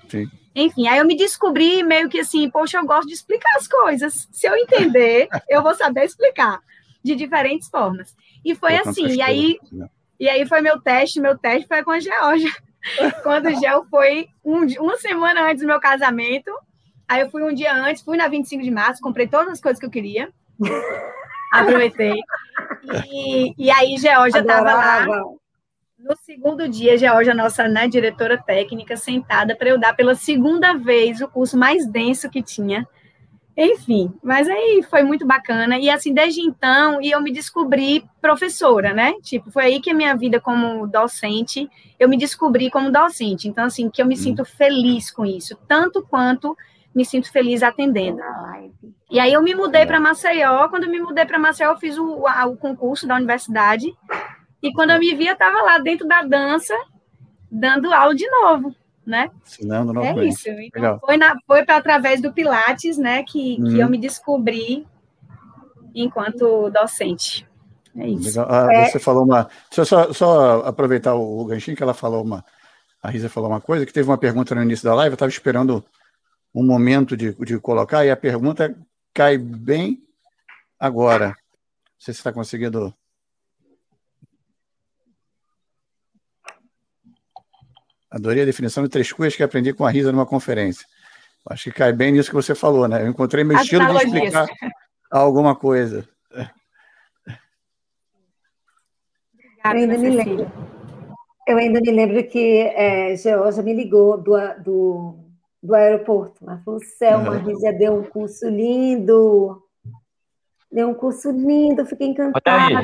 [0.09, 0.27] Sim.
[0.55, 4.27] Enfim, aí eu me descobri meio que assim, poxa, eu gosto de explicar as coisas.
[4.33, 6.61] Se eu entender, eu vou saber explicar
[7.05, 8.14] de diferentes formas.
[8.43, 9.59] E foi assim, e aí,
[10.18, 12.51] e aí foi meu teste, meu teste foi com a Georgia.
[13.22, 16.51] Quando o Gel foi um, uma semana antes do meu casamento,
[17.07, 19.79] aí eu fui um dia antes, fui na 25 de março, comprei todas as coisas
[19.79, 20.33] que eu queria.
[21.53, 22.14] Aproveitei.
[23.12, 25.07] E, e aí Georgia estava lá.
[26.07, 31.21] No segundo dia, Georgia, nossa né, diretora técnica, sentada para eu dar pela segunda vez
[31.21, 32.87] o curso mais denso que tinha.
[33.57, 35.77] Enfim, mas aí foi muito bacana.
[35.81, 39.15] E assim, desde então, e eu me descobri professora, né?
[39.21, 43.49] Tipo, foi aí que a minha vida como docente, eu me descobri como docente.
[43.49, 44.19] Então, assim, que eu me hum.
[44.19, 46.57] sinto feliz com isso, tanto quanto
[46.95, 48.21] me sinto feliz atendendo.
[49.11, 50.69] E aí eu me mudei para Maceió.
[50.69, 53.93] Quando eu me mudei para Maceió, eu fiz o, o concurso da universidade
[54.67, 56.75] e quando eu me vi, eu estava lá dentro da dança,
[57.51, 58.75] dando aula de novo,
[59.07, 59.31] né?
[59.45, 60.21] Ensinando novamente.
[60.21, 60.49] É isso.
[60.49, 61.01] Então, Legal.
[61.05, 63.69] foi, na, foi para através do Pilates, né, que, uhum.
[63.71, 64.87] que eu me descobri
[65.95, 67.47] enquanto docente.
[67.97, 68.41] É isso.
[68.41, 68.91] Ah, é...
[68.91, 69.49] Você falou uma.
[69.71, 72.45] Deixa eu só, só aproveitar o, o ganchinho que ela falou uma.
[73.03, 75.31] A Risa falou uma coisa, que teve uma pergunta no início da live, eu estava
[75.31, 75.85] esperando
[76.55, 78.77] um momento de, de colocar, e a pergunta
[79.14, 80.03] cai bem
[80.79, 81.29] agora.
[81.29, 81.35] Não
[81.99, 82.93] sei se está conseguindo
[88.17, 90.87] Adorei a definição de três coisas que aprendi com a Risa numa conferência.
[91.51, 93.03] Acho que cai bem nisso que você falou, né?
[93.03, 94.49] Eu encontrei meu estilo de explicar
[95.11, 96.09] alguma coisa.
[96.35, 96.47] Eu
[99.64, 100.51] ainda me lembro.
[101.47, 104.33] Eu ainda me lembro que é, Georgia me ligou do,
[104.64, 105.19] do,
[105.62, 106.43] do aeroporto.
[106.43, 109.62] Ela falou: Selma, a Risa deu um curso lindo.
[110.73, 112.81] Deu um curso lindo, fiquei encantada.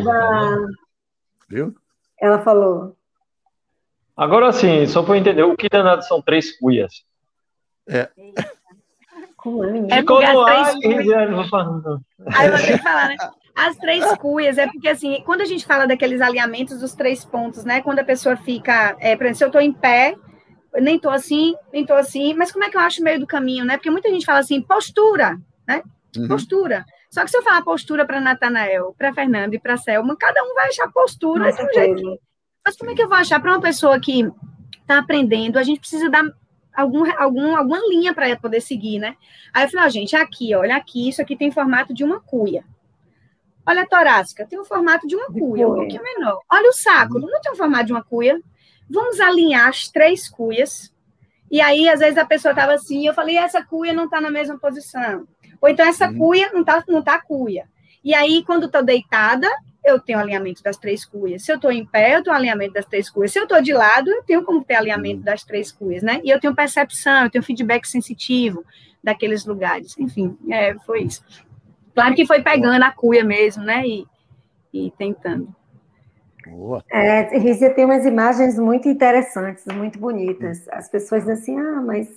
[1.49, 1.75] Viu?
[2.21, 2.95] Ela falou.
[4.17, 7.05] Agora sim, só para entender, o que danado são três cuias?
[7.89, 8.09] É.
[9.37, 10.05] Como é, é as
[10.45, 11.09] três cuias...
[12.35, 13.17] Aí eu vou ter que falar, né?
[13.55, 17.65] As três cuias é porque, assim, quando a gente fala daqueles alinhamentos dos três pontos,
[17.65, 17.83] né?
[17.83, 20.15] Quando a pessoa fica, é, por exemplo, se eu estou em pé,
[20.81, 23.27] nem estou assim, nem estou assim, mas como é que eu acho o meio do
[23.27, 23.77] caminho, né?
[23.77, 25.37] Porque muita gente fala assim, postura,
[25.67, 25.83] né?
[26.17, 26.29] Uhum.
[26.29, 26.85] Postura.
[27.11, 30.55] Só que se eu falar postura para Natanael, para Fernando e para Selma, cada um
[30.55, 32.19] vai achar postura de um jeito
[32.65, 34.31] mas como é que eu vou achar para uma pessoa que
[34.81, 35.59] está aprendendo?
[35.59, 36.25] A gente precisa dar
[36.75, 39.17] algum, algum, alguma linha para poder seguir, né?
[39.53, 42.65] Aí eu falei, ó, gente, aqui, olha aqui, isso aqui tem formato de uma cuia.
[43.67, 46.41] Olha a torácica, tem o formato de uma cuia, um pouquinho menor.
[46.51, 48.41] Olha o saco, não tem o formato de uma cuia.
[48.91, 50.93] Vamos alinhar as três cuias.
[51.51, 54.31] E aí, às vezes, a pessoa estava assim, eu falei, essa cuia não está na
[54.31, 55.27] mesma posição.
[55.61, 56.19] Ou então, essa uhum.
[56.19, 57.69] cuia não está não tá cuia.
[58.03, 59.49] E aí, quando estou deitada,
[59.85, 61.45] eu tenho alinhamento das três cuias.
[61.45, 63.33] Se eu estou em pé, eu tenho alinhamento das três cuias.
[63.33, 65.25] Se eu estou de lado, eu tenho como ter alinhamento uhum.
[65.25, 66.21] das três cuias, né?
[66.23, 68.65] E eu tenho percepção, eu tenho feedback sensitivo
[69.03, 69.99] daqueles lugares.
[69.99, 71.25] Enfim, é, foi isso.
[71.95, 73.83] Claro que foi pegando a cuia mesmo, né?
[73.85, 74.07] E,
[74.73, 75.55] e tentando.
[76.47, 76.85] Boa.
[76.91, 80.67] É, Rízia tem umas imagens muito interessantes, muito bonitas.
[80.69, 82.09] As pessoas dizem assim, ah, mas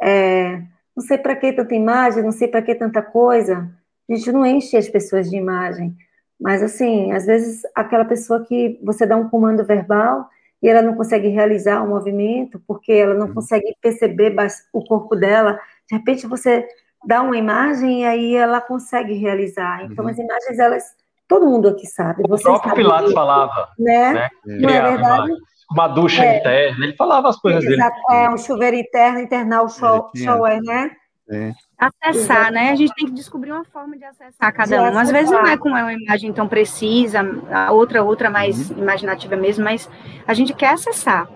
[0.00, 0.62] é,
[0.96, 3.70] não sei para que tanta imagem, não sei para que tanta coisa.
[4.08, 5.96] A gente não enche as pessoas de imagem.
[6.40, 10.28] Mas, assim, às vezes aquela pessoa que você dá um comando verbal
[10.62, 13.34] e ela não consegue realizar o movimento porque ela não uhum.
[13.34, 14.34] consegue perceber
[14.72, 16.66] o corpo dela, de repente você
[17.06, 19.84] dá uma imagem e aí ela consegue realizar.
[19.84, 20.10] Então, uhum.
[20.10, 20.84] as imagens, elas.
[21.28, 22.24] Todo mundo aqui sabe.
[22.28, 23.68] O próprio Pilates falava.
[23.78, 24.14] Né?
[24.14, 24.28] né?
[24.44, 25.32] Não é verdade?
[25.70, 26.38] Uma ducha é.
[26.38, 27.94] interna, ele falava as coisas Exato.
[28.08, 28.24] dele.
[28.24, 30.90] É, um chuveiro interno, internar o show, shower, né?
[31.30, 31.52] É.
[31.78, 32.70] Acessar, né?
[32.70, 34.98] A gente tem que descobrir uma forma de acessar cada um.
[34.98, 37.20] Às vezes não é com uma imagem tão precisa,
[37.52, 38.78] a outra, outra mais uhum.
[38.78, 39.88] imaginativa mesmo, mas
[40.26, 41.30] a gente quer acessar.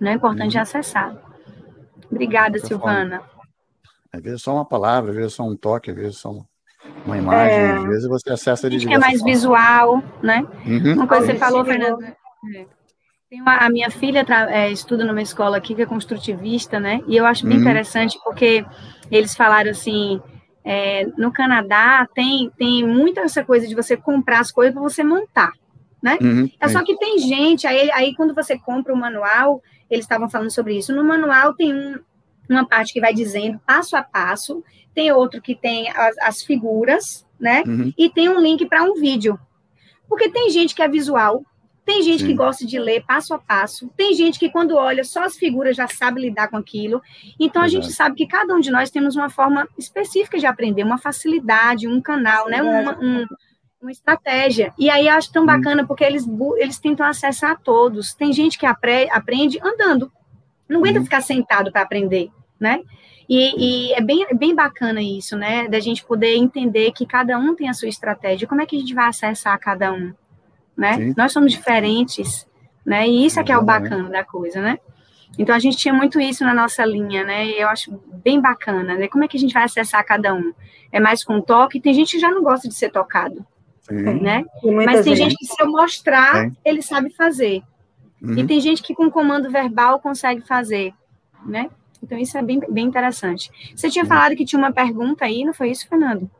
[0.00, 0.12] Né?
[0.12, 0.62] É importante uhum.
[0.62, 1.14] acessar.
[2.10, 3.22] Obrigada, Silvana.
[4.10, 6.18] Às vezes é só uma palavra, às vezes é só um toque, às vezes é
[6.18, 6.32] só
[7.04, 7.72] uma imagem, é...
[7.72, 9.32] às vezes você acessa de A gente é mais forma.
[9.32, 10.46] visual, né?
[10.64, 10.94] Uhum.
[10.94, 12.02] Uma coisa que você falou, Fernando.
[12.02, 12.75] É.
[13.44, 17.00] A minha filha é, estuda numa escola aqui que é construtivista, né?
[17.06, 17.62] E eu acho bem uhum.
[17.62, 18.64] interessante porque
[19.10, 20.20] eles falaram assim,
[20.64, 25.04] é, no Canadá tem, tem muita essa coisa de você comprar as coisas para você
[25.04, 25.52] montar,
[26.02, 26.18] né?
[26.20, 30.28] Uhum, é só que tem gente, aí, aí quando você compra o manual, eles estavam
[30.28, 32.00] falando sobre isso, no manual tem um,
[32.50, 34.62] uma parte que vai dizendo passo a passo,
[34.92, 37.62] tem outro que tem as, as figuras, né?
[37.66, 37.92] Uhum.
[37.96, 39.38] E tem um link para um vídeo.
[40.08, 41.44] Porque tem gente que é visual,
[41.86, 42.26] tem gente Sim.
[42.26, 45.76] que gosta de ler passo a passo, tem gente que quando olha só as figuras
[45.76, 47.00] já sabe lidar com aquilo.
[47.38, 50.82] Então a gente sabe que cada um de nós temos uma forma específica de aprender,
[50.82, 52.60] uma facilidade, um canal, né?
[52.60, 53.24] Uma, um,
[53.80, 54.74] uma estratégia.
[54.76, 56.26] E aí eu acho tão bacana porque eles,
[56.56, 58.14] eles tentam acessar a todos.
[58.14, 60.10] Tem gente que apre, aprende andando,
[60.68, 62.82] não aguenta ficar sentado para aprender, né?
[63.28, 65.68] E, e, é bem, bem bacana isso, né?
[65.68, 68.48] Da gente poder entender que cada um tem a sua estratégia.
[68.48, 70.12] Como é que a gente vai acessar cada um?
[70.76, 70.94] Né?
[70.94, 71.14] Sim.
[71.16, 72.46] Nós somos diferentes,
[72.84, 73.06] né?
[73.08, 74.78] E isso é que é o bacana da coisa, né?
[75.38, 77.46] Então a gente tinha muito isso na nossa linha, né?
[77.46, 79.08] E eu acho bem bacana, né?
[79.08, 80.52] Como é que a gente vai acessar cada um?
[80.92, 81.80] É mais com toque?
[81.80, 83.44] Tem gente que já não gosta de ser tocado,
[83.82, 84.20] Sim.
[84.20, 84.44] né?
[84.84, 85.30] Mas tem gente.
[85.30, 87.62] gente que se eu mostrar, ele sabe fazer.
[88.22, 88.38] Uhum.
[88.38, 90.94] E tem gente que com comando verbal consegue fazer,
[91.44, 91.70] né?
[92.02, 93.50] Então, isso é bem, bem interessante.
[93.74, 96.30] Você tinha falado que tinha uma pergunta aí, não foi isso, Fernando?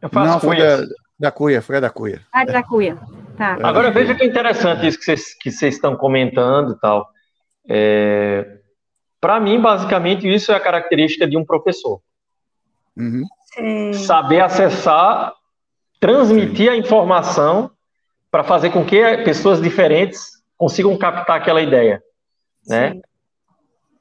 [0.00, 0.86] Eu faço não, foi da,
[1.18, 2.20] da Cuia, foi da Cuia.
[2.32, 2.98] Ah, da Cuia.
[3.36, 3.58] Tá.
[3.62, 7.08] Agora, veja que interessante isso que vocês, que vocês estão comentando e tal.
[7.68, 8.58] É,
[9.20, 12.00] Para mim, basicamente, isso é a característica de um professor.
[12.96, 13.24] Uhum.
[13.94, 15.32] Saber acessar,
[15.98, 17.70] transmitir a informação
[18.30, 22.02] para fazer com que pessoas diferentes consigam captar aquela ideia,
[22.66, 22.92] né?
[22.92, 23.02] Sim.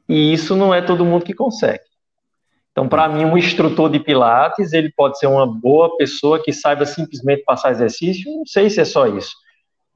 [0.09, 1.83] E isso não é todo mundo que consegue.
[2.73, 6.85] Então, para mim, um instrutor de Pilates, ele pode ser uma boa pessoa que saiba
[6.85, 9.31] simplesmente passar exercício, não sei se é só isso.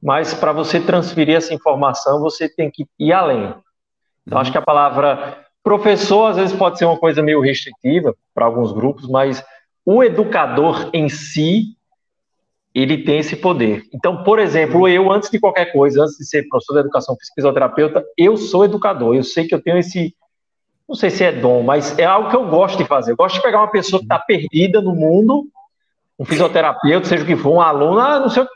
[0.01, 3.53] Mas para você transferir essa informação, você tem que ir além.
[4.25, 8.45] Então, acho que a palavra professor, às vezes, pode ser uma coisa meio restritiva para
[8.45, 9.43] alguns grupos, mas
[9.83, 11.77] o educador em si,
[12.75, 13.83] ele tem esse poder.
[13.91, 18.05] Então, por exemplo, eu, antes de qualquer coisa, antes de ser professor de educação fisioterapeuta,
[18.15, 19.15] eu sou educador.
[19.15, 20.15] Eu sei que eu tenho esse,
[20.87, 23.11] não sei se é dom, mas é algo que eu gosto de fazer.
[23.11, 25.47] Eu gosto de pegar uma pessoa que está perdida no mundo,
[26.17, 28.47] um fisioterapeuta, seja o que for, um aluno, ah, não sei o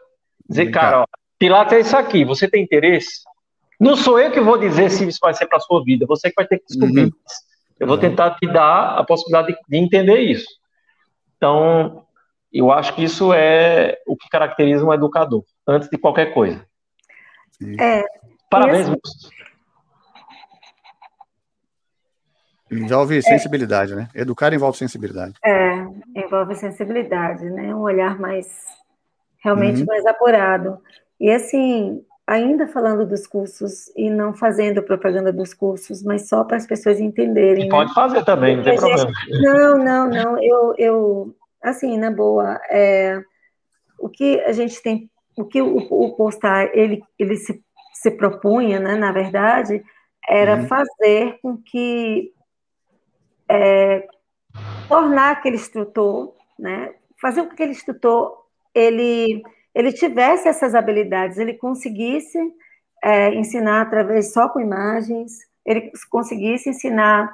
[0.48, 1.06] dizer, cara, ó,
[1.38, 3.22] Pilates é isso aqui, você tem interesse?
[3.80, 6.36] Não sou eu que vou dizer se isso vai ser para sua vida, você que
[6.36, 7.06] vai ter que descobrir.
[7.06, 7.12] Uhum.
[7.80, 10.48] Eu vou tentar te dar a possibilidade de, de entender isso.
[11.36, 12.06] Então,
[12.54, 16.64] eu acho que isso é o que caracteriza um educador, antes de qualquer coisa.
[17.80, 18.04] É,
[18.50, 18.88] Parabéns,
[22.72, 24.08] Envolve é, sensibilidade, né?
[24.16, 25.34] Educar envolve sensibilidade.
[25.44, 27.76] É, envolve sensibilidade, né?
[27.76, 28.48] Um olhar mais,
[29.44, 29.88] realmente uhum.
[29.88, 30.80] mais apurado.
[31.20, 36.58] E assim, ainda falando dos cursos e não fazendo propaganda dos cursos, mas só para
[36.58, 37.66] as pessoas entenderem.
[37.66, 37.70] Né?
[37.70, 39.12] Pode fazer também, não tem problema.
[39.42, 40.44] não, não, não.
[40.44, 43.22] Eu, eu assim, na boa, é,
[44.00, 47.62] o que a gente tem, o que o, o postar ele, ele se,
[47.94, 49.84] se propunha, né, na verdade,
[50.28, 50.68] era uhum.
[50.68, 52.32] fazer com que
[53.52, 54.08] é,
[54.88, 59.44] tornar aquele instrutor, né, fazer com que aquele instrutor ele
[59.74, 62.38] ele tivesse essas habilidades, ele conseguisse
[63.02, 65.32] é, ensinar através só com imagens,
[65.66, 67.32] ele conseguisse ensinar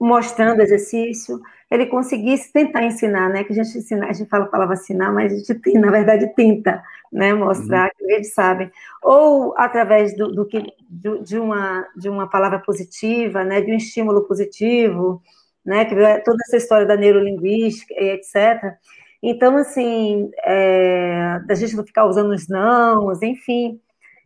[0.00, 1.40] mostrando exercício,
[1.70, 3.44] ele conseguisse tentar ensinar, né?
[3.44, 5.90] Que a gente ensina, a gente fala a palavra ensinar, mas a gente tem, na
[5.90, 6.82] verdade tenta,
[7.12, 7.32] né?
[7.34, 7.90] Mostrar uhum.
[7.96, 8.70] que eles sabem,
[9.02, 13.60] ou através do, do que do, de uma de uma palavra positiva, né?
[13.60, 15.22] De um estímulo positivo,
[15.68, 15.84] né?
[15.84, 18.74] Que é toda essa história da neurolinguística e etc.
[19.22, 23.78] Então, assim, é, da gente não ficar usando os nãos, enfim.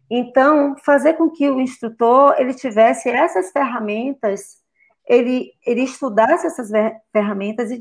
[0.09, 4.59] Então, fazer com que o instrutor ele tivesse essas ferramentas,
[5.09, 6.71] ele, ele estudasse essas
[7.13, 7.79] ferramentas e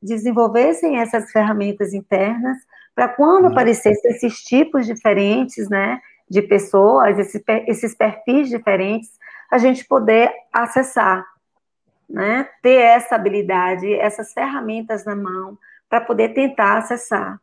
[0.00, 2.56] desenvolvessem essas ferramentas internas
[2.94, 3.50] para quando uhum.
[3.50, 6.00] aparecessem esses tipos diferentes, né,
[6.30, 9.10] de pessoas, esses, esses perfis diferentes,
[9.50, 11.24] a gente poder acessar,
[12.14, 15.58] né, ter essa habilidade, essas ferramentas na mão,
[15.88, 17.40] para poder tentar acessar.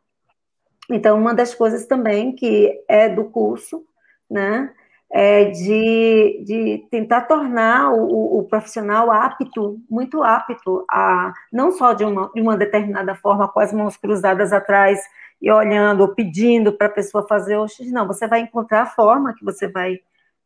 [0.88, 3.84] Então, uma das coisas também que é do curso,
[4.30, 4.72] né,
[5.10, 12.02] é de, de tentar tornar o, o, profissional apto, muito apto, a não só de
[12.02, 14.98] uma, de uma determinada forma, com as mãos cruzadas atrás
[15.38, 18.86] e olhando, ou pedindo para a pessoa fazer o X, não, você vai encontrar a
[18.86, 19.98] forma que você vai,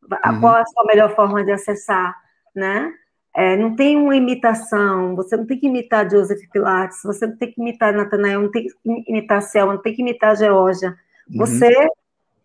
[0.02, 0.40] uhum.
[0.40, 2.16] qual a sua melhor forma de acessar,
[2.52, 2.92] né?
[3.36, 7.52] É, não tem uma imitação, você não tem que imitar Joseph Pilates, você não tem
[7.52, 8.74] que imitar Nathanael, não tem que
[9.06, 10.96] imitar Selma, não tem que imitar Georgia.
[11.28, 11.36] Uhum.
[11.36, 11.70] Você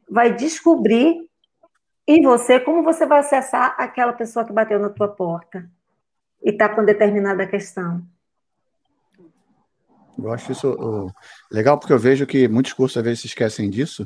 [0.10, 1.30] vai descobrir
[2.06, 5.66] em você como você vai acessar aquela pessoa que bateu na tua porta
[6.44, 8.04] e está com determinada questão.
[10.18, 11.10] Eu acho isso
[11.50, 14.06] legal porque eu vejo que muitos cursos às vezes se esquecem disso,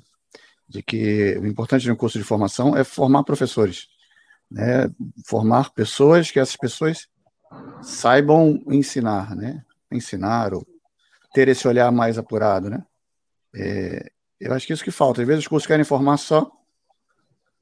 [0.70, 3.88] de que o importante de um curso de formação é formar professores
[4.56, 4.89] né,
[5.26, 7.10] formar pessoas que essas pessoas
[7.82, 10.66] saibam ensinar, né, ensinar ou
[11.34, 12.82] ter esse olhar mais apurado, né.
[13.53, 15.22] É, Eu acho que isso que falta.
[15.22, 16.49] Às vezes os cursos querem formar só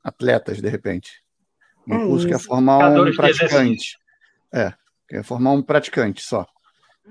[0.04, 1.24] atletas, de repente.
[1.88, 2.28] Um é curso isso.
[2.28, 3.98] quer formar um praticante.
[4.54, 4.74] É,
[5.08, 6.46] quer formar um praticante só.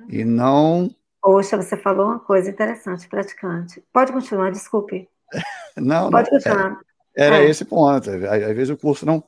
[0.09, 0.95] E não.
[1.21, 3.83] Poxa, você falou uma coisa interessante, praticante.
[3.93, 5.09] Pode continuar, desculpe.
[5.77, 6.81] não, Pode não, continuar.
[7.17, 7.51] É, era é.
[7.51, 8.11] esse ponto.
[8.11, 9.23] Às vezes o curso não,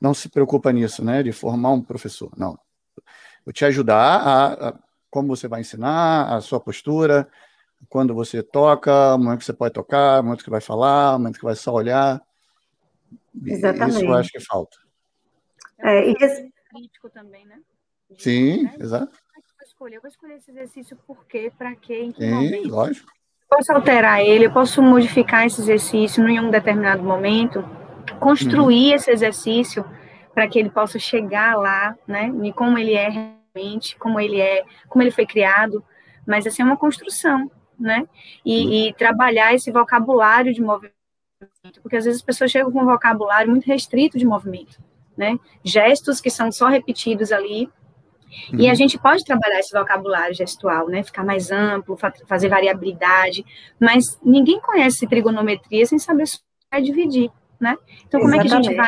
[0.00, 1.22] não se preocupa nisso, né?
[1.22, 2.30] De formar um professor.
[2.36, 2.58] Não.
[3.44, 4.78] Vou te ajudar a, a
[5.10, 7.28] como você vai ensinar, a sua postura,
[7.88, 11.18] quando você toca, o momento que você pode tocar, o momento que vai falar, o
[11.18, 12.22] momento que vai só olhar.
[13.44, 13.96] Exatamente.
[13.96, 14.76] Isso eu acho que falta.
[15.78, 16.52] É, e esse...
[16.70, 17.58] crítico também, né?
[18.10, 18.76] De, Sim, né?
[18.80, 19.16] exato.
[19.60, 22.68] Eu escolher, eu vou escolher esse exercício por quê, para quê, em que Sim, momento.
[22.68, 23.10] lógico.
[23.42, 27.64] Eu posso alterar ele, eu posso modificar esse exercício em um determinado momento,
[28.14, 28.94] construir uhum.
[28.94, 29.84] esse exercício
[30.34, 32.32] para que ele possa chegar lá, né?
[32.42, 35.84] E como ele é realmente, como ele é, como ele foi criado,
[36.26, 38.06] mas assim é uma construção, né?
[38.44, 38.72] E, uhum.
[38.72, 40.94] e trabalhar esse vocabulário de movimento,
[41.82, 44.78] porque às vezes as pessoas chegam com um vocabulário muito restrito de movimento,
[45.16, 45.38] né?
[45.64, 47.68] Gestos que são só repetidos ali.
[48.52, 48.60] Uhum.
[48.60, 48.74] E a uhum.
[48.76, 51.02] gente pode trabalhar esse vocabulário gestual, né?
[51.02, 51.96] Ficar mais amplo,
[52.26, 53.44] fazer variabilidade,
[53.80, 56.26] mas ninguém conhece trigonometria sem saber
[56.82, 57.30] dividir,
[57.60, 57.76] né?
[58.06, 58.46] Então, como Exatamente.
[58.46, 58.86] é que a gente vai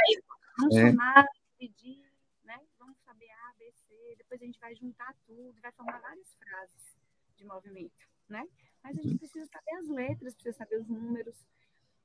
[0.58, 0.90] vamos é.
[0.90, 1.26] somar,
[1.58, 2.04] dividir,
[2.44, 2.58] né?
[2.78, 6.94] Vamos saber A, B, C, depois a gente vai juntar tudo, vai formar várias frases
[7.36, 7.92] de movimento,
[8.28, 8.44] né?
[8.82, 11.34] Mas a gente precisa saber as letras, precisa saber os números.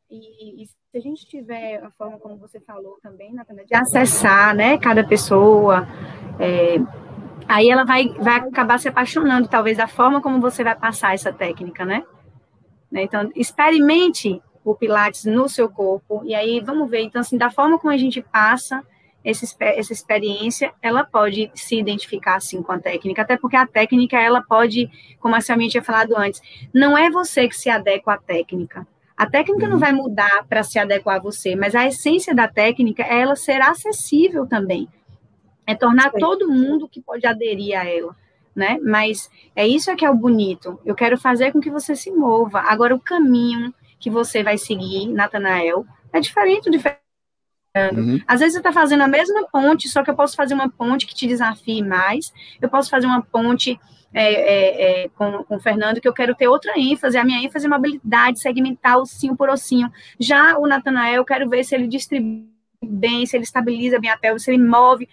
[0.09, 4.55] E, e, se a gente tiver a forma como você falou também, Natana, de acessar,
[4.55, 5.87] né, cada pessoa,
[6.39, 6.75] é,
[7.47, 11.33] aí ela vai, vai acabar se apaixonando, talvez, da forma como você vai passar essa
[11.33, 12.05] técnica, né?
[12.91, 13.03] né?
[13.03, 14.41] Então, experimente
[14.71, 17.97] o Pilates no seu corpo, e aí vamos ver, então, assim, da forma como a
[17.97, 18.83] gente passa
[19.23, 24.19] essa, essa experiência, ela pode se identificar, assim, com a técnica, até porque a técnica,
[24.19, 24.89] ela pode,
[25.19, 26.41] como a Selminha tinha falado antes,
[26.73, 28.87] não é você que se adequa à técnica,
[29.17, 29.79] a técnica não uhum.
[29.79, 33.61] vai mudar para se adequar a você, mas a essência da técnica é ela ser
[33.61, 34.89] acessível também.
[35.65, 36.19] É tornar Sim.
[36.19, 38.15] todo mundo que pode aderir a ela,
[38.53, 38.77] né?
[38.83, 40.79] Mas é isso é que é o bonito.
[40.85, 42.59] Eu quero fazer com que você se mova.
[42.59, 46.77] Agora, o caminho que você vai seguir, Natanael, é diferente do
[47.75, 48.21] Uhum.
[48.25, 51.05] Às vezes você está fazendo a mesma ponte, só que eu posso fazer uma ponte
[51.05, 52.31] que te desafie mais,
[52.61, 53.77] eu posso fazer uma ponte
[54.13, 57.43] é, é, é, com, com o Fernando, que eu quero ter outra ênfase, a minha
[57.43, 59.91] ênfase é uma habilidade, segmentar ossinho por ossinho.
[60.17, 62.47] Já o Natanael, eu quero ver se ele distribui
[62.81, 65.09] bem, se ele estabiliza bem a pele, se ele move.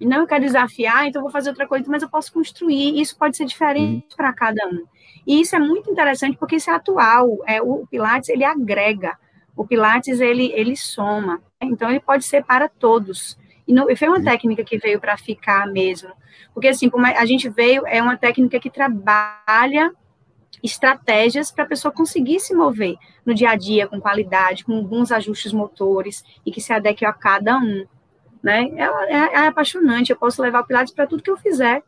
[0.00, 3.16] Não, eu quero desafiar, então eu vou fazer outra coisa, mas eu posso construir, isso
[3.16, 4.16] pode ser diferente uhum.
[4.16, 4.84] para cada um.
[5.26, 9.16] E isso é muito interessante, porque isso é atual, é, o Pilates, ele agrega,
[9.56, 13.38] o Pilates, ele, ele soma, então ele pode ser para todos.
[13.66, 14.24] E, não, foi uma uhum.
[14.24, 16.10] técnica que veio para ficar mesmo.
[16.52, 19.92] Porque, assim, como a gente veio, é uma técnica que trabalha
[20.62, 22.96] estratégias para a pessoa conseguir se mover
[23.26, 27.12] no dia a dia com qualidade, com alguns ajustes motores e que se adeque a
[27.12, 27.84] cada um.
[28.42, 28.70] Né?
[28.76, 31.82] É, é, é apaixonante, eu posso levar o Pilates para tudo que eu fizer,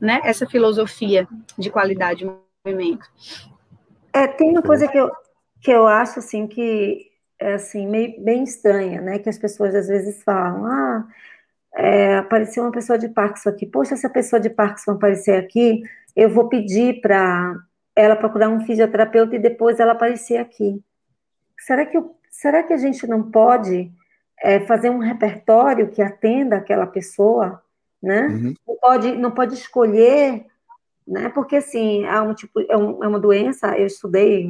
[0.00, 0.20] né?
[0.24, 1.28] Essa filosofia
[1.58, 2.30] de qualidade de
[2.72, 3.06] movimento.
[4.12, 5.10] É, tem uma coisa que eu,
[5.60, 7.08] que eu acho assim que
[7.38, 9.18] é assim meio bem estranha, né?
[9.18, 11.08] Que as pessoas às vezes falam, ah,
[11.74, 13.66] é, apareceu uma pessoa de Parkinson aqui.
[13.66, 15.82] Poxa, se a pessoa de Parkinson aparecer aqui,
[16.16, 17.54] eu vou pedir para
[17.94, 20.82] ela procurar um fisioterapeuta e depois ela aparecer aqui.
[21.58, 23.90] Será que, eu, será que a gente não pode
[24.40, 27.62] é, fazer um repertório que atenda aquela pessoa,
[28.02, 28.28] né?
[28.28, 28.54] Uhum.
[28.66, 30.46] Não, pode, não pode escolher,
[31.08, 31.28] né?
[31.30, 34.46] Porque, assim, é, um tipo, é, um, é uma doença, eu estudei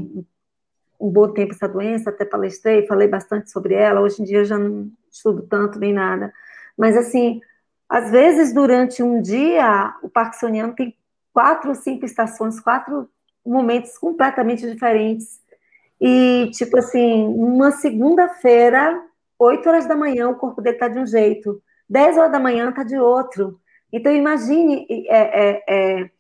[1.01, 4.45] um bom tempo essa doença, até palestrei, falei bastante sobre ela, hoje em dia eu
[4.45, 6.33] já não estudo tanto nem nada,
[6.77, 7.41] mas, assim,
[7.89, 10.95] às vezes, durante um dia, o parkinsoniano tem
[11.33, 13.09] quatro ou cinco estações, quatro
[13.47, 15.41] momentos completamente diferentes.
[16.01, 19.03] E, tipo assim, uma segunda-feira,
[19.39, 22.69] oito horas da manhã, o corpo dele está de um jeito, dez horas da manhã
[22.69, 23.59] está de outro.
[23.93, 26.11] Então, imagine é, é, é,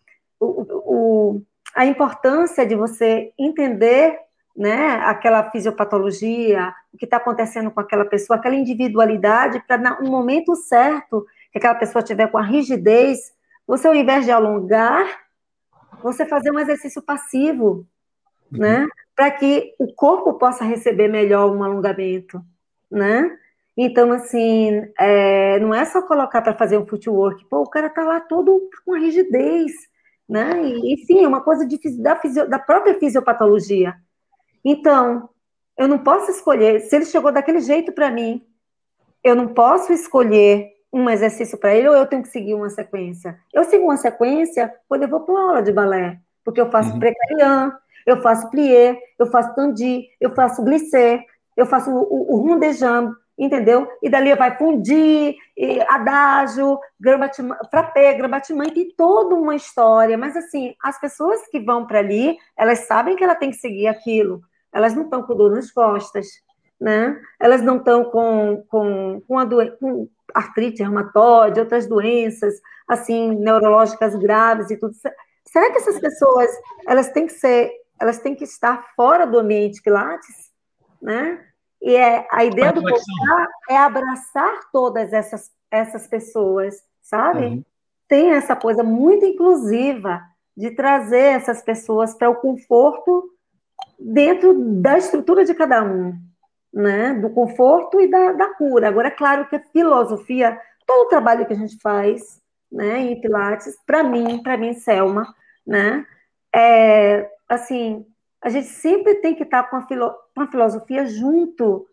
[0.41, 1.43] o, o,
[1.75, 4.19] a importância de você entender
[4.57, 10.57] né, aquela fisiopatologia, o que está acontecendo com aquela pessoa, aquela individualidade, para no momento
[10.57, 13.33] certo que aquela pessoa tiver com a rigidez,
[13.67, 15.07] você ao invés de alongar,
[16.03, 17.87] você fazer um exercício passivo,
[18.53, 18.59] uhum.
[18.59, 22.43] né, para que o corpo possa receber melhor um alongamento,
[22.91, 23.31] né?
[23.77, 28.03] Então, assim, é, não é só colocar para fazer um footwork, pô, o cara está
[28.03, 29.71] lá todo com a rigidez,
[30.29, 30.63] né?
[30.63, 33.95] E, enfim, é uma coisa de, da, fisio, da própria fisiopatologia.
[34.65, 35.31] Então,
[35.77, 38.45] eu não posso escolher, se ele chegou daquele jeito para mim,
[39.23, 43.39] eu não posso escolher um exercício para ele ou eu tenho que seguir uma sequência.
[43.53, 46.93] Eu sigo uma sequência quando eu vou para uma aula de balé, porque eu faço
[46.93, 46.99] uhum.
[46.99, 47.77] precarian,
[48.07, 51.25] eu faço plié, eu faço tandi, eu faço glissé,
[51.57, 53.89] eu faço o, o, o rondejambe, entendeu?
[54.03, 55.37] E dali vai fundir,
[55.89, 56.79] adágio,
[57.71, 62.81] frappé, gramatimã, tem toda uma história, mas assim, as pessoas que vão para ali, elas
[62.81, 66.27] sabem que ela tem que seguir aquilo, elas não estão com dor nas costas,
[66.81, 67.21] né?
[67.41, 69.47] Elas não estão com, com, com, a
[69.79, 72.55] com artrite reumatoide, outras doenças,
[72.87, 74.95] assim, neurológicas graves e tudo.
[75.45, 76.51] Será que essas pessoas,
[76.87, 77.71] elas têm que ser,
[78.01, 80.53] elas têm que estar fora do ambiente Pilates,
[81.01, 81.45] né?
[81.81, 87.47] E é, a ideia do postar é abraçar todas essas, essas pessoas, sabe?
[87.47, 87.65] Uhum.
[88.09, 90.21] Tem essa coisa muito inclusiva
[90.57, 93.31] de trazer essas pessoas para o conforto
[93.99, 96.19] dentro da estrutura de cada um,
[96.73, 97.15] né?
[97.15, 98.89] Do conforto e da, da cura.
[98.89, 103.21] Agora, é claro que a filosofia, todo o trabalho que a gente faz, né, em
[103.21, 105.35] Pilates, para mim, para mim, Selma,
[105.67, 106.05] né,
[106.55, 108.05] é, assim,
[108.43, 111.87] a gente sempre tem que estar com a, filo, com a filosofia junto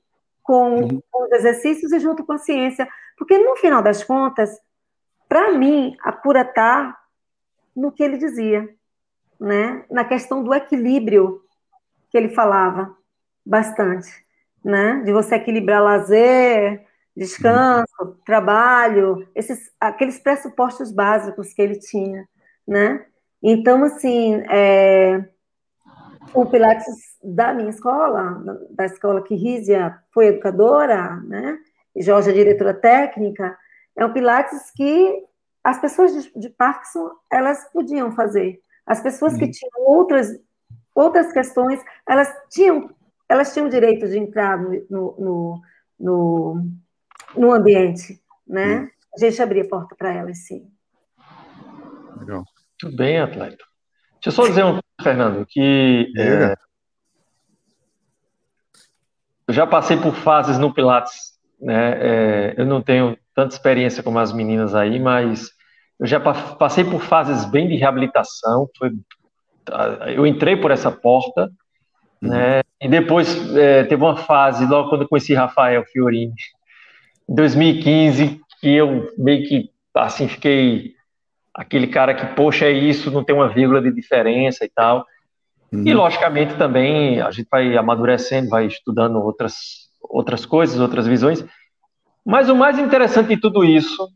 [0.44, 1.02] com, uhum.
[1.10, 2.88] com, os exercícios e junto com a ciência,
[3.18, 4.60] porque no final das contas,
[5.28, 6.96] para mim, a cura está
[7.76, 8.70] no que ele dizia,
[9.40, 9.84] né?
[9.90, 11.42] na questão do equilíbrio
[12.10, 12.96] que ele falava
[13.44, 14.10] bastante,
[14.64, 15.02] né?
[15.04, 16.86] de você equilibrar lazer,
[17.18, 18.16] descanso, uhum.
[18.24, 22.28] trabalho, esses, aqueles pressupostos básicos que ele tinha,
[22.68, 23.06] né?
[23.42, 25.24] Então, assim, é,
[26.34, 31.58] o Pilates da minha escola, da escola que Rízia foi educadora, né?
[31.96, 33.58] E Jorge é diretora técnica,
[33.96, 35.24] é um Pilates que
[35.64, 38.62] as pessoas de, de Parkinson, elas podiam fazer.
[38.86, 39.40] As pessoas uhum.
[39.40, 40.28] que tinham outras,
[40.94, 42.90] outras questões, elas tinham,
[43.28, 45.62] elas tinham direito de entrar no, no,
[46.00, 46.68] no,
[47.36, 48.80] no ambiente, né?
[48.80, 48.90] Uhum.
[49.16, 50.70] A gente abria a porta para elas, sim.
[52.20, 52.44] Legal.
[52.84, 53.64] Muito bem, atleta.
[54.26, 56.56] Deixa eu só dizer um Fernando, que é,
[59.48, 61.92] eu já passei por fases no Pilates, né?
[62.02, 65.52] É, eu não tenho tanta experiência como as meninas aí, mas
[66.00, 68.68] eu já passei por fases bem de reabilitação.
[68.80, 68.94] Foi,
[70.16, 71.52] eu entrei por essa porta,
[72.20, 72.30] uhum.
[72.30, 72.62] né?
[72.82, 76.34] E depois é, teve uma fase, logo quando eu conheci Rafael Fiorini,
[77.30, 80.95] em 2015, que eu meio que assim fiquei
[81.56, 85.06] aquele cara que, poxa, é isso, não tem uma vírgula de diferença e tal.
[85.72, 85.84] Uhum.
[85.86, 89.56] E, logicamente, também a gente vai amadurecendo, vai estudando outras,
[90.02, 91.46] outras coisas, outras visões.
[92.26, 94.10] Mas o mais interessante de tudo isso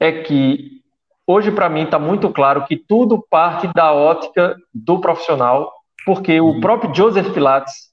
[0.00, 0.82] é que,
[1.26, 5.72] hoje, para mim, está muito claro que tudo parte da ótica do profissional,
[6.04, 6.58] porque uhum.
[6.58, 7.90] o próprio Joseph Pilates,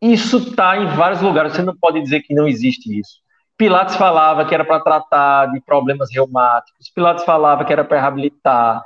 [0.00, 3.25] isso está em vários lugares, você não pode dizer que não existe isso.
[3.56, 8.82] Pilates falava que era para tratar de problemas reumáticos, Pilates falava que era para reabilitar.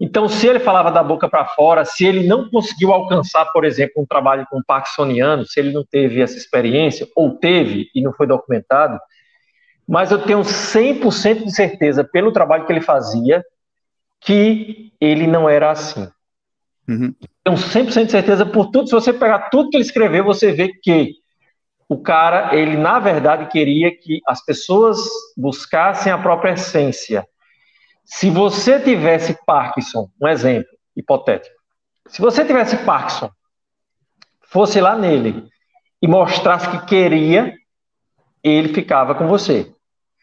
[0.00, 4.02] Então, se ele falava da boca para fora, se ele não conseguiu alcançar, por exemplo,
[4.02, 8.26] um trabalho com parkinsoniano, se ele não teve essa experiência, ou teve e não foi
[8.26, 8.98] documentado,
[9.86, 13.44] mas eu tenho 100% de certeza, pelo trabalho que ele fazia,
[14.20, 16.08] que ele não era assim.
[16.88, 17.14] Uhum.
[17.44, 18.88] Tenho 100% de certeza por tudo.
[18.88, 21.14] Se você pegar tudo que ele escreveu, você vê que
[21.88, 24.98] o cara, ele na verdade queria que as pessoas
[25.36, 27.26] buscassem a própria essência.
[28.04, 31.54] Se você tivesse Parkinson, um exemplo hipotético,
[32.08, 33.30] se você tivesse Parkinson,
[34.42, 35.48] fosse lá nele
[36.00, 37.54] e mostrasse que queria,
[38.42, 39.72] ele ficava com você.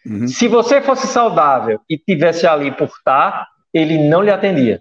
[0.06, 0.28] Uhum.
[0.28, 4.80] Se você fosse saudável e tivesse ali por estar, ele não lhe atendia.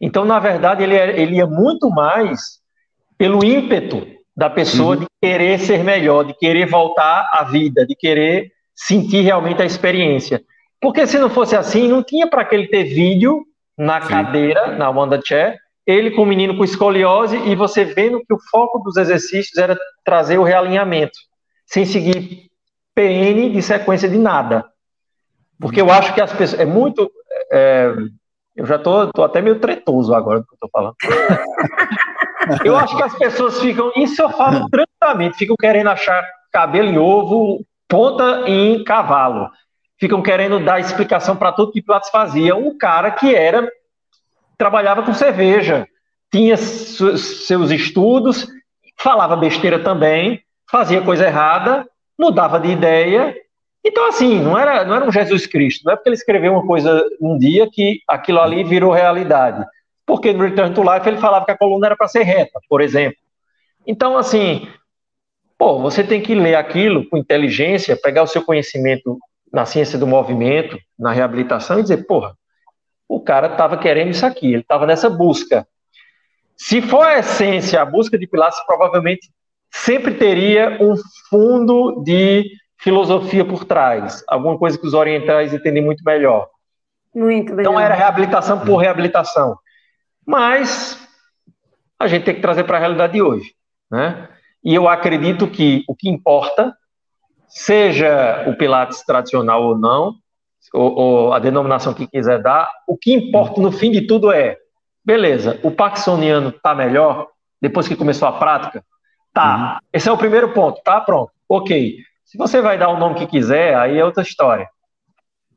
[0.00, 2.60] Então, na verdade, ele, ele ia muito mais
[3.16, 4.06] pelo ímpeto
[4.36, 5.02] da pessoa uhum.
[5.02, 10.42] de querer ser melhor, de querer voltar à vida, de querer sentir realmente a experiência.
[10.80, 13.44] Porque se não fosse assim, não tinha para que ele ter vídeo
[13.78, 14.08] na Sim.
[14.08, 15.56] cadeira, na Wanda Chair,
[15.86, 19.78] ele com o menino com escoliose e você vendo que o foco dos exercícios era
[20.04, 21.18] trazer o realinhamento,
[21.66, 22.50] sem seguir
[22.94, 24.64] PN de sequência de nada.
[25.58, 26.60] Porque eu acho que as pessoas.
[26.60, 27.10] É muito.
[27.52, 27.92] É,
[28.56, 30.94] eu já tô, tô até meio tretoso agora do que eu tô falando.
[32.62, 36.98] Eu acho que as pessoas ficam, isso eu falo tranquilamente, ficam querendo achar cabelo em
[36.98, 39.50] ovo, ponta em cavalo.
[39.98, 42.54] Ficam querendo dar explicação para tudo que Pilates fazia.
[42.54, 43.66] Um cara que era
[44.58, 45.86] trabalhava com cerveja,
[46.30, 48.46] tinha seus estudos,
[48.98, 51.88] falava besteira também, fazia coisa errada,
[52.18, 53.34] mudava de ideia.
[53.84, 56.66] Então, assim, não era, não era um Jesus Cristo, não é porque ele escreveu uma
[56.66, 59.64] coisa um dia que aquilo ali virou realidade
[60.06, 62.80] porque no Return to Life ele falava que a coluna era para ser reta, por
[62.80, 63.18] exemplo.
[63.86, 64.68] Então, assim,
[65.58, 69.18] pô, você tem que ler aquilo com inteligência, pegar o seu conhecimento
[69.52, 72.36] na ciência do movimento, na reabilitação e dizer, porra,
[73.08, 75.66] o cara estava querendo isso aqui, ele estava nessa busca.
[76.56, 79.30] se for a essência, a busca de Pilates, provavelmente
[79.70, 80.94] sempre teria um
[81.28, 82.44] fundo de
[82.84, 86.48] filosofia por trás, alguma coisa que os orientais entendem muito melhor.
[87.14, 87.72] Muito melhor.
[87.72, 89.56] Não era reabilitação por reabilitação.
[90.26, 91.02] Mas
[91.98, 93.54] a gente tem que trazer para a realidade de hoje.
[93.90, 94.28] Né?
[94.62, 96.76] E eu acredito que o que importa,
[97.48, 100.16] seja o Pilates tradicional ou não,
[100.74, 104.58] ou, ou a denominação que quiser dar, o que importa no fim de tudo é,
[105.02, 107.28] beleza, o Parkinsoniano está melhor
[107.62, 108.84] depois que começou a prática?
[109.32, 109.56] Tá.
[109.56, 109.88] Uhum.
[109.90, 111.00] Esse é o primeiro ponto, tá?
[111.00, 111.32] Pronto.
[111.48, 111.96] Ok.
[112.34, 114.68] Se você vai dar o nome que quiser, aí é outra história.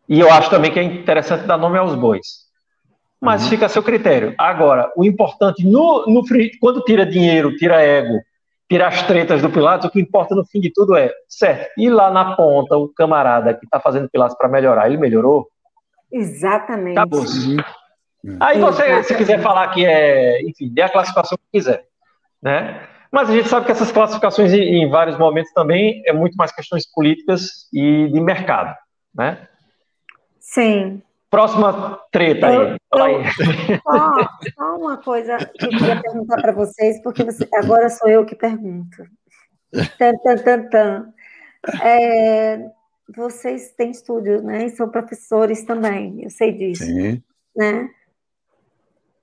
[0.07, 2.45] E eu acho também que é interessante dar nome aos bois.
[3.19, 3.49] Mas uhum.
[3.49, 4.35] fica a seu critério.
[4.37, 6.21] Agora, o importante, no, no,
[6.61, 8.21] quando tira dinheiro, tira ego,
[8.69, 11.89] tira as tretas do Pilates, o que importa no fim de tudo é, certo, e
[11.89, 15.47] lá na ponta, o camarada que está fazendo Pilates para melhorar, ele melhorou?
[16.11, 16.95] Exatamente.
[16.95, 17.21] Acabou.
[17.21, 18.37] Uhum.
[18.39, 19.07] Aí você, Exatamente.
[19.07, 21.85] se quiser falar que é, enfim, dê a classificação que quiser,
[22.39, 22.87] né?
[23.11, 26.89] Mas a gente sabe que essas classificações, em vários momentos, também é muito mais questões
[26.91, 28.75] políticas e de mercado,
[29.13, 29.47] né?
[30.39, 31.01] Sim.
[31.29, 32.77] Próxima treta eu, aí.
[32.93, 33.23] Eu, aí.
[33.81, 38.25] Só, só, uma coisa que eu queria perguntar para vocês, porque você, agora sou eu
[38.25, 39.03] que pergunto.
[39.97, 41.13] Tan, tan, tan, tan.
[41.83, 42.69] É,
[43.15, 44.65] vocês têm estúdio, né?
[44.65, 46.85] E são professores também, eu sei disso.
[46.85, 47.21] Sim.
[47.55, 47.89] Né?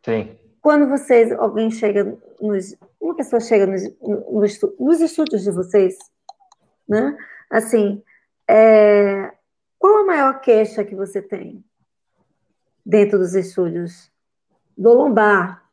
[0.04, 0.43] Sim.
[0.64, 5.94] Quando vocês, alguém chega nos, uma pessoa chega nos, nos, nos estúdios de vocês,
[6.88, 7.14] né?
[7.50, 8.02] Assim,
[8.48, 9.30] é,
[9.78, 11.62] qual a maior queixa que você tem
[12.84, 14.10] dentro dos estúdios?
[14.74, 15.68] Do lombar,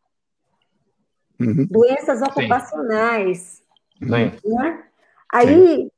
[1.40, 1.66] uhum.
[1.72, 3.64] doenças ocupacionais,
[3.98, 4.10] Sim.
[4.10, 4.84] Né?
[5.32, 5.92] Aí Sim.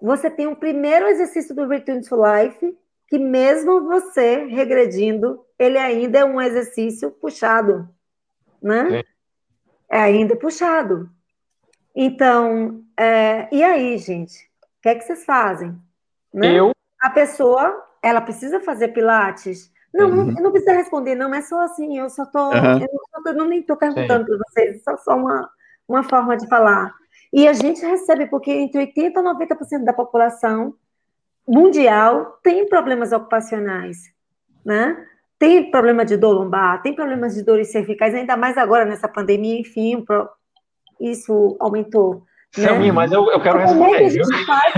[0.00, 2.78] você tem o primeiro exercício do Return to Life,
[3.08, 7.86] que mesmo você regredindo, ele ainda é um exercício puxado,
[8.62, 9.02] né?
[9.90, 11.08] É ainda puxado.
[11.94, 14.36] Então, é, e aí, gente?
[14.78, 15.76] O que é que vocês fazem?
[16.32, 16.54] Né?
[16.54, 16.72] Eu.
[17.00, 19.72] A pessoa, ela precisa fazer pilates?
[19.92, 20.26] Não, uhum.
[20.26, 22.86] não, não, precisa responder, não, é só assim, eu só tô, uhum.
[23.26, 25.50] eu, não, nem tô perguntando para vocês, é só uma,
[25.88, 26.94] uma forma de falar.
[27.32, 30.74] E a gente recebe, porque entre 80% e 90% da população
[31.46, 34.12] mundial tem problemas ocupacionais,
[34.64, 35.06] né?
[35.38, 39.60] Tem problema de dor lombar, tem problemas de dores cervicais, ainda mais agora nessa pandemia,
[39.60, 40.04] enfim,
[41.00, 42.24] isso aumentou.
[42.52, 42.92] Sim, né?
[42.92, 43.84] mas eu, eu quero responder.
[43.84, 44.72] Como é que a gente faz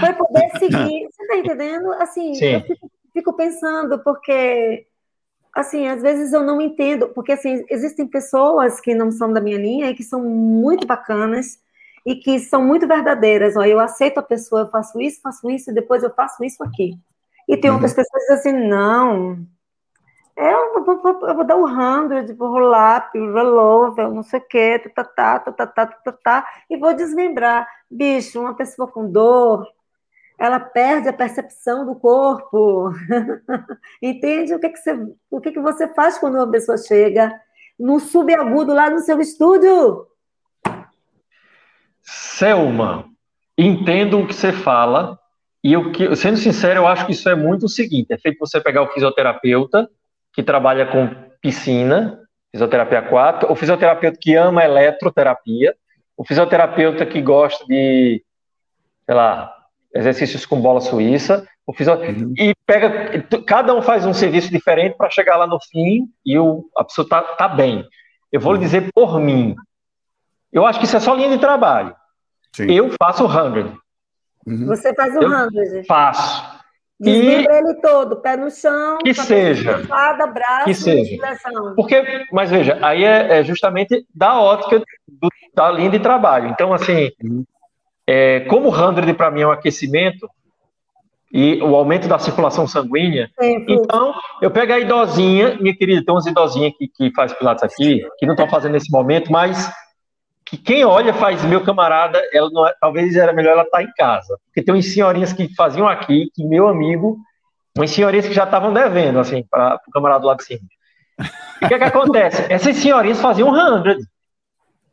[0.00, 1.08] para poder, poder, seguir?
[1.10, 1.92] Você está entendendo?
[1.94, 2.54] Assim, Sim.
[2.54, 4.86] eu fico, fico, pensando, porque,
[5.54, 9.58] assim, às vezes eu não entendo, porque, assim, existem pessoas que não são da minha
[9.58, 11.58] linha e que são muito bacanas
[12.06, 13.56] e que são muito verdadeiras.
[13.56, 16.62] Ó, eu aceito a pessoa, eu faço isso, faço isso, e depois eu faço isso
[16.62, 16.98] aqui.
[17.48, 17.96] E tem outras uhum.
[17.96, 19.46] pessoas que dizem assim, não,
[20.36, 25.02] eu vou, eu vou dar o hundred, vou rolar, rollover, não sei o quê, tá,
[25.02, 27.66] tá, tá, tá, tá, tá, tá, e vou desmembrar.
[27.90, 29.66] Bicho, uma pessoa com dor,
[30.38, 32.92] ela perde a percepção do corpo.
[34.00, 34.54] Entende?
[34.54, 34.92] O que, que, você,
[35.28, 37.34] o que, que você faz quando uma pessoa chega
[37.76, 40.06] no subagudo lá no seu estúdio?
[42.00, 43.06] Selma,
[43.56, 45.17] entendo o que você fala,
[45.62, 48.60] e eu, sendo sincero, eu acho que isso é muito o seguinte: é feito você
[48.60, 49.88] pegar o fisioterapeuta
[50.32, 51.08] que trabalha com
[51.40, 52.20] piscina,
[52.52, 55.74] fisioterapia aquática, o fisioterapeuta que ama eletroterapia,
[56.16, 58.22] o fisioterapeuta que gosta de,
[59.04, 59.52] sei lá,
[59.94, 61.94] exercícios com bola suíça, o fisio...
[61.94, 62.34] Uhum.
[62.38, 66.64] e pega, cada um faz um serviço diferente para chegar lá no fim e o,
[66.76, 67.84] a pessoa tá, tá bem.
[68.30, 68.58] Eu vou uhum.
[68.58, 69.56] lhe dizer por mim,
[70.52, 71.94] eu acho que isso é só linha de trabalho.
[72.54, 72.70] Sim.
[72.70, 73.76] Eu faço o 100.
[74.48, 74.66] Uhum.
[74.66, 75.84] Você faz o handler.
[75.86, 76.58] Faço.
[77.00, 77.58] Desmembra e...
[77.58, 81.16] ele todo, pé no chão, que seja, espada, braço, que seja.
[81.76, 82.02] Porque,
[82.32, 86.48] mas veja, aí é, é justamente da ótica do, da linha de trabalho.
[86.48, 87.44] Então, assim, uhum.
[88.04, 90.28] é, como o 100 para mim é um aquecimento
[91.32, 96.14] e o aumento da circulação sanguínea, Sim, então eu pego a idosinha, minha querida, tem
[96.14, 99.70] umas idosinhas que, que faz pilates aqui, que não estão fazendo nesse momento, mas
[100.48, 103.82] que quem olha faz, meu camarada, ela não, é, talvez era melhor ela estar tá
[103.82, 104.38] em casa.
[104.46, 107.18] Porque tem umas senhorinhas que faziam aqui, que meu amigo,
[107.76, 110.62] umas senhorinhas que já estavam devendo, assim, para o camarada lá de cima.
[111.60, 112.44] E o que, é que acontece?
[112.50, 113.96] Essas senhorinhas faziam 100.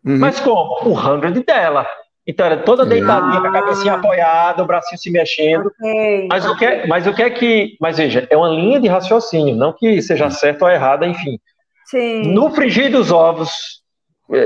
[0.05, 0.19] Uhum.
[0.19, 0.77] Mas como?
[0.83, 1.87] O 100 dela.
[2.27, 3.41] Então era toda deitadinha, ah.
[3.41, 3.97] com a cabecinha ah.
[3.97, 5.67] apoiada, o bracinho se mexendo.
[5.67, 6.27] Okay.
[6.27, 7.77] Mas, o que é, mas o que é que.
[7.79, 11.39] Mas veja, é uma linha de raciocínio, não que seja certo ou errada, enfim.
[11.85, 12.33] Sim.
[12.33, 13.83] No frigir dos ovos,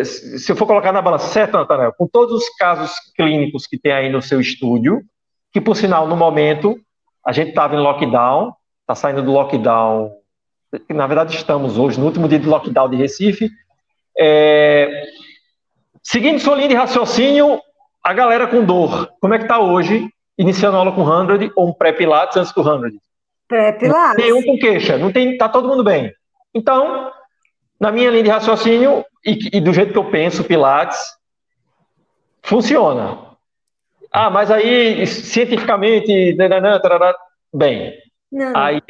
[0.04, 1.94] se eu for colocar na balança, certo, Nathanael?
[1.98, 5.02] Com todos os casos clínicos que tem aí no seu estúdio,
[5.52, 6.80] que por sinal, no momento,
[7.26, 10.12] a gente estava em lockdown, está saindo do lockdown,
[10.90, 13.50] na verdade estamos hoje, no último dia de lockdown de Recife,
[14.18, 15.04] É...
[16.04, 17.62] Seguindo sua linha de raciocínio,
[18.04, 21.70] a galera com dor, como é que está hoje, iniciando a aula com 100 ou
[21.70, 23.00] um pré-pilates antes do 100?
[23.48, 24.24] Pré-pilates.
[24.24, 26.12] Nenhum com queixa, não tem, tá todo mundo bem.
[26.54, 27.12] Então,
[27.80, 31.00] na minha linha de raciocínio e, e do jeito que eu penso, pilates
[32.44, 33.30] funciona.
[34.12, 36.36] Ah, mas aí cientificamente,
[37.54, 37.94] bem.
[38.32, 38.60] Não, não.
[38.60, 38.82] Aí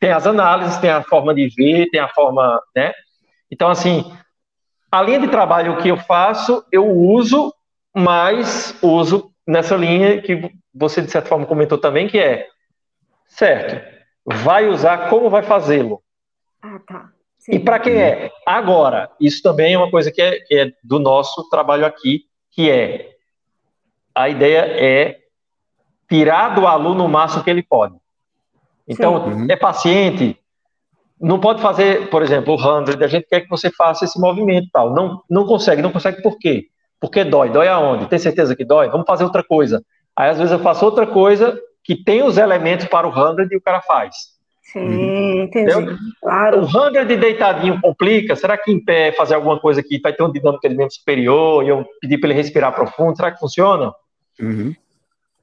[0.00, 2.92] tem as análises, tem a forma de ver, tem a forma, né?
[3.50, 4.04] Então assim,
[4.90, 7.54] a linha de trabalho que eu faço, eu uso,
[7.94, 12.46] mas uso nessa linha que você, de certa forma, comentou também, que é,
[13.26, 13.82] certo,
[14.24, 16.02] vai usar, como vai fazê-lo?
[16.62, 17.10] Ah, tá.
[17.48, 17.56] Sim.
[17.56, 18.30] E para quem é?
[18.46, 22.70] Agora, isso também é uma coisa que é, que é do nosso trabalho aqui, que
[22.70, 23.12] é,
[24.14, 25.18] a ideia é
[26.08, 27.94] tirar do aluno o máximo que ele pode.
[28.86, 29.46] Então, uhum.
[29.48, 30.38] é paciente,
[31.20, 34.68] não pode fazer, por exemplo, o 100, a gente quer que você faça esse movimento
[34.72, 34.92] tal.
[34.92, 36.66] Não, não consegue, não consegue por quê?
[37.00, 37.50] Porque dói.
[37.50, 38.06] Dói aonde?
[38.06, 38.88] Tem certeza que dói?
[38.88, 39.82] Vamos fazer outra coisa.
[40.16, 43.56] Aí, às vezes, eu faço outra coisa que tem os elementos para o 100 e
[43.56, 44.37] o cara faz.
[44.72, 45.70] Sim, entendi.
[45.70, 45.96] Entendeu?
[46.20, 46.60] Claro.
[46.60, 48.36] O 100 de deitadinho complica?
[48.36, 51.64] Será que em pé fazer alguma coisa que vai ter um dinâmica de membro superior
[51.64, 53.16] e eu pedir para ele respirar profundo?
[53.16, 53.92] Será que funciona?
[54.38, 54.74] Uhum.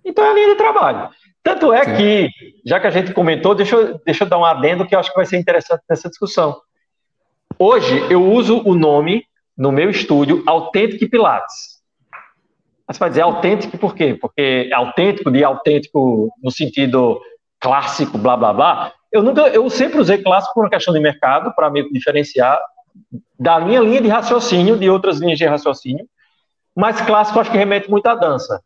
[0.03, 1.09] Então é a linha de trabalho.
[1.43, 1.95] Tanto é Sim.
[1.95, 2.29] que,
[2.65, 5.09] já que a gente comentou, deixa eu, deixa eu dar um adendo que eu acho
[5.09, 6.61] que vai ser interessante nessa discussão.
[7.57, 9.25] Hoje eu uso o nome
[9.57, 11.81] no meu estúdio Autêntico Pilates.
[12.87, 14.15] Mas você vai dizer autêntico por quê?
[14.19, 17.19] Porque é autêntico de autêntico no sentido
[17.59, 18.93] clássico, blá blá blá.
[19.11, 22.59] Eu nunca, eu sempre usei clássico por uma questão de mercado para que diferenciar
[23.39, 26.05] da minha linha de raciocínio de outras linhas de raciocínio.
[26.75, 28.61] Mas clássico acho que remete muito à dança.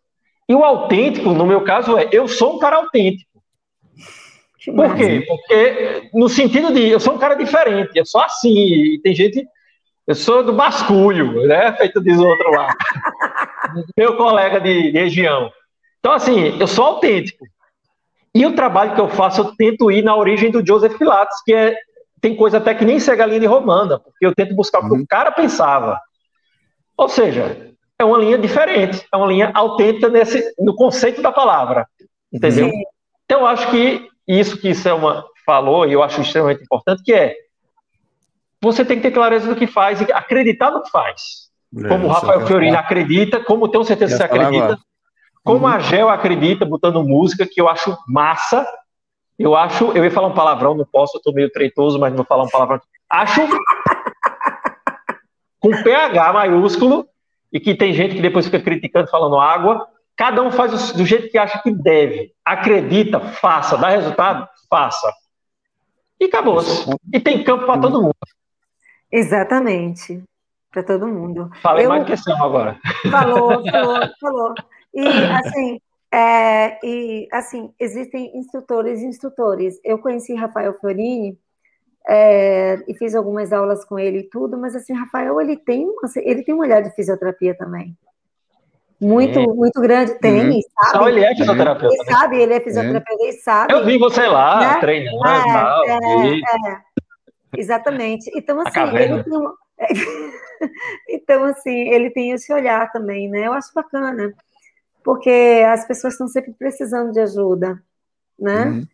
[0.47, 3.29] E o autêntico, no meu caso, é eu sou um cara autêntico.
[4.65, 5.23] Por quê?
[5.27, 9.45] Porque no sentido de eu sou um cara diferente, eu sou assim, e tem gente.
[10.05, 11.71] Eu sou do basculho, né?
[11.73, 12.73] Feito diz o outro lá.
[13.95, 15.51] Meu colega de, de região.
[15.99, 17.45] Então, assim, eu sou autêntico.
[18.39, 21.53] E o trabalho que eu faço, eu tento ir na origem do Joseph Pilates, que
[21.53, 21.75] é,
[22.21, 24.87] tem coisa até que nem segue a linha de Romana, porque eu tento buscar o
[24.87, 25.05] que o uhum.
[25.05, 25.99] cara pensava.
[26.95, 31.85] Ou seja, é uma linha diferente, é uma linha autêntica nesse, no conceito da palavra,
[32.31, 32.69] entendeu?
[32.69, 32.83] Sim.
[33.25, 37.35] Então, eu acho que isso que Selma falou, e eu acho extremamente importante, que é
[38.61, 41.49] você tem que ter clareza do que faz e acreditar no que faz.
[41.77, 44.79] É, como o Rafael Fiorino acredita, como tenho certeza que você acredita, agora.
[45.49, 45.73] Como uhum.
[45.73, 48.67] a Gel acredita, botando música, que eu acho massa.
[49.38, 52.17] Eu acho, eu ia falar um palavrão, não posso, eu tô meio treitoso, mas não
[52.17, 52.80] vou falar um palavrão.
[53.11, 53.41] Acho
[55.59, 57.07] com PH maiúsculo
[57.51, 59.88] e que tem gente que depois fica criticando, falando água.
[60.15, 62.31] Cada um faz do jeito que acha que deve.
[62.45, 63.76] Acredita, faça.
[63.76, 65.11] Dá resultado, faça.
[66.19, 66.88] E acabou-se.
[67.11, 68.15] E tem campo para todo mundo.
[69.11, 70.21] Exatamente.
[70.71, 71.49] Para todo mundo.
[71.63, 71.89] Falei Eu...
[71.89, 72.77] mais questão agora.
[73.09, 74.53] Falou, falou, falou.
[74.93, 79.79] E assim, é, e assim, existem instrutores e instrutores.
[79.83, 81.37] Eu conheci Rafael Florini
[82.07, 85.87] é, e fiz algumas aulas com ele e tudo, mas assim, Rafael, ele tem,
[86.17, 87.95] ele tem um olhar de fisioterapia também.
[88.99, 89.47] Muito, é.
[89.47, 90.59] muito grande, tem, uhum.
[90.61, 90.97] sabe?
[90.97, 91.95] Só ele é fisioterapeuta.
[91.95, 92.17] Ele né?
[92.17, 93.73] sabe, ele é fisioterapeuta, ele sabe.
[93.73, 94.79] Eu vi você lá, né?
[94.79, 96.81] treinando, é, mal, é, é,
[97.55, 98.29] Exatamente.
[98.35, 99.53] Então, assim, ele tem um...
[101.07, 103.47] então, assim, ele tem esse olhar também, né?
[103.47, 104.33] Eu acho bacana,
[105.03, 107.81] porque as pessoas estão sempre precisando de ajuda,
[108.38, 108.65] né?
[108.65, 108.88] Uhum.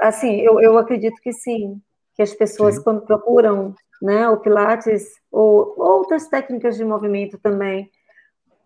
[0.00, 1.80] Assim, eu, eu acredito que sim,
[2.14, 2.82] que as pessoas, Sim.
[2.82, 7.90] quando procuram né, o Pilates ou outras técnicas de movimento também,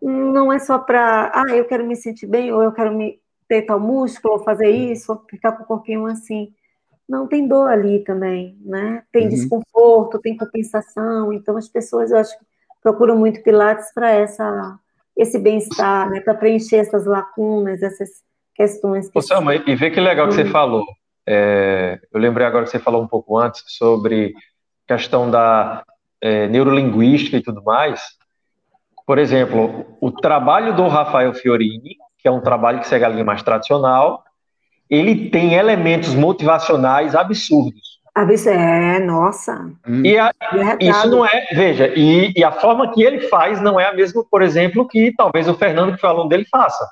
[0.01, 3.63] não é só para, ah, eu quero me sentir bem, ou eu quero me ter
[3.63, 6.53] tal músculo, ou fazer isso, ou ficar com o corpinho assim.
[7.09, 9.05] Não, tem dor ali também, né?
[9.13, 9.29] Tem uhum.
[9.29, 11.33] desconforto, tem compensação.
[11.33, 12.37] Então, as pessoas, eu acho,
[12.83, 14.79] procuram muito Pilates para essa
[15.17, 16.21] esse bem-estar, né?
[16.21, 18.09] Para preencher essas lacunas, essas
[18.55, 19.09] questões.
[19.09, 20.85] Que Ô, Selma, e vê que legal que você falou.
[21.27, 24.35] É, eu lembrei agora que você falou um pouco antes sobre
[24.87, 25.83] questão da
[26.21, 28.01] é, neurolinguística e tudo mais.
[29.07, 33.25] Por exemplo, o trabalho do Rafael Fiorini, que é um trabalho que segue a linha
[33.25, 34.25] mais tradicional,
[34.89, 37.96] ele tem elementos motivacionais absurdos.
[38.17, 39.71] É, nossa.
[40.03, 40.33] E a,
[40.81, 44.25] isso não é, veja, e, e, a forma que ele faz não é a mesma,
[44.31, 46.89] por exemplo, que talvez o Fernando, que foi aluno dele, faça.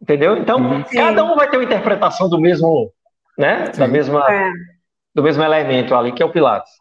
[0.00, 0.36] Entendeu?
[0.36, 0.96] Então, Sim.
[0.96, 2.92] cada um vai ter uma interpretação do mesmo
[3.36, 3.68] né?
[3.76, 4.52] Da mesma, é.
[5.14, 6.72] Do mesmo elemento ali, que é o Pilates.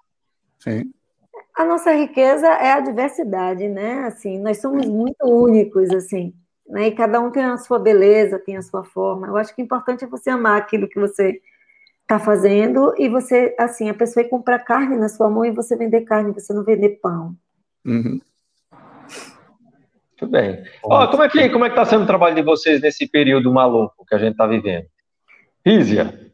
[0.59, 0.91] Sim.
[1.55, 4.05] A nossa riqueza é a diversidade, né?
[4.05, 6.33] Assim, nós somos muito únicos, assim,
[6.67, 6.87] né?
[6.87, 9.27] E cada um tem a sua beleza, tem a sua forma.
[9.27, 11.41] Eu acho que o importante é você amar aquilo que você
[12.11, 15.77] está fazendo e você, assim, a pessoa ir comprar carne na sua mão e você
[15.77, 17.33] vender carne, você não vender pão.
[17.85, 18.19] Uhum.
[20.09, 20.63] Muito bem.
[20.83, 23.51] Ó, como é que como é que está sendo o trabalho de vocês nesse período
[23.51, 24.85] maluco que a gente está vivendo?
[25.65, 26.31] Rízia.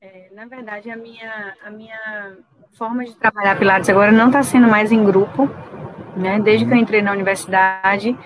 [0.00, 2.36] É, na verdade, a minha, a minha
[2.74, 5.48] forma de trabalhar Pilates agora não está sendo mais em grupo,
[6.14, 6.38] né?
[6.40, 8.16] Desde que eu entrei na universidade,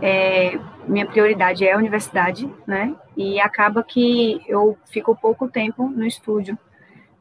[0.00, 2.94] é, minha prioridade é a universidade, né?
[3.16, 6.58] E acaba que eu fico pouco tempo no estúdio.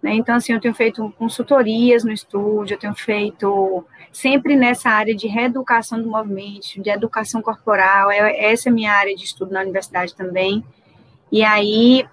[0.05, 0.13] Né?
[0.13, 5.27] Então, assim, eu tenho feito consultorias no estúdio, eu tenho feito sempre nessa área de
[5.27, 9.61] reeducação do movimento, de educação corporal, é, essa é a minha área de estudo na
[9.61, 10.63] universidade também.
[11.31, 12.07] E aí,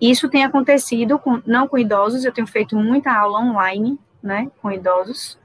[0.00, 4.72] isso tem acontecido com, não com idosos, eu tenho feito muita aula online, né, com
[4.72, 5.38] idosos,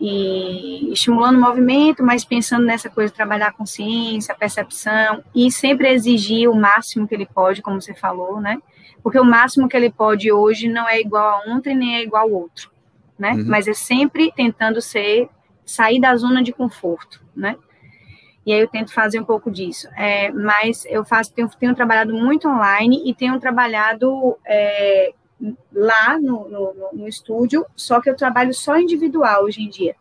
[0.00, 5.50] e estimulando o movimento, mas pensando nessa coisa de trabalhar a consciência, a percepção, e
[5.52, 8.58] sempre exigir o máximo que ele pode, como você falou, né,
[9.02, 12.22] porque o máximo que ele pode hoje não é igual a ontem nem é igual
[12.24, 12.70] ao outro,
[13.18, 13.32] né?
[13.32, 13.44] Uhum.
[13.46, 15.28] Mas é sempre tentando ser
[15.64, 17.56] sair da zona de conforto, né?
[18.44, 19.88] E aí eu tento fazer um pouco disso.
[19.96, 25.12] É, mas eu faço, tenho, tenho, trabalhado muito online e tenho trabalhado é,
[25.72, 29.96] lá no, no, no, estúdio, só que eu trabalho só individual hoje em dia,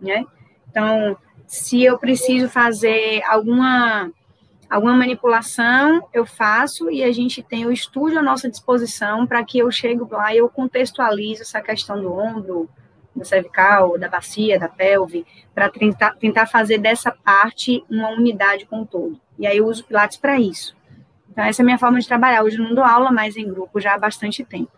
[0.00, 0.24] né?
[0.70, 1.16] Então,
[1.46, 4.10] se eu preciso fazer alguma
[4.70, 9.58] alguma manipulação eu faço e a gente tem o estúdio à nossa disposição para que
[9.58, 12.68] eu chegue lá e eu contextualize essa questão do ombro,
[13.14, 15.24] do cervical, da bacia, da pelve,
[15.54, 19.20] para tentar, tentar fazer dessa parte uma unidade com todo.
[19.38, 20.74] E aí eu uso Pilates para isso.
[21.34, 22.44] Então, essa é a minha forma de trabalhar.
[22.44, 24.70] Hoje eu não dou aula mais em grupo já há bastante tempo.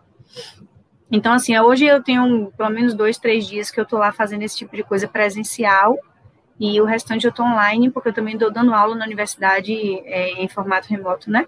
[1.12, 4.42] Então, assim, hoje eu tenho pelo menos dois, três dias que eu estou lá fazendo
[4.42, 5.98] esse tipo de coisa presencial
[6.58, 9.72] e o restante eu estou online, porque eu também estou dando aula na universidade
[10.06, 11.46] é, em formato remoto, né?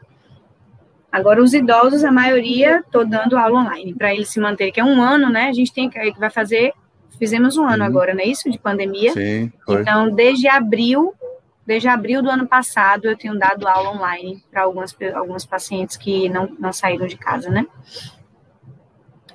[1.11, 4.85] Agora, os idosos, a maioria, estou dando aula online, para eles se manterem, que é
[4.85, 5.49] um ano, né?
[5.49, 6.75] A gente tem que, vai fazer,
[7.19, 8.51] fizemos um ano agora, não é isso?
[8.51, 9.15] De pandemia.
[9.15, 9.81] Sim, foi.
[9.81, 11.15] Então, desde abril,
[11.69, 16.27] desde abril do ano passado, eu tenho dado aula online para algumas, algumas pacientes que
[16.27, 17.67] não, não saíram de casa, né?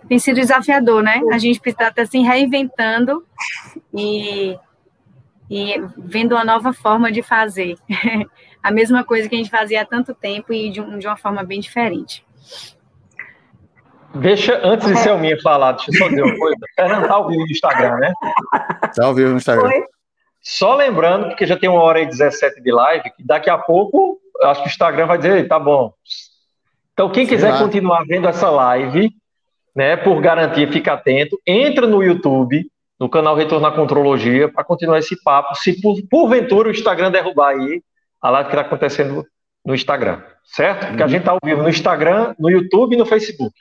[0.10, 1.22] Tem sido desafiador, né?
[1.32, 3.24] A gente está tá se reinventando
[3.94, 4.58] e
[5.48, 7.78] e vendo uma nova forma de fazer.
[8.64, 11.18] a mesma coisa que a gente fazia há tanto tempo e de, um, de uma
[11.18, 12.26] forma bem diferente.
[14.16, 16.58] Deixa, antes de Selminha falar, deixa eu só dizer uma coisa.
[16.76, 18.14] Fernando tá ao vivo no Instagram, né?
[18.96, 19.68] Tá ao vivo no Instagram.
[19.68, 19.93] Oi?
[20.44, 24.20] Só lembrando, porque já tem uma hora e 17 de live, que daqui a pouco,
[24.44, 25.94] acho que o Instagram vai dizer, tá bom.
[26.92, 27.60] Então, quem Sei quiser lá.
[27.60, 29.10] continuar vendo essa live,
[29.74, 35.00] né, por garantia, fica atento, entra no YouTube, no canal Retorno à Contrologia para continuar
[35.00, 35.56] esse papo.
[35.56, 37.82] Se por, porventura o Instagram derrubar aí
[38.22, 39.26] a live que está acontecendo
[39.66, 40.88] no Instagram, certo?
[40.88, 43.56] Porque a gente está ao vivo no Instagram, no YouTube e no Facebook.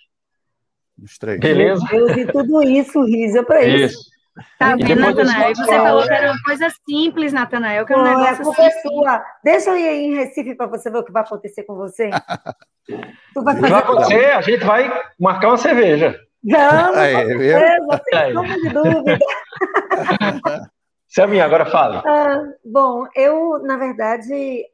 [1.01, 1.39] Os três.
[1.39, 1.87] Beleza?
[1.91, 3.99] Meu Deus, e tudo isso, Risa, para isso.
[3.99, 4.12] isso.
[4.59, 5.55] Tá vendo, Natanael?
[5.55, 8.81] Você falou que era uma coisa simples, Natanael, que é um negócio assim.
[8.83, 9.25] Sua.
[9.45, 12.11] Deixa eu ir aí em Recife para você ver o que vai acontecer com você.
[13.35, 16.19] tu vai fazer vai acontecer, a gente vai marcar uma cerveja.
[16.43, 19.19] Não, Aí, não de dúvida.
[21.07, 22.03] Selminha, agora fala.
[22.07, 24.65] Ah, bom, eu, na verdade,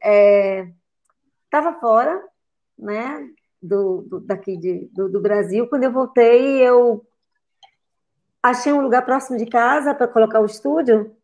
[1.43, 2.17] estava é, fora,
[2.77, 3.27] né,
[3.61, 5.67] do, do daqui de, do, do, Brasil.
[5.67, 7.05] Quando eu voltei, eu
[8.41, 11.15] achei um lugar próximo de casa para colocar o estúdio.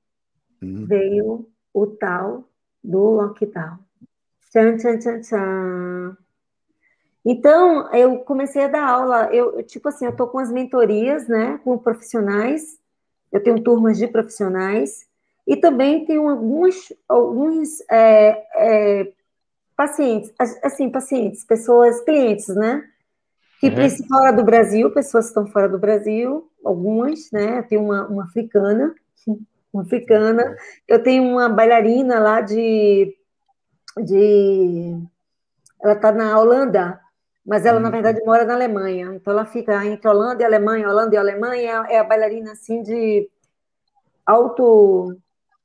[0.61, 0.85] Hum.
[0.85, 2.47] Veio o tal
[2.83, 3.79] do lockdown.
[4.51, 6.17] Tchan, tchan, tchan, tchan.
[7.25, 11.59] Então, eu comecei a dar aula, eu, tipo assim, eu estou com as mentorias, né,
[11.63, 12.79] com profissionais,
[13.31, 15.07] eu tenho turmas de profissionais,
[15.47, 19.11] e também tenho alguns, alguns é, é,
[19.75, 20.31] pacientes,
[20.63, 22.87] assim, pacientes, pessoas, clientes, né,
[23.71, 24.07] que uhum.
[24.07, 28.93] fora do Brasil, pessoas que estão fora do Brasil, algumas, né, tenho uma, uma africana,
[29.73, 30.55] uma africana,
[30.87, 33.15] eu tenho uma bailarina lá de,
[34.03, 34.97] de
[35.81, 36.99] ela está na Holanda,
[37.45, 37.91] mas ela, na uhum.
[37.91, 39.13] verdade, mora na Alemanha.
[39.13, 41.85] Então, ela fica entre Holanda e Alemanha, Holanda e Alemanha.
[41.89, 43.29] É a bailarina, assim, de
[44.25, 45.15] alto...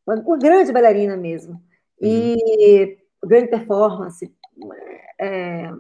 [0.06, 1.62] Uma grande bailarina mesmo.
[1.98, 3.28] E uhum.
[3.28, 4.30] grande performance.
[5.18, 5.70] É,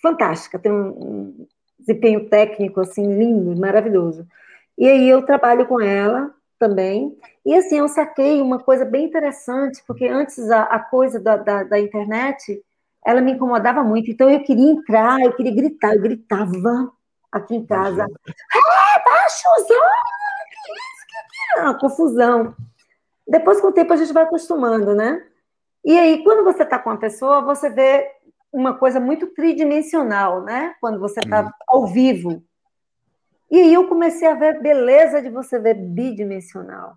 [0.00, 0.56] fantástica.
[0.56, 1.48] Tem um
[1.80, 4.26] desempenho técnico, assim, lindo, maravilhoso.
[4.78, 7.16] E aí eu trabalho com ela também.
[7.44, 11.64] E, assim, eu saquei uma coisa bem interessante, porque antes a, a coisa da, da,
[11.64, 12.62] da internet
[13.04, 14.10] ela me incomodava muito.
[14.10, 16.92] Então eu queria entrar, eu queria gritar, eu gritava
[17.32, 18.02] aqui em casa.
[18.02, 19.72] É, baixo, que
[20.72, 21.62] isso, que é?
[21.62, 22.54] Uma confusão.
[23.26, 25.24] Depois, com o tempo, a gente vai acostumando, né?
[25.84, 28.06] E aí, quando você está com a pessoa, você vê
[28.52, 30.74] uma coisa muito tridimensional, né?
[30.80, 32.42] Quando você está ao vivo.
[33.50, 36.96] E aí eu comecei a ver a beleza de você ver bidimensional.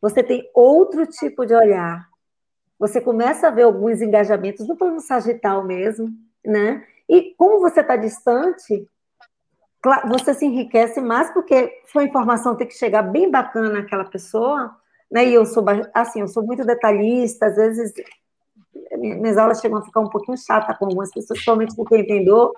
[0.00, 2.08] Você tem outro tipo de olhar.
[2.78, 6.08] Você começa a ver alguns engajamentos no plano sagital mesmo,
[6.44, 6.84] né?
[7.08, 8.86] E como você está distante,
[10.08, 14.76] você se enriquece mais porque sua informação tem que chegar bem bacana naquela pessoa,
[15.10, 15.24] né?
[15.26, 17.92] E eu sou assim, eu sou muito detalhista, às vezes
[18.96, 22.52] minhas aulas chegam a ficar um pouquinho chata com algumas pessoas, principalmente com quem entendeu,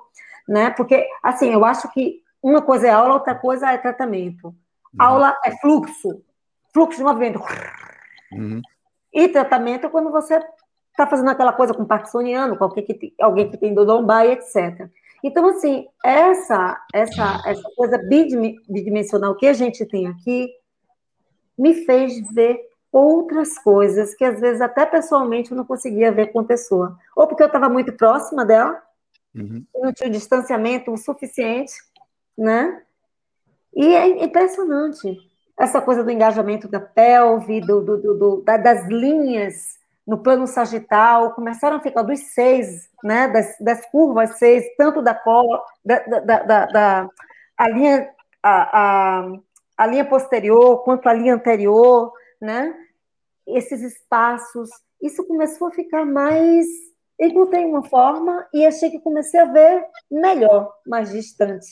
[0.48, 0.70] né?
[0.70, 4.48] Porque assim, eu acho que uma coisa é aula, outra coisa é tratamento.
[4.48, 4.54] Uhum.
[4.98, 6.22] Aula é fluxo,
[6.72, 7.40] fluxo de movimento.
[8.32, 8.60] Uhum.
[9.12, 10.40] E tratamento é quando você
[10.90, 14.26] está fazendo aquela coisa com parkinsoniano, com alguém que tem, alguém que tem dor lombar
[14.26, 14.88] e etc.
[15.22, 20.50] Então, assim, essa, essa, essa coisa bidimensional que a gente tem aqui
[21.58, 22.60] me fez ver
[22.94, 26.96] outras coisas que às vezes até pessoalmente eu não conseguia ver com a pessoa.
[27.16, 28.80] Ou porque eu estava muito próxima dela,
[29.34, 29.64] uhum.
[29.74, 31.74] não tinha o distanciamento o suficiente,
[32.38, 32.82] né?
[33.74, 35.18] E é impressionante
[35.58, 39.76] essa coisa do engajamento da pelve, do, do, do, do das linhas
[40.06, 45.14] no plano sagital, começaram a ficar dos seis, né, das, das curvas seis, tanto da
[45.14, 47.08] cola, da, da, da, da
[47.56, 48.10] a linha,
[48.42, 49.32] a, a,
[49.78, 52.74] a, linha posterior, quanto a linha anterior, né,
[53.46, 54.70] esses espaços,
[55.02, 56.66] isso começou a ficar mais,
[57.20, 61.66] encontrei uma forma e achei que comecei a ver melhor, mais distante.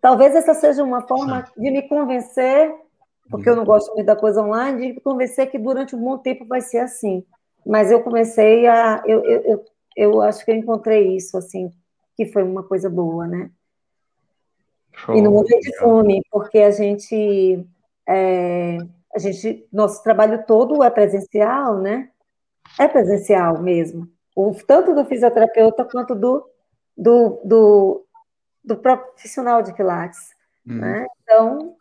[0.00, 2.74] Talvez essa seja uma forma de me convencer
[3.30, 6.44] porque eu não gosto muito da coisa online, de convencer que durante um bom tempo
[6.44, 7.24] vai ser assim.
[7.64, 9.02] Mas eu comecei a.
[9.06, 9.64] Eu, eu, eu,
[9.96, 11.70] eu acho que eu encontrei isso, assim,
[12.16, 13.50] que foi uma coisa boa, né?
[14.92, 15.16] Show.
[15.16, 17.64] E não morrer de fome, porque a gente.
[18.06, 18.78] É,
[19.14, 22.08] a gente, nosso trabalho todo é presencial, né?
[22.78, 24.08] É presencial mesmo.
[24.34, 26.44] O, tanto do fisioterapeuta quanto do,
[26.96, 28.06] do, do,
[28.64, 30.34] do profissional de Pilates.
[30.66, 30.78] Hum.
[30.78, 31.06] Né?
[31.22, 31.76] Então,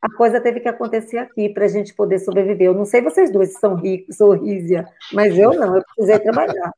[0.00, 2.66] a coisa teve que acontecer aqui para a gente poder sobreviver.
[2.66, 6.18] Eu não sei vocês dois se são ricos ou rízia, mas eu não, eu precisei
[6.18, 6.72] trabalhar.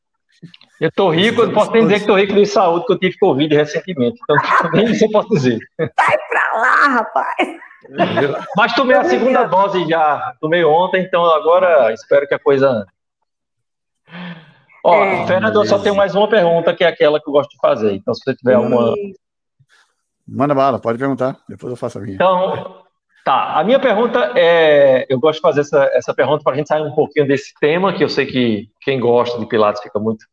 [0.79, 3.55] Eu estou rico, eu posso dizer que estou rico de saúde, que eu tive Covid
[3.55, 4.19] recentemente.
[4.21, 4.35] Então,
[4.73, 5.57] nem isso eu posso dizer.
[5.79, 7.64] Sai para lá, rapaz!
[8.55, 12.85] Mas tomei a segunda dose já, tomei ontem, então agora espero que a coisa.
[14.83, 17.51] Ó, é, Fernando, eu só tenho mais uma pergunta, que é aquela que eu gosto
[17.51, 17.93] de fazer.
[17.93, 18.93] Então, se você tiver alguma.
[20.27, 22.15] Manda bala, pode perguntar, depois eu faço a minha.
[22.15, 22.83] Então,
[23.25, 25.07] Tá, a minha pergunta é.
[25.09, 27.91] Eu gosto de fazer essa, essa pergunta para a gente sair um pouquinho desse tema,
[27.91, 30.23] que eu sei que quem gosta de Pilates fica muito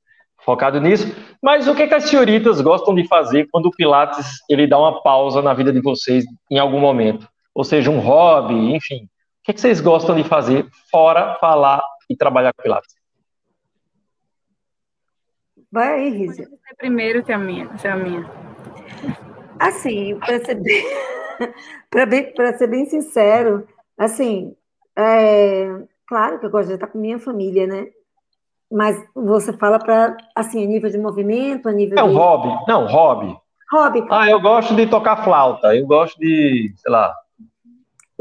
[0.45, 1.07] focado nisso.
[1.43, 5.03] Mas o que, que as senhoritas gostam de fazer quando o Pilates ele dá uma
[5.03, 7.27] pausa na vida de vocês em algum momento?
[7.55, 9.05] Ou seja, um hobby, enfim.
[9.05, 9.09] O
[9.45, 12.95] que, que vocês gostam de fazer fora falar e trabalhar com Pilates?
[15.71, 16.49] Vai aí, Rízia.
[16.77, 18.31] Primeiro que a minha, que a minha.
[19.59, 20.45] Assim, para
[22.57, 23.67] ser bem sincero,
[23.97, 24.55] assim,
[24.97, 25.69] é,
[26.07, 27.87] claro que eu gosto de estar com minha família, né?
[28.71, 32.17] Mas você fala para, assim, a nível de movimento, a nível É um de...
[32.17, 32.65] hobby.
[32.67, 33.37] Não, hobby.
[33.71, 34.07] Hobby.
[34.11, 35.75] Ah, eu gosto de tocar flauta.
[35.75, 37.15] Eu gosto de, sei lá...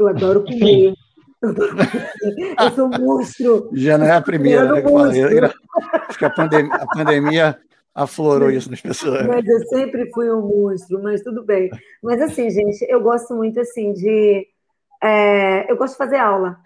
[0.02, 0.94] Eu adoro comer.
[1.42, 3.70] Eu sou um monstro.
[3.72, 4.82] Já não é a primeira, né,
[6.08, 7.58] Acho que a pandemia, a pandemia
[7.94, 9.26] aflorou isso nas pessoas.
[9.26, 11.70] Mas eu sempre fui um monstro, mas tudo bem.
[12.02, 14.46] Mas assim, gente, eu gosto muito assim de.
[15.02, 16.58] É, eu gosto de fazer aula.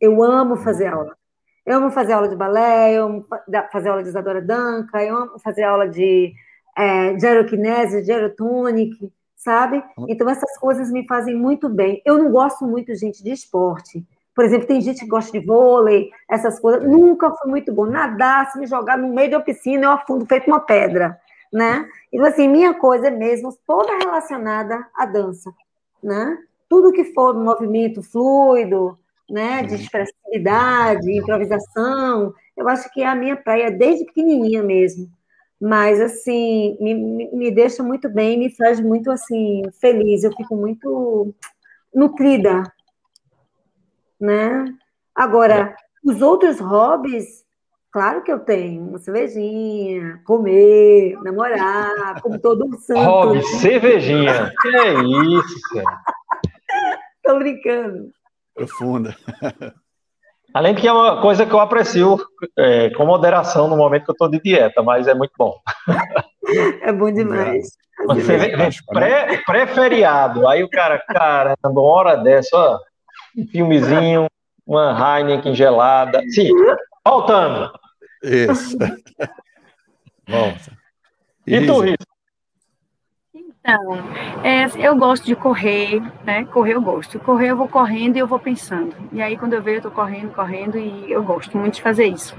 [0.00, 1.16] Eu amo fazer aula.
[1.64, 3.24] Eu amo fazer aula de balé, eu amo
[3.70, 6.32] fazer aula de Isadora Danca, eu amo fazer aula de,
[6.76, 9.12] é, de aerokinese, de aerotonic,
[9.42, 9.82] sabe?
[10.08, 12.00] Então essas coisas me fazem muito bem.
[12.04, 14.04] Eu não gosto muito, gente, de esporte.
[14.34, 16.82] Por exemplo, tem gente que gosta de vôlei, essas coisas.
[16.88, 17.84] Nunca foi muito bom.
[17.84, 21.18] Nadar, se me jogar no meio da piscina, eu afundo feito uma pedra,
[21.52, 21.86] né?
[22.10, 25.52] Então, assim, minha coisa é mesmo toda relacionada à dança,
[26.02, 26.38] né?
[26.68, 28.98] Tudo que for movimento fluido,
[29.28, 29.62] né?
[29.62, 35.10] De expressividade, improvisação, eu acho que é a minha praia desde pequenininha mesmo.
[35.62, 40.24] Mas, assim, me, me deixa muito bem, me faz muito, assim, feliz.
[40.24, 41.32] Eu fico muito
[41.94, 42.64] nutrida
[44.22, 44.64] né?
[45.14, 45.74] Agora,
[46.04, 47.44] os outros hobbies,
[47.90, 53.00] claro que eu tenho, uma cervejinha, comer, namorar, como todo um santo.
[53.00, 53.42] Hobby, né?
[53.42, 55.60] cervejinha, que é isso?
[57.24, 58.10] Tô brincando.
[58.54, 59.16] Profunda.
[60.54, 62.18] Além de que é uma coisa que eu aprecio
[62.58, 65.54] é, com moderação no momento que eu estou de dieta, mas é muito bom.
[66.82, 67.78] É bom demais.
[68.04, 72.78] Você vê, vê pré-feriado, aí o cara, caramba, uma hora dessa, ó,
[73.38, 74.26] um filmezinho,
[74.66, 76.20] uma Heineken gelada.
[76.34, 76.50] Sim,
[77.06, 77.72] voltando.
[78.22, 78.76] Isso.
[80.28, 80.72] Volta.
[81.46, 82.06] E, e tu, Rito?
[83.64, 83.96] Então,
[84.42, 86.44] é, eu gosto de correr, né?
[86.46, 87.20] Correr eu gosto.
[87.20, 88.92] Correr eu vou correndo e eu vou pensando.
[89.12, 92.06] E aí, quando eu vejo, eu tô correndo, correndo e eu gosto muito de fazer
[92.06, 92.36] isso.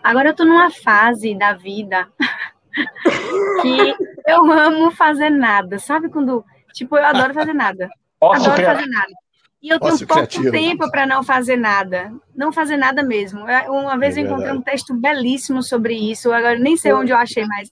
[0.00, 2.08] Agora eu tô numa fase da vida
[3.62, 3.94] que
[4.28, 5.76] eu amo fazer nada.
[5.80, 7.88] Sabe quando, tipo, eu adoro fazer nada.
[8.20, 9.12] Posso adoro fazer nada.
[9.60, 10.52] E eu tenho Posso pouco criativo.
[10.52, 12.12] tempo para não fazer nada.
[12.32, 13.44] Não fazer nada mesmo.
[13.68, 17.16] Uma vez é eu encontrei um texto belíssimo sobre isso, agora nem sei onde eu
[17.16, 17.68] achei mais.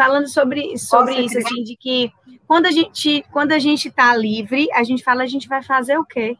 [0.00, 2.10] Falando sobre, sobre isso, assim, de que
[2.46, 5.98] quando a gente quando a gente está livre, a gente fala, a gente vai fazer
[5.98, 6.38] o quê?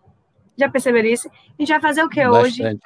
[0.56, 1.28] Já perceberam isso?
[1.28, 2.62] A gente vai fazer o quê Bastante.
[2.62, 2.80] hoje?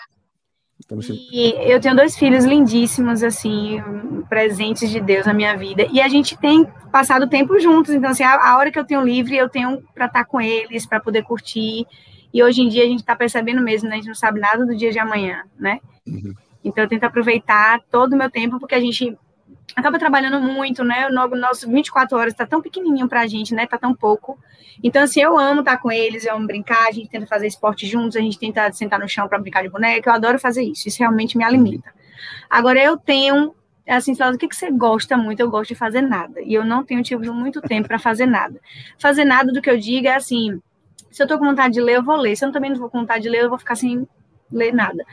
[1.31, 3.81] E eu tenho dois filhos lindíssimos, assim,
[4.29, 5.87] presentes de Deus na minha vida.
[5.93, 7.95] E a gente tem passado tempo juntos.
[7.95, 10.41] Então, assim, a, a hora que eu tenho livre, eu tenho para estar tá com
[10.41, 11.87] eles, para poder curtir.
[12.33, 13.95] E hoje em dia a gente está percebendo mesmo, né?
[13.95, 15.79] A gente não sabe nada do dia de amanhã, né?
[16.05, 16.35] Uhum.
[16.65, 19.17] Então, eu tento aproveitar todo o meu tempo, porque a gente
[19.75, 21.09] acaba trabalhando muito, né?
[21.09, 23.67] O nosso 24 horas está tão pequenininho para a gente, né?
[23.67, 24.39] Tá tão pouco.
[24.83, 27.47] Então, assim, eu amo estar tá com eles, eu amo brincar, a gente tenta fazer
[27.47, 30.63] esporte juntos, a gente tenta sentar no chão para brincar de boneca, eu adoro fazer
[30.63, 31.93] isso, isso realmente me alimenta.
[32.51, 33.55] Agora, eu tenho,
[33.89, 35.41] assim, falando, o que, que você gosta muito?
[35.41, 38.61] Eu gosto de fazer nada, e eu não tenho tido muito tempo para fazer nada.
[38.99, 40.61] Fazer nada do que eu digo é assim,
[41.11, 42.91] se eu tô com vontade de ler, eu vou ler, se eu também não vou
[42.91, 44.07] com vontade de ler, eu vou ficar sem
[44.51, 45.05] ler nada.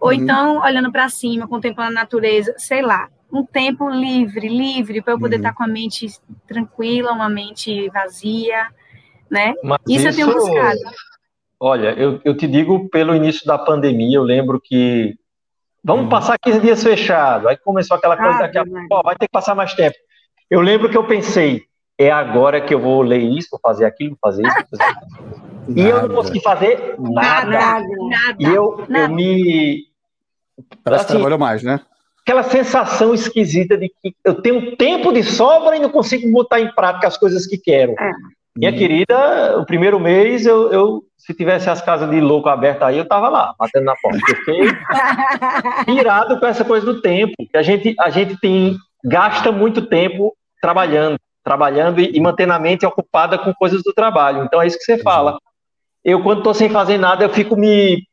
[0.00, 0.14] Ou uhum.
[0.14, 5.18] então, olhando para cima, contemplando a natureza, sei lá, um tempo livre, livre, para eu
[5.18, 5.40] poder uhum.
[5.42, 6.08] estar com a mente
[6.46, 8.66] tranquila, uma mente vazia,
[9.30, 9.54] né?
[9.62, 10.78] Mas isso, isso eu tenho buscado.
[11.58, 15.14] Olha, eu, eu te digo pelo início da pandemia, eu lembro que
[15.84, 16.08] vamos uhum.
[16.08, 19.32] passar 15 dias fechado, aí começou aquela coisa ah, daqui a pouco, vai ter que
[19.32, 19.96] passar mais tempo.
[20.48, 21.64] Eu lembro que eu pensei,
[21.98, 24.90] é agora que eu vou ler isso, vou fazer aquilo, vou fazer isso, vou fazer
[24.90, 25.50] isso.
[25.76, 27.50] E eu não consegui fazer nada.
[27.50, 29.04] Nada, nada E eu, nada.
[29.04, 29.84] eu me.
[30.82, 31.80] Parece assim, que trabalhou mais, né?
[32.30, 36.72] Aquela sensação esquisita de que eu tenho tempo de sobra e não consigo botar em
[36.72, 37.92] prática as coisas que quero.
[37.98, 38.12] É.
[38.56, 42.98] Minha querida, o primeiro mês, eu, eu, se tivesse as casas de louco abertas aí,
[42.98, 44.18] eu tava lá, batendo na porta.
[44.28, 44.60] Eu fiquei
[45.86, 47.32] pirado com essa coisa do tempo.
[47.50, 52.58] Que a gente, a gente tem, gasta muito tempo trabalhando, trabalhando e, e mantendo a
[52.58, 54.44] mente ocupada com coisas do trabalho.
[54.44, 55.38] Então é isso que você fala.
[56.04, 58.04] Eu, quando estou sem fazer nada, eu fico me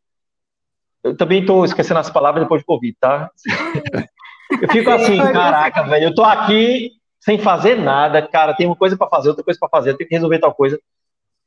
[1.03, 3.29] eu também estou esquecendo as palavras depois de Covid, tá?
[4.61, 8.95] Eu fico assim, caraca, velho, eu tô aqui sem fazer nada, cara, tem uma coisa
[8.95, 10.79] para fazer, outra coisa para fazer, eu tenho que resolver tal coisa.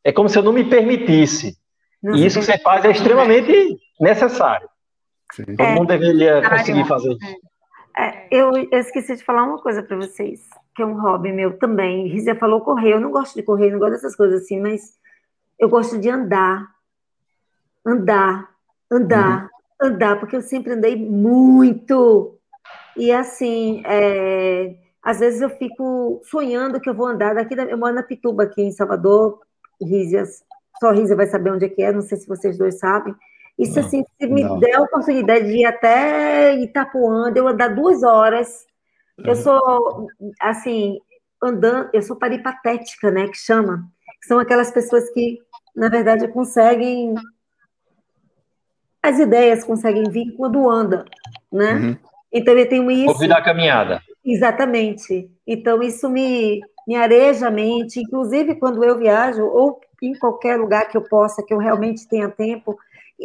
[0.05, 1.56] É como se eu não me permitisse.
[2.02, 4.68] Não e isso que você faz é extremamente necessário.
[5.32, 5.44] Sim.
[5.56, 7.40] Todo é, mundo deveria conseguir fazer isso.
[7.98, 10.40] É, eu, eu, esqueci de falar uma coisa para vocês,
[10.74, 12.06] que é um hobby meu também.
[12.09, 12.93] Rizia falou correr.
[12.93, 14.98] Eu não gosto de correr, não gosto dessas coisas assim, mas
[15.59, 16.66] eu gosto de andar.
[17.85, 18.51] Andar
[18.90, 19.44] andar,
[19.80, 19.88] uhum.
[19.88, 22.36] andar, porque eu sempre andei muito.
[22.96, 27.78] E assim, é, às vezes eu fico sonhando que eu vou andar daqui, da, eu
[27.78, 29.40] moro na Pituba, aqui em Salvador,
[29.80, 30.42] Rízias,
[30.80, 33.14] só Rízia vai saber onde é que é, não sei se vocês dois sabem.
[33.58, 34.58] Isso não, assim, se me não.
[34.58, 38.66] der a oportunidade de ir até Itapuã, de eu andar duas horas,
[39.18, 39.26] uhum.
[39.26, 40.06] eu sou,
[40.40, 40.98] assim,
[41.42, 43.84] andando, eu sou paripatética, né, que chama,
[44.26, 45.38] são aquelas pessoas que,
[45.76, 47.14] na verdade, conseguem
[49.02, 51.05] as ideias conseguem vir quando anda,
[51.51, 51.74] né?
[51.74, 51.97] Uhum.
[52.32, 53.10] Então eu tenho isso.
[53.10, 54.01] Ouvir a caminhada.
[54.24, 55.31] Exatamente.
[55.47, 60.89] Então isso me, me areja a mente, inclusive quando eu viajo, ou em qualquer lugar
[60.89, 62.78] que eu possa, que eu realmente tenha tempo,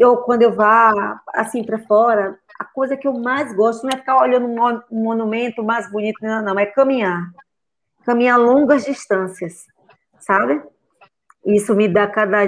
[0.03, 3.97] ou quando eu vá assim para fora, a coisa que eu mais gosto não é
[3.97, 7.31] ficar olhando um monumento mais bonito, não, não, é caminhar.
[8.05, 9.65] Caminhar longas distâncias,
[10.19, 10.61] sabe?
[11.45, 12.45] Isso me dá cada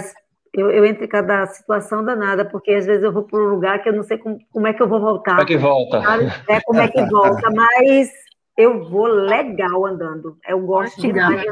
[0.58, 3.84] eu, eu entro em cada situação danada, porque às vezes eu vou para um lugar
[3.84, 5.36] que eu não sei como, como é que eu vou voltar.
[5.36, 6.02] Como é que volta?
[6.50, 8.12] É, como é que volta, mas
[8.58, 10.36] eu vou legal andando.
[10.48, 11.44] Eu gosto de andar.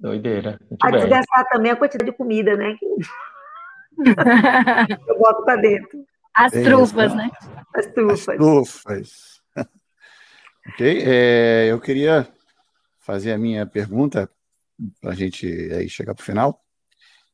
[0.00, 0.58] Doideira.
[0.82, 2.78] a desgastar também a quantidade de comida, né?
[5.06, 6.02] eu boto para dentro.
[6.34, 7.30] As trufas, né?
[7.74, 8.28] As trufas.
[8.28, 9.42] As trufas.
[10.68, 12.26] ok, é, eu queria
[13.00, 14.30] fazer a minha pergunta
[15.00, 16.63] para a gente aí chegar para o final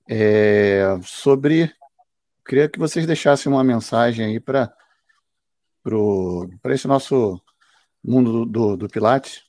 [0.08, 1.72] é, sobre.
[2.44, 4.72] Queria que vocês deixassem uma mensagem aí para
[6.66, 7.40] esse nosso
[8.02, 9.44] mundo do, do, do Pilates.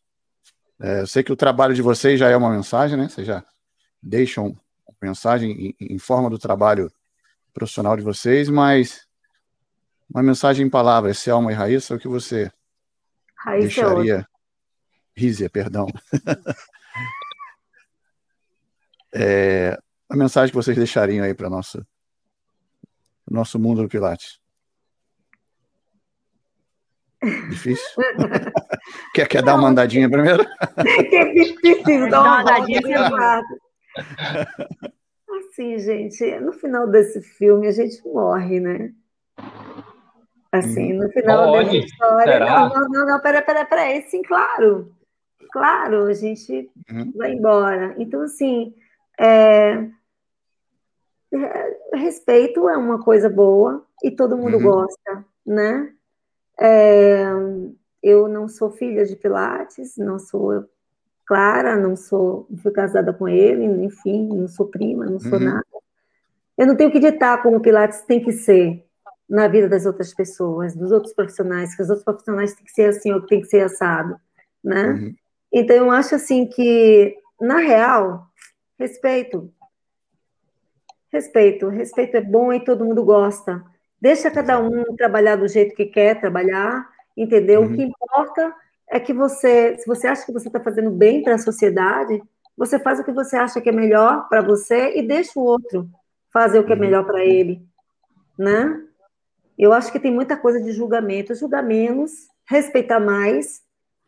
[0.80, 3.08] É, eu sei que o trabalho de vocês já é uma mensagem, né?
[3.08, 3.44] Vocês já
[4.02, 4.56] deixam
[5.02, 6.92] mensagem em, em forma do trabalho
[7.54, 9.08] profissional de vocês, mas
[10.10, 12.52] uma mensagem em palavras, Selma e Raíssa, o que você
[13.36, 14.28] Raíssa é deixaria?
[15.16, 15.88] Rízia, perdão.
[19.14, 19.78] é,
[20.12, 21.86] a mensagem que vocês deixariam aí para o nosso,
[23.30, 24.42] nosso mundo do Pilates?
[27.50, 27.86] Difícil?
[29.16, 30.46] quer, quer dar uma andadinha primeiro?
[30.76, 33.10] é difícil dar uma andadinha.
[35.30, 38.92] Assim, gente, no final desse filme a gente morre, né?
[40.52, 42.34] Assim, no final Olha, dessa história.
[42.34, 42.60] Será?
[42.60, 44.02] Não, não, não, não, pera, pera, pera.
[44.10, 44.94] Sim, claro.
[45.54, 47.14] Claro, a gente uhum.
[47.16, 47.96] vai embora.
[47.98, 48.74] Então, assim,
[49.18, 49.88] é...
[51.94, 54.64] respeito é uma coisa boa e todo mundo uhum.
[54.64, 55.92] gosta, né?
[56.60, 57.24] É...
[58.04, 60.66] Eu não sou filha de Pilates, não sou
[61.26, 65.46] Clara, não sou, fui casada com ele, enfim, não sou prima, não sou uhum.
[65.46, 65.66] nada.
[66.58, 68.84] Eu não tenho que ditar como Pilates tem que ser
[69.30, 72.90] na vida das outras pessoas, dos outros profissionais, que os outros profissionais têm que ser
[72.90, 74.18] assim ou tem que ser assado,
[74.64, 74.88] né?
[74.90, 75.16] Uhum.
[75.54, 78.28] Então eu acho assim que na real,
[78.80, 79.52] respeito.
[81.12, 83.64] Respeito, respeito é bom e todo mundo gosta.
[84.00, 87.62] Deixa cada um trabalhar do jeito que quer trabalhar, entendeu?
[87.62, 87.68] Uhum.
[87.68, 88.56] O que importa
[88.90, 92.22] é que você, se você acha que você está fazendo bem para a sociedade,
[92.58, 95.90] você faz o que você acha que é melhor para você e deixa o outro
[96.32, 96.82] fazer o que é uhum.
[96.82, 97.62] melhor para ele,
[98.38, 98.82] né?
[99.58, 102.12] Eu acho que tem muita coisa de julgamento, julgar menos,
[102.50, 103.62] respeitar mais,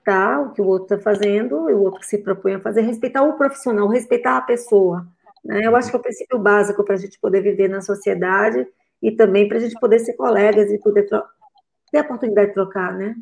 [0.04, 0.40] tá?
[0.40, 3.24] O que o outro está fazendo, e o outro que se propõe a fazer, respeitar
[3.24, 5.08] o profissional, respeitar a pessoa.
[5.44, 5.65] Né?
[5.65, 8.68] Eu acho que é o princípio básico para a gente poder viver na sociedade
[9.02, 11.07] e também para a gente poder ser colegas e poder
[11.91, 13.15] ter a oportunidade de trocar, né?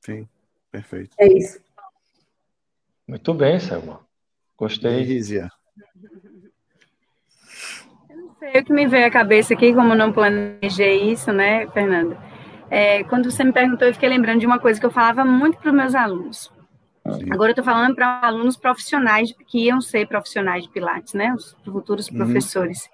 [0.00, 0.26] Sim,
[0.70, 1.10] perfeito.
[1.18, 1.60] É isso.
[3.06, 4.00] Muito bem, Selma.
[4.56, 5.02] Gostei.
[5.02, 5.50] Rízia
[8.40, 12.16] sei o que me veio à cabeça aqui, como não planejei isso, né, Fernanda?
[12.70, 15.58] É, quando você me perguntou, eu fiquei lembrando de uma coisa que eu falava muito
[15.58, 16.50] para os meus alunos.
[17.06, 17.32] Sim.
[17.32, 21.32] Agora eu estou falando para alunos profissionais que iam ser profissionais de Pilates, né?
[21.34, 22.16] Os futuros uhum.
[22.16, 22.90] professores.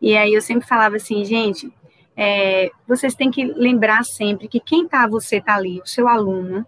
[0.00, 1.72] E aí eu sempre falava assim, gente,
[2.16, 6.66] é, vocês têm que lembrar sempre que quem tá, você tá ali, o seu aluno,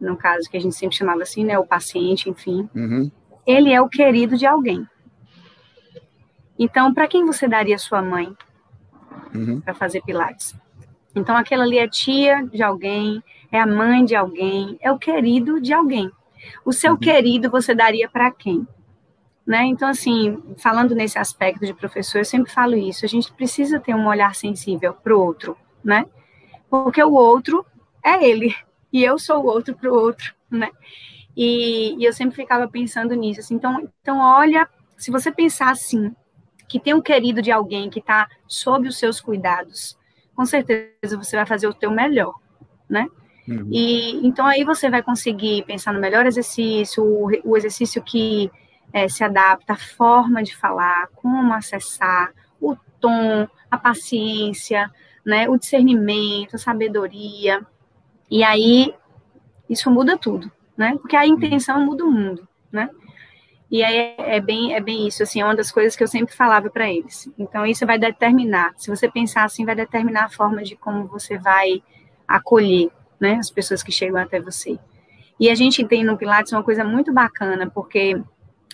[0.00, 1.58] no caso que a gente sempre chamava assim, né?
[1.58, 2.68] O paciente, enfim.
[2.74, 3.10] Uhum.
[3.46, 4.86] Ele é o querido de alguém.
[6.58, 8.34] Então, para quem você daria sua mãe
[9.34, 9.60] uhum.
[9.60, 10.54] para fazer Pilates?
[11.14, 13.22] Então, aquela ali é tia de alguém,
[13.54, 16.10] é a mãe de alguém, é o querido de alguém.
[16.64, 16.98] O seu uhum.
[16.98, 18.66] querido você daria para quem?
[19.46, 19.62] Né?
[19.66, 23.94] Então, assim, falando nesse aspecto de professor, eu sempre falo isso, a gente precisa ter
[23.94, 26.04] um olhar sensível para o outro, né?
[26.68, 27.64] Porque o outro
[28.02, 28.52] é ele,
[28.92, 30.70] e eu sou o outro para o outro, né?
[31.36, 34.68] E, e, eu sempre ficava pensando nisso, assim, então, então olha,
[34.98, 36.12] se você pensar assim,
[36.68, 39.96] que tem um querido de alguém que está sob os seus cuidados,
[40.34, 42.34] com certeza você vai fazer o teu melhor,
[42.88, 43.06] né?
[43.46, 43.68] Uhum.
[43.70, 48.50] E então aí você vai conseguir pensar no melhor exercício, o, o exercício que
[48.92, 54.90] é, se adapta à forma de falar, como acessar, o tom, a paciência,
[55.24, 57.60] né, o discernimento, a sabedoria.
[58.30, 58.94] E aí
[59.68, 60.96] isso muda tudo, né?
[61.00, 62.88] Porque a intenção muda o mundo, né?
[63.70, 66.08] E aí é, é bem, é bem isso, assim, é uma das coisas que eu
[66.08, 67.28] sempre falava para eles.
[67.38, 71.38] Então, isso vai determinar, se você pensar assim, vai determinar a forma de como você
[71.38, 71.82] vai
[72.28, 74.78] acolher, né, as pessoas que chegam até você.
[75.38, 78.20] E a gente tem no Pilates uma coisa muito bacana, porque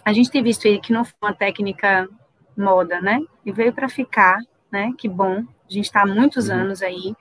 [0.04, 2.08] a gente tem visto que não foi uma técnica
[2.56, 4.38] moda, né, e veio para ficar,
[4.70, 6.56] né, que bom, a gente está há muitos uhum.
[6.56, 7.14] anos aí,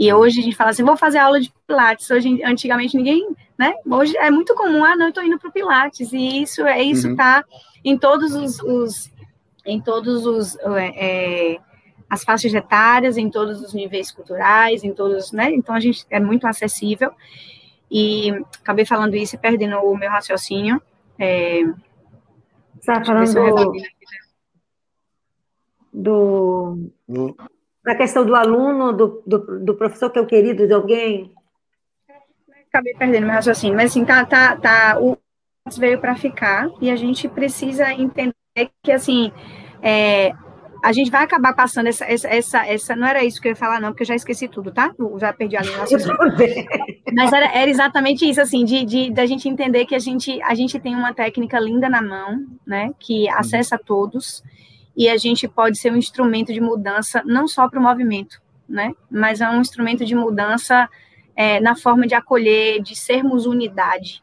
[0.00, 2.10] e hoje a gente fala assim, vou fazer aula de Pilates.
[2.10, 3.74] Hoje, antigamente, ninguém, né?
[3.86, 6.10] Hoje é muito comum, ah, não, eu tô indo para o Pilates.
[6.14, 7.16] E isso é isso uhum.
[7.16, 7.44] tá
[7.84, 9.12] em todos os, os
[9.66, 11.58] em todos os é, é,
[12.10, 15.52] as faixas etárias, em todos os níveis culturais, em todos, né?
[15.52, 17.12] Então a gente é muito acessível.
[17.90, 20.82] E acabei falando isso e perdendo o meu raciocínio.
[21.18, 21.62] É,
[22.80, 23.32] Você tá falando
[25.92, 27.36] do, do,
[27.84, 31.32] na questão do aluno, do, do, do, professor que é o querido de alguém?
[32.68, 35.18] Acabei perdendo meu raciocínio, mas assim, tá, tá, tá, o
[35.76, 38.34] veio para ficar e a gente precisa entender
[38.82, 39.32] que, assim,
[39.82, 40.32] é,
[40.82, 43.56] a gente vai acabar passando essa, essa, essa, essa, não era isso que eu ia
[43.56, 44.94] falar, não, porque eu já esqueci tudo, tá?
[44.98, 45.78] Eu já perdi a linha.
[47.12, 50.54] Mas era, era, exatamente isso, assim, de, de, da gente entender que a gente, a
[50.54, 54.42] gente tem uma técnica linda na mão, né, que acessa todos,
[54.96, 58.92] e a gente pode ser um instrumento de mudança não só para o movimento, né,
[59.10, 60.88] mas é um instrumento de mudança
[61.36, 64.22] é, na forma de acolher, de sermos unidade,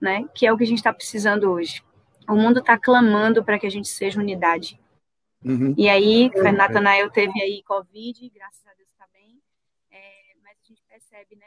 [0.00, 1.82] né, que é o que a gente está precisando hoje.
[2.28, 4.80] O mundo está clamando para que a gente seja unidade.
[5.44, 5.74] Uhum.
[5.76, 6.52] E aí, uhum.
[6.52, 9.40] Natanael teve aí Covid, graças a Deus está bem,
[9.90, 9.98] é,
[10.42, 11.46] mas a gente percebe, né,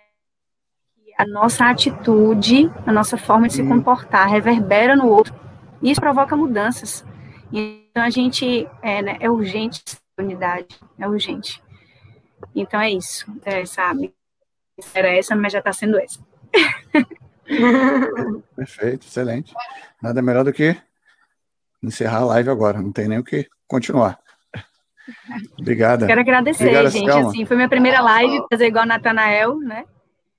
[0.94, 3.68] que a nossa atitude, a nossa forma de uhum.
[3.68, 5.34] se comportar reverbera no outro,
[5.82, 7.06] e isso provoca mudanças.
[7.52, 9.84] Então, a gente, é, né, é urgente
[10.18, 11.62] unidade, é urgente.
[12.54, 14.14] Então, é isso, é, sabe?
[14.94, 16.20] era essa, mas já está sendo essa.
[18.56, 19.54] Perfeito, excelente.
[20.02, 20.76] Nada melhor do que
[21.82, 24.20] encerrar a live agora, não tem nem o que continuar.
[25.60, 26.08] Obrigada.
[26.08, 27.10] Quero agradecer, Obrigada, gente.
[27.10, 29.86] Assim, foi minha primeira live, fazer igual a Natanael, né?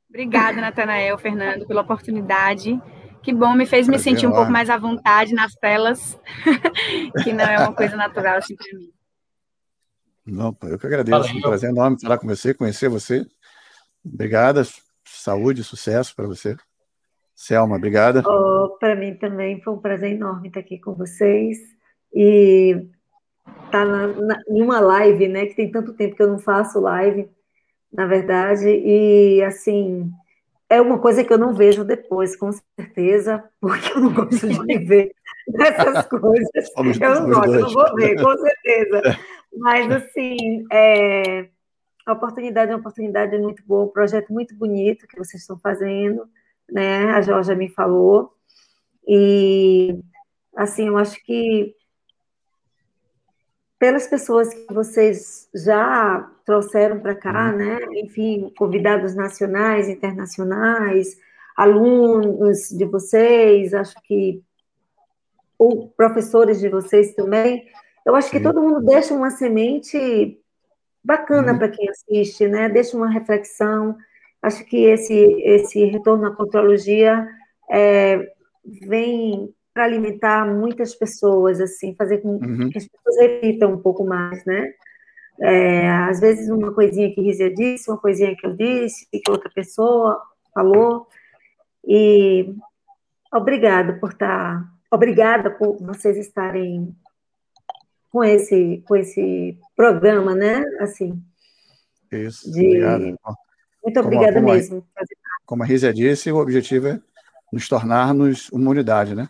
[0.09, 2.81] Obrigada, Natanael, Fernando, pela oportunidade.
[3.23, 6.19] Que bom, me fez me sentir um pouco mais à vontade nas telas,
[7.25, 8.91] que não é uma coisa natural assim para mim.
[10.25, 11.19] Não, eu que agradeço.
[11.19, 11.37] Valeu.
[11.37, 13.25] Um prazer enorme falar com você, conhecer você.
[14.05, 14.63] Obrigada.
[15.05, 16.57] Saúde, sucesso para você.
[17.35, 18.23] Selma, obrigada.
[18.27, 21.59] Oh, para mim também foi um prazer enorme estar aqui com vocês.
[22.15, 22.89] E
[23.71, 25.47] tá na, na, em uma live, né?
[25.47, 27.29] Que tem tanto tempo que eu não faço live,
[27.93, 28.69] na verdade.
[28.69, 30.11] E assim,
[30.69, 34.79] é uma coisa que eu não vejo depois, com certeza, porque eu não gosto de
[34.85, 35.13] ver
[35.49, 36.49] nessas coisas.
[37.01, 39.19] Eu não gosto, eu não vou ver, com certeza.
[39.57, 41.49] Mas, assim, é,
[42.05, 46.29] a oportunidade é uma oportunidade muito boa, um projeto muito bonito que vocês estão fazendo,
[46.71, 47.11] né?
[47.11, 48.33] A Jorge me falou.
[49.07, 50.01] E,
[50.57, 51.76] assim, eu acho que
[53.79, 57.57] pelas pessoas que vocês já trouxeram para cá, uhum.
[57.57, 57.79] né?
[57.97, 61.19] Enfim, convidados nacionais, internacionais,
[61.57, 64.43] alunos de vocês, acho que
[65.59, 67.67] ou professores de vocês também.
[68.05, 68.43] Eu acho que Sim.
[68.43, 70.39] todo mundo deixa uma semente
[71.03, 71.59] bacana uhum.
[71.59, 72.69] para quem assiste, né?
[72.69, 73.97] Deixa uma reflexão.
[74.43, 77.27] Acho que esse esse retorno à contrologia
[77.71, 78.33] é,
[78.65, 82.71] vem para alimentar muitas pessoas, assim, fazer com uhum.
[82.71, 84.73] que as pessoas reflitam um pouco mais, né?
[85.39, 89.51] É, às vezes uma coisinha que Rizia disse, uma coisinha que eu disse, que outra
[89.55, 90.19] pessoa
[90.55, 91.07] falou,
[91.87, 92.55] e
[93.31, 96.97] obrigado por estar, tá, obrigada por vocês estarem
[98.11, 100.65] com esse, com esse programa, né?
[100.81, 101.23] Assim.
[102.11, 102.83] Isso, de...
[102.83, 103.19] obrigado.
[103.85, 104.87] Muito obrigada mesmo.
[105.45, 107.01] Como a Rizia disse, o objetivo é
[107.53, 109.29] nos tornarmos uma unidade, né?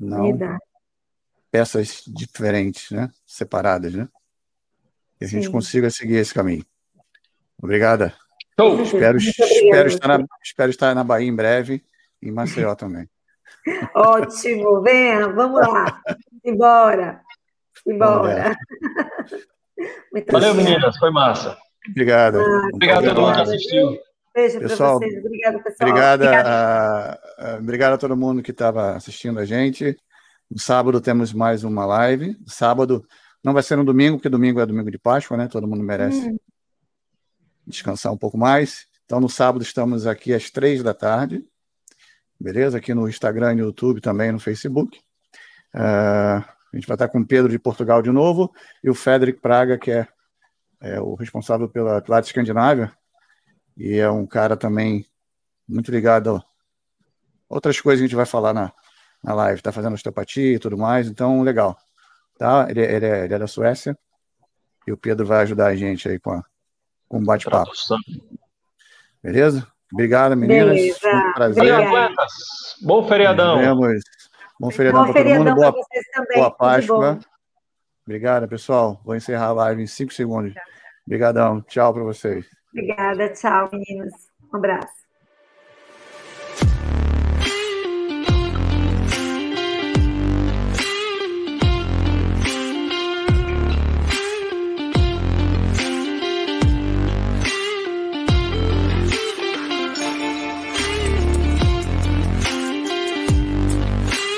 [0.00, 0.58] Não Verdade.
[1.50, 3.10] peças diferentes, né?
[3.26, 4.08] separadas, né?
[5.18, 5.36] Que a Sim.
[5.36, 6.64] gente consiga seguir esse caminho.
[7.60, 8.14] Obrigada.
[8.58, 8.82] Show.
[8.82, 11.84] Espero, espero, estar na, espero estar na Bahia em breve,
[12.22, 13.08] em Maceió também.
[13.94, 16.00] Ótimo, venha, vamos lá.
[16.44, 17.22] Embora.
[17.86, 18.56] Embora.
[20.30, 21.56] Valeu, meninas, foi massa.
[21.88, 22.40] Obrigado.
[22.40, 23.98] Ah, obrigado a todo mundo que assistiu.
[24.34, 25.24] Beijo para vocês.
[25.24, 25.88] Obrigada, pessoal.
[25.88, 29.96] Obrigada, a, a, obrigado a todo mundo que estava assistindo a gente.
[30.50, 32.36] No sábado temos mais uma live.
[32.46, 33.06] Sábado
[33.42, 35.48] não vai ser no domingo, porque domingo é domingo de Páscoa, né?
[35.48, 36.38] Todo mundo merece hum.
[37.66, 38.86] descansar um pouco mais.
[39.04, 41.44] Então, no sábado estamos aqui às três da tarde.
[42.38, 42.78] Beleza?
[42.78, 44.98] Aqui no Instagram, no YouTube, também no Facebook.
[45.74, 48.52] Uh, a gente vai estar com o Pedro de Portugal de novo
[48.82, 50.06] e o Frederic Praga, que é,
[50.80, 52.92] é o responsável pela Atlética Escandinávia
[53.78, 55.06] e é um cara também
[55.66, 56.44] muito ligado a
[57.48, 58.72] outras coisas que a gente vai falar na,
[59.22, 59.60] na live.
[59.60, 61.78] Está fazendo osteopatia e tudo mais, então legal.
[62.36, 62.66] Tá?
[62.68, 63.96] Ele, ele, é, ele é da Suécia
[64.86, 66.42] e o Pedro vai ajudar a gente aí com, a,
[67.08, 67.70] com o bate-papo.
[69.22, 69.66] Beleza?
[69.92, 70.74] Obrigado, meninas.
[70.74, 71.08] Beleza.
[71.08, 71.64] Um prazer.
[72.82, 73.58] Bom feriadão.
[73.58, 74.02] Vemos.
[74.58, 75.54] Bom feriadão para todo mundo.
[75.54, 75.74] Boa,
[76.34, 77.18] boa Páscoa.
[78.04, 79.00] Obrigado, pessoal.
[79.04, 80.52] Vou encerrar a live em cinco segundos.
[81.06, 81.60] Obrigadão.
[81.62, 82.57] Tchau para vocês.
[82.72, 84.12] Obrigada, tchau, meninos.
[84.52, 85.08] Um abraço.